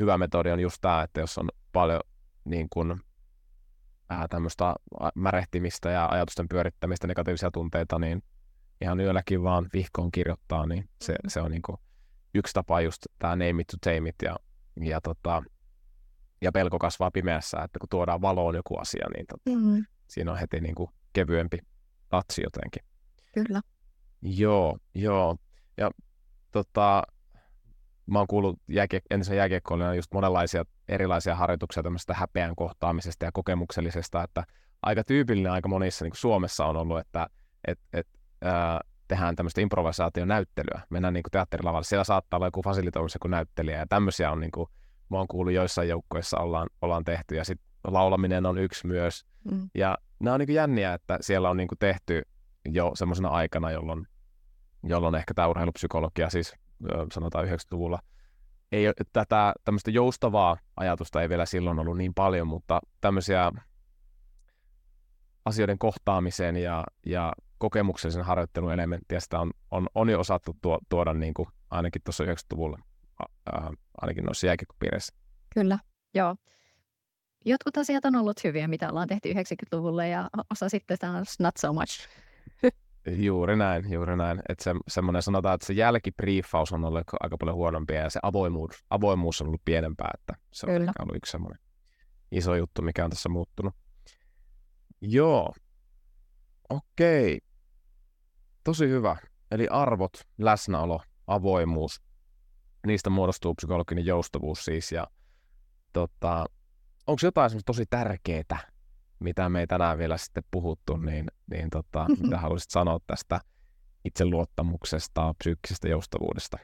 hyvä 0.00 0.18
metodi 0.18 0.50
on 0.50 0.60
just 0.60 0.78
tämä, 0.80 1.02
että 1.02 1.20
jos 1.20 1.38
on 1.38 1.48
paljon 1.72 2.00
niin 2.44 2.66
kuin, 2.70 3.00
äh, 4.12 4.28
tämmöistä 4.30 4.74
märehtimistä 5.14 5.90
ja 5.90 6.08
ajatusten 6.10 6.48
pyörittämistä, 6.48 7.06
negatiivisia 7.06 7.50
tunteita, 7.50 7.98
niin 7.98 8.22
ihan 8.80 9.00
yölläkin 9.00 9.42
vaan 9.42 9.68
vihkoon 9.72 10.10
kirjoittaa, 10.10 10.66
niin 10.66 10.88
se, 11.02 11.12
mm. 11.12 11.28
se 11.28 11.40
on 11.40 11.50
niin 11.50 11.62
kuin, 11.62 11.76
yksi 12.34 12.54
tapa 12.54 12.80
just 12.80 13.06
tämä 13.18 13.36
name 13.36 13.62
it 13.62 13.66
to 13.66 13.76
tame 13.80 14.08
it 14.08 14.14
ja, 14.22 14.36
ja, 14.80 15.00
tota, 15.00 15.42
ja 16.40 16.52
pelko 16.52 16.78
kasvaa 16.78 17.10
pimeässä, 17.10 17.62
että 17.62 17.78
kun 17.78 17.88
tuodaan 17.88 18.22
valoon 18.22 18.54
joku 18.54 18.76
asia, 18.76 19.06
niin 19.16 19.26
tota, 19.26 19.58
mm. 19.60 19.84
siinä 20.08 20.32
on 20.32 20.38
heti 20.38 20.60
niin 20.60 20.74
kuin 20.74 20.90
kevyempi 21.12 21.58
tatsi 22.08 22.42
jotenkin. 22.42 22.82
Kyllä. 23.34 23.60
Joo, 24.22 24.78
joo. 24.94 25.36
Ja 25.76 25.90
tota, 26.50 27.02
mä 28.10 28.18
oon 28.18 28.26
kuullut 28.26 28.58
jääkie- 28.68 29.02
entisen 29.10 29.36
jääkiekkoilijana 29.36 29.94
just 29.94 30.12
monenlaisia 30.12 30.64
erilaisia 30.88 31.34
harjoituksia 31.34 31.82
tämmöistä 31.82 32.14
häpeän 32.14 32.56
kohtaamisesta 32.56 33.24
ja 33.24 33.32
kokemuksellisesta, 33.32 34.22
että 34.22 34.44
aika 34.82 35.04
tyypillinen 35.04 35.52
aika 35.52 35.68
monissa 35.68 36.04
niin 36.04 36.10
kuin 36.10 36.18
Suomessa 36.18 36.66
on 36.66 36.76
ollut, 36.76 36.98
että 36.98 37.26
et, 37.66 37.78
et, 37.92 38.06
ää, 38.42 38.80
tehdään 39.08 39.36
tämmöistä 39.36 39.60
improvisaationäyttelyä, 39.60 40.80
mennään 40.90 41.14
niin 41.14 41.22
kuin 41.22 41.30
teatterilavalle, 41.30 41.84
siellä 41.84 42.04
saattaa 42.04 42.38
olla 42.38 42.46
joku 42.46 42.62
fasilitoimissa 42.62 43.16
joku 43.16 43.28
näyttelijä, 43.28 43.78
ja 43.78 43.86
tämmöisiä 43.86 44.30
on 44.30 44.40
niin 44.40 44.50
kuin, 44.50 44.66
mä 45.08 45.16
oon 45.16 45.28
kuullut 45.28 45.52
joissain 45.54 45.88
joukkoissa 45.88 46.38
ollaan, 46.38 46.68
ollaan 46.82 47.04
tehty, 47.04 47.34
ja 47.34 47.44
sitten 47.44 47.66
laulaminen 47.84 48.46
on 48.46 48.58
yksi 48.58 48.86
myös, 48.86 49.26
mm. 49.50 49.70
ja 49.74 49.98
nämä 50.20 50.34
on 50.34 50.40
niin 50.40 50.46
kuin 50.46 50.56
jänniä, 50.56 50.94
että 50.94 51.18
siellä 51.20 51.50
on 51.50 51.56
niin 51.56 51.68
kuin 51.68 51.78
tehty 51.78 52.22
jo 52.68 52.90
semmoisena 52.94 53.28
aikana, 53.28 53.70
jolloin, 53.70 54.06
jolloin 54.82 55.14
ehkä 55.14 55.34
tämä 55.34 55.48
urheilupsykologia, 55.48 56.30
siis 56.30 56.54
sanotaan 57.12 57.48
90-luvulla, 57.48 57.98
ei 58.72 58.84
tätä 59.12 59.54
tämmöistä 59.64 59.90
joustavaa 59.90 60.56
ajatusta 60.76 61.22
ei 61.22 61.28
vielä 61.28 61.46
silloin 61.46 61.78
ollut 61.78 61.96
niin 61.96 62.14
paljon, 62.14 62.46
mutta 62.46 62.80
tämmöisiä 63.00 63.52
asioiden 65.44 65.78
kohtaamiseen 65.78 66.56
ja, 66.56 66.84
ja 67.06 67.32
kokemuksellisen 67.58 68.24
harjoittelun 68.24 68.72
elementtiä 68.72 69.20
sitä 69.20 69.40
on, 69.40 69.50
on, 69.70 69.86
on 69.94 70.10
jo 70.10 70.20
osattu 70.20 70.56
tuo, 70.62 70.78
tuoda 70.88 71.14
niin 71.14 71.34
kuin 71.34 71.48
ainakin 71.70 72.02
tuossa 72.02 72.24
90-luvulla, 72.24 72.78
ää, 73.52 73.70
ainakin 74.00 74.24
noissa 74.24 74.46
jääkiekkopiireissä. 74.46 75.14
Kyllä, 75.54 75.78
joo. 76.14 76.36
Jotkut 77.44 77.76
asiat 77.76 78.04
on 78.04 78.16
ollut 78.16 78.44
hyviä, 78.44 78.68
mitä 78.68 78.90
ollaan 78.90 79.08
tehty 79.08 79.32
90-luvulla 79.32 80.06
ja 80.06 80.30
osa 80.50 80.68
sitten 80.68 80.98
taas 80.98 81.40
not 81.40 81.56
so 81.56 81.72
much. 81.72 82.08
Juuri 83.06 83.56
näin, 83.56 83.92
juuri 83.92 84.16
näin. 84.16 84.40
Että 84.48 84.64
se, 84.64 84.74
semmoinen 84.88 85.22
sanotaan, 85.22 85.54
että 85.54 85.66
se 85.66 85.72
jälkibriefaus 85.72 86.72
on 86.72 86.84
ollut 86.84 87.04
aika 87.20 87.36
paljon 87.38 87.56
huonompia 87.56 88.00
ja 88.00 88.10
se 88.10 88.20
avoimuus, 88.22 88.84
avoimuus 88.90 89.40
on 89.40 89.46
ollut 89.46 89.62
pienempää, 89.64 90.10
että 90.14 90.34
se 90.52 90.66
on 90.66 90.72
Kyllä. 90.72 90.92
ollut 90.98 91.16
yksi 91.16 91.30
semmoinen 91.30 91.58
iso 92.32 92.54
juttu, 92.54 92.82
mikä 92.82 93.04
on 93.04 93.10
tässä 93.10 93.28
muuttunut. 93.28 93.74
Joo, 95.00 95.54
okei. 96.70 97.40
Tosi 98.64 98.88
hyvä. 98.88 99.16
Eli 99.50 99.68
arvot, 99.68 100.12
läsnäolo, 100.38 101.00
avoimuus, 101.26 102.02
niistä 102.86 103.10
muodostuu 103.10 103.54
psykologinen 103.54 104.06
joustavuus 104.06 104.64
siis. 104.64 104.92
Ja 104.92 105.06
tota, 105.92 106.46
onko 107.06 107.20
jotain 107.22 107.50
tosi 107.66 107.86
tärkeää, 107.90 108.70
mitä 109.20 109.48
me 109.48 109.60
ei 109.60 109.66
tänään 109.66 109.98
vielä 109.98 110.16
sitten 110.16 110.42
puhuttu, 110.50 110.96
niin, 110.96 111.26
niin 111.50 111.70
tota, 111.70 112.06
mitä 112.22 112.38
haluaisit 112.38 112.70
sanoa 112.70 112.98
tästä 113.06 113.40
itseluottamuksesta, 114.04 115.34
psyykkisestä 115.38 115.88
joustavuudesta? 115.88 116.58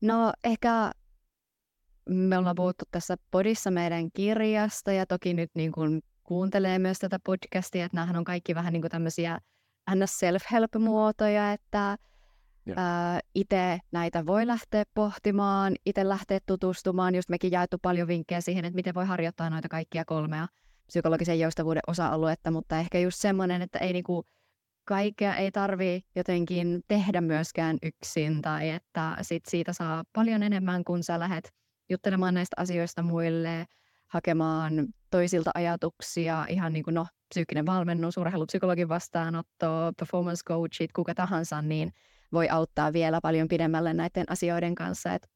No 0.00 0.32
ehkä 0.44 0.92
me 2.08 2.38
ollaan 2.38 2.56
puhuttu 2.56 2.84
tässä 2.90 3.16
podissa 3.30 3.70
meidän 3.70 4.10
kirjasta 4.12 4.92
ja 4.92 5.06
toki 5.06 5.34
nyt 5.34 5.50
niin 5.54 5.72
kuin 5.72 6.02
kuuntelee 6.22 6.78
myös 6.78 6.98
tätä 6.98 7.18
podcastia, 7.24 7.84
että 7.84 7.96
nämähän 7.96 8.16
on 8.16 8.24
kaikki 8.24 8.54
vähän 8.54 8.72
niin 8.72 8.80
kuin 8.80 8.90
tämmöisiä 8.90 9.38
self-help-muotoja, 10.04 11.52
että 11.52 11.96
itse 13.34 13.78
näitä 13.92 14.26
voi 14.26 14.46
lähteä 14.46 14.84
pohtimaan, 14.94 15.74
itse 15.86 16.08
lähteä 16.08 16.38
tutustumaan. 16.46 17.14
Just 17.14 17.28
mekin 17.28 17.52
jaettu 17.52 17.76
paljon 17.82 18.08
vinkkejä 18.08 18.40
siihen, 18.40 18.64
että 18.64 18.76
miten 18.76 18.94
voi 18.94 19.06
harjoittaa 19.06 19.50
noita 19.50 19.68
kaikkia 19.68 20.04
kolmea 20.04 20.48
psykologisen 20.86 21.40
joustavuuden 21.40 21.82
osa-aluetta, 21.86 22.50
mutta 22.50 22.78
ehkä 22.78 22.98
just 22.98 23.18
semmoinen, 23.20 23.62
että 23.62 23.78
ei 23.78 23.92
niinku, 23.92 24.24
kaikkea 24.84 25.36
ei 25.36 25.50
tarvi 25.50 26.00
jotenkin 26.14 26.82
tehdä 26.88 27.20
myöskään 27.20 27.78
yksin 27.82 28.42
tai 28.42 28.70
että 28.70 29.16
sit 29.22 29.42
siitä 29.48 29.72
saa 29.72 30.04
paljon 30.12 30.42
enemmän, 30.42 30.84
kun 30.84 31.02
sä 31.02 31.18
lähdet 31.18 31.52
juttelemaan 31.90 32.34
näistä 32.34 32.54
asioista 32.56 33.02
muille, 33.02 33.66
hakemaan 34.06 34.86
toisilta 35.10 35.50
ajatuksia, 35.54 36.46
ihan 36.48 36.72
niin 36.72 36.84
kuin 36.84 36.94
no, 36.94 37.06
psyykkinen 37.28 37.66
valmennus, 37.66 38.16
urheilupsykologin 38.16 38.88
vastaanotto, 38.88 39.92
performance 39.98 40.42
coachit, 40.44 40.92
kuka 40.92 41.14
tahansa, 41.14 41.62
niin 41.62 41.92
voi 42.32 42.48
auttaa 42.48 42.92
vielä 42.92 43.20
paljon 43.20 43.48
pidemmälle 43.48 43.94
näiden 43.94 44.24
asioiden 44.28 44.74
kanssa. 44.74 45.14
Et 45.14 45.26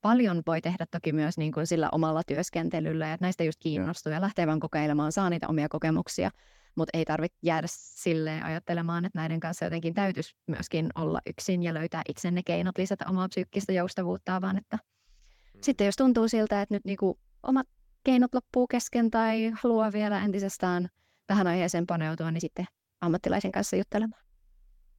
paljon 0.00 0.42
voi 0.46 0.60
tehdä 0.60 0.86
toki 0.90 1.12
myös 1.12 1.38
niin 1.38 1.52
kuin 1.52 1.66
sillä 1.66 1.88
omalla 1.92 2.22
työskentelyllä, 2.26 3.12
että 3.12 3.24
näistä 3.24 3.44
just 3.44 3.58
kiinnostuu 3.62 4.12
ja 4.12 4.20
lähtee 4.20 4.46
vaan 4.46 4.60
kokeilemaan, 4.60 5.12
saa 5.12 5.30
niitä 5.30 5.48
omia 5.48 5.68
kokemuksia, 5.68 6.30
mutta 6.76 6.98
ei 6.98 7.04
tarvitse 7.04 7.38
jäädä 7.42 7.66
silleen 7.70 8.44
ajattelemaan, 8.44 9.04
että 9.04 9.18
näiden 9.18 9.40
kanssa 9.40 9.64
jotenkin 9.64 9.94
täytyisi 9.94 10.34
myöskin 10.46 10.90
olla 10.94 11.20
yksin 11.26 11.62
ja 11.62 11.74
löytää 11.74 12.02
itse 12.08 12.30
ne 12.30 12.42
keinot 12.42 12.78
lisätä 12.78 13.04
omaa 13.08 13.28
psyykkistä 13.28 13.72
joustavuutta, 13.72 14.40
vaan 14.40 14.56
että 14.56 14.76
mm. 14.76 15.60
sitten 15.62 15.84
jos 15.84 15.96
tuntuu 15.96 16.28
siltä, 16.28 16.62
että 16.62 16.74
nyt 16.74 16.84
niinku 16.84 17.18
omat 17.42 17.66
keinot 18.04 18.34
loppuu 18.34 18.66
kesken 18.66 19.10
tai 19.10 19.52
haluaa 19.62 19.92
vielä 19.92 20.24
entisestään 20.24 20.88
tähän 21.26 21.46
aiheeseen 21.46 21.86
paneutua, 21.86 22.30
niin 22.30 22.40
sitten 22.40 22.66
ammattilaisen 23.00 23.52
kanssa 23.52 23.76
juttelemaan. 23.76 24.23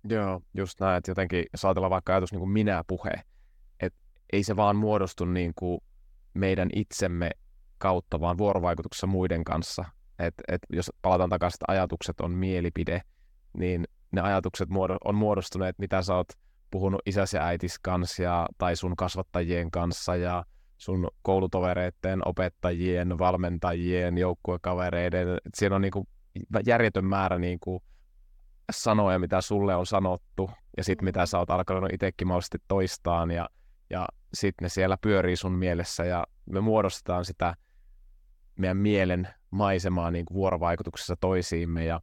Joo, 0.09 0.41
just 0.53 0.79
näin, 0.79 0.97
että 0.97 1.11
jotenkin 1.11 1.45
jos 1.53 1.65
ajatellaan 1.65 1.91
vaikka 1.91 2.13
ajatus 2.13 2.31
niin 2.31 2.39
kuin 2.39 2.51
minä-puhe, 2.51 3.11
että 3.79 3.99
ei 4.33 4.43
se 4.43 4.55
vaan 4.55 4.75
muodostu 4.75 5.25
niin 5.25 5.51
kuin 5.55 5.81
meidän 6.33 6.69
itsemme 6.75 7.31
kautta, 7.77 8.19
vaan 8.19 8.37
vuorovaikutuksessa 8.37 9.07
muiden 9.07 9.43
kanssa. 9.43 9.85
että 10.19 10.43
et 10.47 10.61
jos 10.69 10.91
palataan 11.01 11.29
takaisin, 11.29 11.55
että 11.55 11.71
ajatukset 11.71 12.21
on 12.21 12.31
mielipide, 12.31 13.01
niin 13.57 13.85
ne 14.11 14.21
ajatukset 14.21 14.69
on 15.03 15.15
muodostuneet, 15.15 15.79
mitä 15.79 16.01
sä 16.01 16.15
oot 16.15 16.27
puhunut 16.71 17.01
isäs 17.05 17.33
ja 17.33 17.45
äitis 17.45 17.79
kanssa 17.79 18.23
ja, 18.23 18.47
tai 18.57 18.75
sun 18.75 18.95
kasvattajien 18.95 19.71
kanssa 19.71 20.15
ja 20.15 20.43
sun 20.77 21.07
koulutovereiden, 21.21 22.27
opettajien, 22.27 23.17
valmentajien, 23.17 24.17
joukkuekavereiden. 24.17 25.27
Siellä 25.53 25.75
on 25.75 25.81
niinku 25.81 26.07
järjetön 26.65 27.05
määrä 27.05 27.39
niinku 27.39 27.83
sanoja, 28.71 29.19
mitä 29.19 29.41
sulle 29.41 29.75
on 29.75 29.85
sanottu 29.85 30.51
ja 30.77 30.83
sitten 30.83 31.05
mitä 31.05 31.25
sä 31.25 31.39
oot 31.39 31.49
alkanut 31.49 31.93
itsekin 31.93 32.27
mahdollisesti 32.27 32.57
toistaan 32.67 33.31
ja, 33.31 33.49
ja 33.89 34.07
sitten 34.33 34.65
ne 34.65 34.69
siellä 34.69 34.97
pyörii 35.01 35.35
sun 35.35 35.51
mielessä 35.51 36.05
ja 36.05 36.27
me 36.45 36.61
muodostetaan 36.61 37.25
sitä 37.25 37.55
meidän 38.55 38.77
mielen 38.77 39.27
maisemaa 39.51 40.11
niin 40.11 40.25
kuin 40.25 40.35
vuorovaikutuksessa 40.35 41.15
toisiimme 41.15 41.85
ja, 41.85 42.01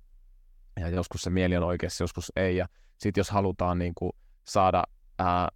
ja 0.81 0.89
joskus 0.89 1.23
se 1.23 1.31
mieli 1.31 1.57
on 1.57 1.63
oikeassa, 1.63 2.05
joskus 2.05 2.33
ei. 2.37 2.57
Ja 2.57 2.69
sitten 2.99 3.21
jos 3.21 3.31
halutaan 3.31 3.79
niin 3.79 3.95
kuin 3.95 4.13
saada 4.45 4.85
ää, 5.19 5.49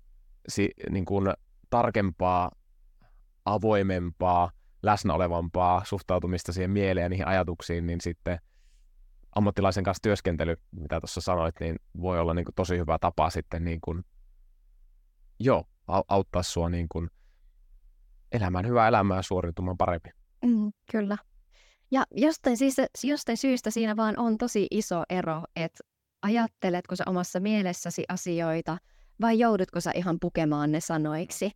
si, 0.48 0.70
niin 0.90 1.04
kuin 1.04 1.32
tarkempaa, 1.70 2.50
avoimempaa, 3.44 4.50
läsnä 4.82 5.14
olevampaa 5.14 5.84
suhtautumista 5.84 6.52
siihen 6.52 6.70
mieleen 6.70 7.04
ja 7.04 7.08
niihin 7.08 7.26
ajatuksiin, 7.26 7.86
niin 7.86 8.00
sitten 8.00 8.38
ammattilaisen 9.36 9.84
kanssa 9.84 10.02
työskentely, 10.02 10.56
mitä 10.70 11.00
tuossa 11.00 11.20
sanoit, 11.20 11.54
niin 11.60 11.76
voi 12.00 12.20
olla 12.20 12.34
niin 12.34 12.44
kuin 12.44 12.54
tosi 12.54 12.78
hyvä 12.78 12.98
tapa 13.00 13.30
sitten 13.30 13.64
niin 13.64 13.80
kuin, 13.80 14.04
joo, 15.40 15.64
auttaa 16.08 16.42
sua 16.42 16.68
niin 16.68 16.86
kuin 16.88 17.10
elämään 18.32 18.66
hyvää 18.66 18.88
elämää 18.88 19.22
suoriutumaan 19.22 19.76
paremmin. 19.76 20.12
Mm, 20.44 20.72
kyllä. 20.90 21.16
Ja 21.90 22.04
jostain, 22.10 22.56
siis, 22.56 22.76
jostain 23.04 23.36
syystä 23.36 23.70
siinä 23.70 23.96
vaan 23.96 24.18
on 24.18 24.38
tosi 24.38 24.66
iso 24.70 25.02
ero, 25.10 25.42
että 25.56 25.84
ajatteletko 26.22 26.96
sä 26.96 27.04
omassa 27.06 27.40
mielessäsi 27.40 28.04
asioita 28.08 28.78
vai 29.20 29.38
joudutko 29.38 29.80
sä 29.80 29.92
ihan 29.94 30.16
pukemaan 30.20 30.72
ne 30.72 30.80
sanoiksi 30.80 31.50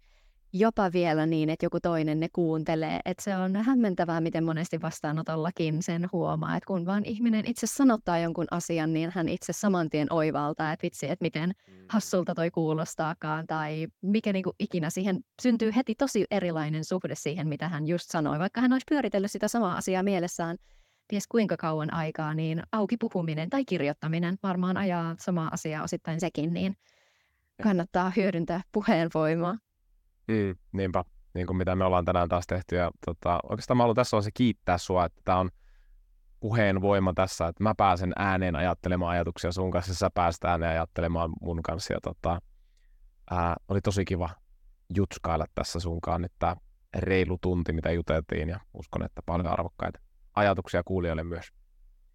jopa 0.53 0.93
vielä 0.93 1.27
niin, 1.27 1.51
että 1.51 1.67
joku 1.67 1.81
toinen 1.81 2.21
ne 2.21 2.29
kuuntelee. 2.33 3.01
Että 3.05 3.23
se 3.23 3.37
on 3.37 3.57
hämmentävää, 3.57 4.21
miten 4.21 4.45
monesti 4.45 4.83
vastaanotollakin 4.83 5.83
sen 5.83 6.09
huomaa, 6.13 6.57
että 6.57 6.67
kun 6.67 6.87
vaan 6.87 7.05
ihminen 7.05 7.45
itse 7.47 7.67
sanottaa 7.67 8.19
jonkun 8.19 8.47
asian, 8.51 8.93
niin 8.93 9.11
hän 9.15 9.29
itse 9.29 9.53
saman 9.53 9.91
tien 9.91 10.13
oivaltaa, 10.13 10.73
että 10.73 10.85
vitsi, 10.85 11.11
että 11.11 11.25
miten 11.25 11.51
mm. 11.51 11.75
hassulta 11.89 12.35
toi 12.35 12.51
kuulostaakaan, 12.51 13.47
tai 13.47 13.87
mikä 14.03 14.33
niinku 14.33 14.53
ikinä 14.59 14.91
siihen 14.91 15.21
syntyy 15.43 15.73
heti 15.77 15.95
tosi 15.95 16.25
erilainen 16.31 16.85
suhde 16.85 17.15
siihen, 17.15 17.49
mitä 17.49 17.69
hän 17.69 17.87
just 17.87 18.11
sanoi. 18.11 18.39
Vaikka 18.39 18.61
hän 18.61 18.73
olisi 18.73 18.87
pyöritellyt 18.89 19.31
sitä 19.31 19.49
samaa 19.49 19.77
asiaa 19.77 20.03
mielessään 20.03 20.57
ties 21.09 21.27
kuinka 21.27 21.57
kauan 21.57 21.95
aikaa, 21.95 22.35
niin 22.35 22.63
auki 22.73 22.97
puhuminen 22.97 23.51
tai 23.51 23.65
kirjoittaminen 23.65 24.39
varmaan 24.43 24.77
ajaa 24.77 25.17
samaa 25.19 25.49
asiaa 25.53 25.85
osittain 25.85 26.21
sekin, 26.21 26.55
niin 26.55 26.77
kannattaa 27.63 28.13
hyödyntää 28.17 28.61
puheenvoimaa. 28.73 29.59
Mm, 30.31 30.57
niinpä, 30.73 31.05
niin 31.35 31.47
kuin 31.47 31.57
mitä 31.57 31.77
me 31.77 31.85
ollaan 31.85 32.05
tänään 32.05 32.29
taas 32.29 32.47
tehty. 32.47 32.77
Ja 32.77 32.91
tota, 33.07 33.41
oikeastaan 33.43 33.77
mä 33.77 33.83
haluan 33.83 33.97
tässä 33.97 34.21
se 34.21 34.31
kiittää 34.35 34.79
sua, 34.79 35.05
että 35.05 35.21
tämä 35.25 35.39
on 35.39 35.51
puheen 36.41 36.81
voima 36.81 37.13
tässä, 37.13 37.49
että 37.49 37.63
mä 37.63 37.75
pääsen 37.77 38.13
ääneen 38.17 38.57
ajattelemaan 38.57 39.11
ajatuksia 39.11 39.53
sun 39.53 39.71
kanssa, 39.71 39.91
ja 39.91 39.97
sä 39.97 40.11
pääset 40.15 40.45
ääneen 40.45 40.71
ajattelemaan 40.71 41.31
mun 41.41 41.63
kanssa. 41.63 41.93
Ja 41.93 42.01
tota, 42.03 42.41
ää, 43.31 43.57
oli 43.69 43.81
tosi 43.81 44.05
kiva 44.05 44.31
jutskailla 44.97 45.47
tässä 45.55 45.81
sunkaan 45.81 46.23
nyt 46.23 46.33
tämä 46.39 46.57
reilu 46.97 47.39
tunti, 47.41 47.73
mitä 47.73 47.93
juteltiin, 47.93 48.49
ja 48.49 48.61
uskon, 48.75 49.05
että 49.05 49.23
paljon 49.27 49.47
arvokkaita 49.47 50.01
ajatuksia 50.35 50.83
kuulijoille 50.85 51.25
myös. 51.25 51.53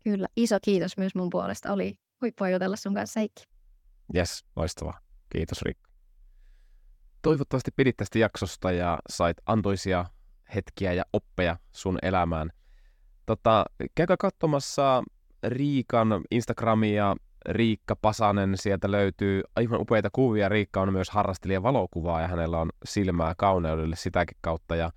Kyllä, 0.03 0.27
iso 0.35 0.57
kiitos 0.61 0.97
myös 0.97 1.15
mun 1.15 1.29
puolesta. 1.29 1.73
Oli 1.73 1.99
huippua 2.21 2.49
jutella 2.49 2.75
sun 2.75 2.93
kanssa, 2.93 3.19
Heikki. 3.19 3.43
Yes, 4.15 4.45
loistavaa. 4.55 4.99
Kiitos 5.29 5.61
Riikka. 5.61 5.84
Toivottavasti 7.25 7.71
pidit 7.75 7.97
tästä 7.97 8.19
jaksosta 8.19 8.71
ja 8.71 8.97
sait 9.09 9.37
antoisia 9.45 10.05
hetkiä 10.55 10.93
ja 10.93 11.03
oppeja 11.13 11.57
sun 11.71 11.99
elämään. 12.01 12.49
Tota, 13.25 13.65
käykää 13.95 14.17
katsomassa 14.19 15.03
Riikan 15.43 16.07
Instagramia, 16.31 17.15
Riikka 17.49 17.95
Pasanen, 17.95 18.57
sieltä 18.57 18.91
löytyy 18.91 19.41
aivan 19.55 19.81
upeita 19.81 20.09
kuvia. 20.13 20.49
Riikka 20.49 20.81
on 20.81 20.93
myös 20.93 21.09
harrastelija 21.09 21.63
valokuvaa 21.63 22.21
ja 22.21 22.27
hänellä 22.27 22.59
on 22.59 22.69
silmää 22.85 23.33
kauneudelle 23.37 23.95
sitäkin 23.95 24.37
kautta. 24.41 24.75
Ja, 24.75 24.91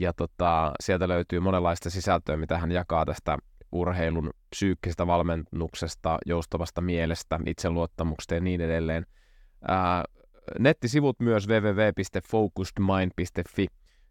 ja 0.00 0.12
tota, 0.12 0.72
sieltä 0.80 1.08
löytyy 1.08 1.40
monenlaista 1.40 1.90
sisältöä, 1.90 2.36
mitä 2.36 2.58
hän 2.58 2.72
jakaa 2.72 3.04
tästä 3.04 3.38
urheilun 3.72 4.30
psyykkisestä 4.50 5.06
valmennuksesta, 5.06 6.18
joustavasta 6.26 6.80
mielestä, 6.80 7.40
itseluottamuksesta 7.46 8.34
ja 8.34 8.40
niin 8.40 8.60
edelleen. 8.60 9.06
Ää, 9.68 10.04
nettisivut 10.58 11.20
myös 11.20 11.48
www.focusedmind.fi. 11.48 13.66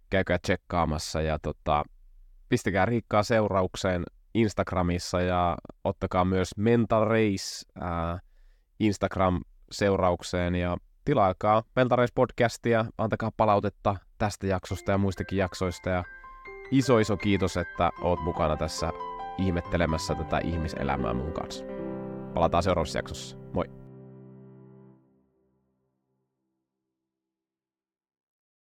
Käykää 0.09 0.39
tsekkaamassa 0.39 1.21
ja 1.21 1.39
tota, 1.39 1.83
pistäkää 2.49 2.85
Riikkaa 2.85 3.23
seuraukseen 3.23 4.03
Instagramissa 4.33 5.21
ja 5.21 5.57
ottakaa 5.83 6.25
myös 6.25 6.49
Mental 6.57 7.05
Race 7.05 7.61
ää, 7.81 8.19
Instagram-seuraukseen 8.79 10.55
ja 10.55 10.77
tilaakaa 11.05 11.63
Mental 11.75 11.97
Race 11.97 12.13
podcastia, 12.15 12.85
antakaa 12.97 13.31
palautetta 13.37 13.95
tästä 14.17 14.47
jaksosta 14.47 14.91
ja 14.91 14.97
muistakin 14.97 15.37
jaksoista 15.37 15.89
ja 15.89 16.03
iso 16.71 16.99
iso 16.99 17.17
kiitos, 17.17 17.57
että 17.57 17.89
oot 18.01 18.23
mukana 18.23 18.57
tässä 18.57 18.91
ihmettelemässä 19.37 20.15
tätä 20.15 20.39
ihmiselämää 20.39 21.13
mun 21.13 21.33
kanssa. 21.33 21.65
Palataan 22.33 22.63
seuraavassa 22.63 22.99
jaksossa. 22.99 23.37
Moi! 23.53 23.82